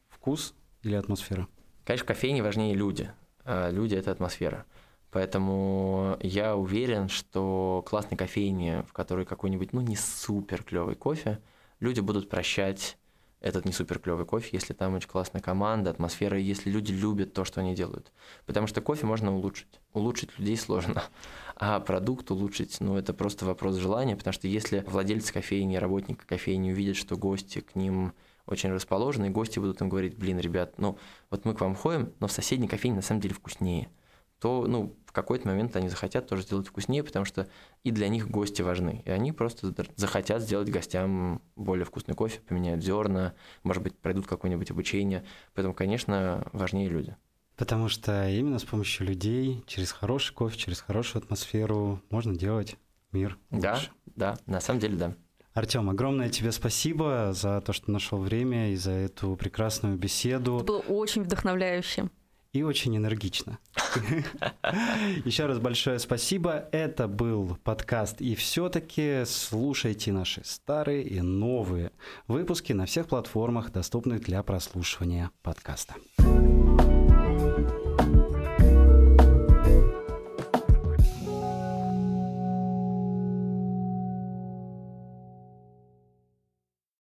Вкус 0.09 0.53
или 0.84 0.95
атмосфера? 0.95 1.47
Конечно, 1.84 2.05
в 2.05 2.07
кофейне 2.07 2.43
важнее 2.43 2.74
люди. 2.74 3.11
А 3.43 3.70
люди– 3.70 3.95
это 3.95 4.11
атмосфера. 4.11 4.66
Поэтому 5.11 6.18
я 6.22 6.55
уверен, 6.57 7.07
что 7.07 7.86
классной 7.88 8.18
кофейне, 8.18 8.84
в 8.84 8.93
которой 8.93 9.26
какой-нибудь, 9.26 9.72
ну, 9.72 9.82
не 9.82 9.95
супер 9.95 10.63
клевый 10.63 10.95
кофе, 10.95 11.39
люди 11.80 12.01
будут 12.01 12.30
прощать 12.30 12.97
этот 13.39 13.63
не 13.63 13.72
супер 13.72 13.99
клевый 13.99 14.26
кофе, 14.26 14.49
если 14.53 14.74
там 14.74 14.95
очень 14.95 15.07
классная 15.07 15.41
команда, 15.41 15.91
атмосфера, 15.91 16.39
если 16.39 16.72
люди 16.72 16.91
любят 16.91 17.34
то, 17.34 17.45
что 17.45 17.61
они 17.61 17.76
делают. 17.76 18.11
Потому 18.47 18.66
что 18.66 18.82
кофе 18.82 19.05
можно 19.05 19.34
улучшить. 19.34 19.80
Улучшить 19.93 20.38
людей 20.39 20.57
сложно. 20.57 21.03
А 21.56 21.80
продукт 21.80 22.30
улучшить, 22.32 22.78
ну, 22.82 22.97
это 22.97 23.14
просто 23.14 23.45
вопрос 23.45 23.76
желания, 23.76 24.16
потому 24.16 24.34
что 24.34 24.47
если 24.47 24.84
владелец 24.88 25.32
кофейни, 25.32 25.78
работник 25.78 26.26
кофейни 26.26 26.72
увидят, 26.72 26.97
что 26.97 27.16
гости 27.16 27.62
к 27.62 27.76
ним 27.76 28.14
очень 28.45 28.72
расположены, 28.72 29.28
и 29.28 29.30
гости 29.30 29.60
будут 29.60 29.82
им 29.82 29.89
говорить, 29.89 30.18
блин, 30.18 30.39
ребят, 30.39 30.74
ну, 30.78 30.97
вот 31.32 31.45
мы 31.45 31.53
к 31.53 31.62
вам 31.62 31.76
ходим, 31.76 32.14
но 32.20 32.28
в 32.28 32.32
соседней 32.32 32.68
кофейне 32.68 32.97
на 32.97 33.01
самом 33.01 33.22
деле 33.22 33.34
вкуснее 33.34 33.89
то 34.39 34.68
ну, 34.68 34.95
в 35.06 35.12
какой-то 35.12 35.47
момент 35.47 35.76
они 35.76 35.89
захотят 35.89 36.28
тоже 36.28 36.43
сделать 36.43 36.68
вкуснее, 36.68 37.03
потому 37.03 37.26
что 37.26 37.47
и 37.84 37.91
для 37.91 38.10
них 38.10 38.30
гости 38.30 38.62
важны. 38.62 39.01
И 39.06 39.10
они 39.10 39.32
просто 39.32 39.74
захотят 39.95 40.41
сделать 40.41 40.70
гостям 40.70 41.41
более 41.56 41.86
вкусный 41.86 42.16
кофе, 42.16 42.41
поменяют 42.41 42.84
зерна, 42.84 43.34
может 43.64 43.82
быть, 43.82 43.97
пройдут 43.97 44.28
какое-нибудь 44.28 44.72
обучение. 44.72 45.24
Поэтому, 45.53 45.74
конечно, 45.74 46.47
важнее 46.51 46.89
люди. 46.89 47.16
Потому 47.58 47.88
что 47.88 48.28
именно 48.30 48.60
с 48.60 48.64
помощью 48.64 49.08
людей, 49.08 49.64
через 49.68 49.91
хороший 49.91 50.34
кофе, 50.34 50.58
через 50.58 50.82
хорошую 50.82 51.24
атмосферу 51.24 52.01
можно 52.10 52.36
делать 52.36 52.76
мир 53.12 53.38
Да, 53.49 53.76
лучше. 53.76 53.89
да, 54.16 54.38
на 54.45 54.60
самом 54.60 54.80
деле 54.82 54.97
да. 54.97 55.14
Артем, 55.53 55.89
огромное 55.89 56.30
тебе 56.30 56.51
спасибо 56.51 57.32
за 57.34 57.62
то, 57.62 57.72
что 57.72 57.89
нашел 57.89 58.20
время 58.20 58.74
и 58.74 58.76
за 58.76 58.91
эту 58.91 59.38
прекрасную 59.38 59.97
беседу. 59.97 60.58
Это 60.58 60.66
было 60.66 60.80
очень 60.80 61.24
вдохновляюще 61.24 62.10
и 62.51 62.64
очень 62.64 62.95
энергично. 62.95 63.60
Еще 65.26 65.45
раз 65.45 65.60
большое 65.60 65.99
спасибо. 65.99 66.68
Это 66.72 67.08
был 67.08 67.58
подкаст. 67.64 68.22
И 68.22 68.36
все-таки 68.36 69.24
слушайте 69.26 70.12
наши 70.12 70.41
старые 70.43 71.03
и 71.03 71.22
новые 71.22 71.91
выпуски 72.28 72.74
на 72.74 72.86
всех 72.86 73.08
платформах, 73.08 73.72
доступных 73.72 74.22
для 74.22 74.41
прослушивания 74.43 75.32
подкаста. 75.41 75.95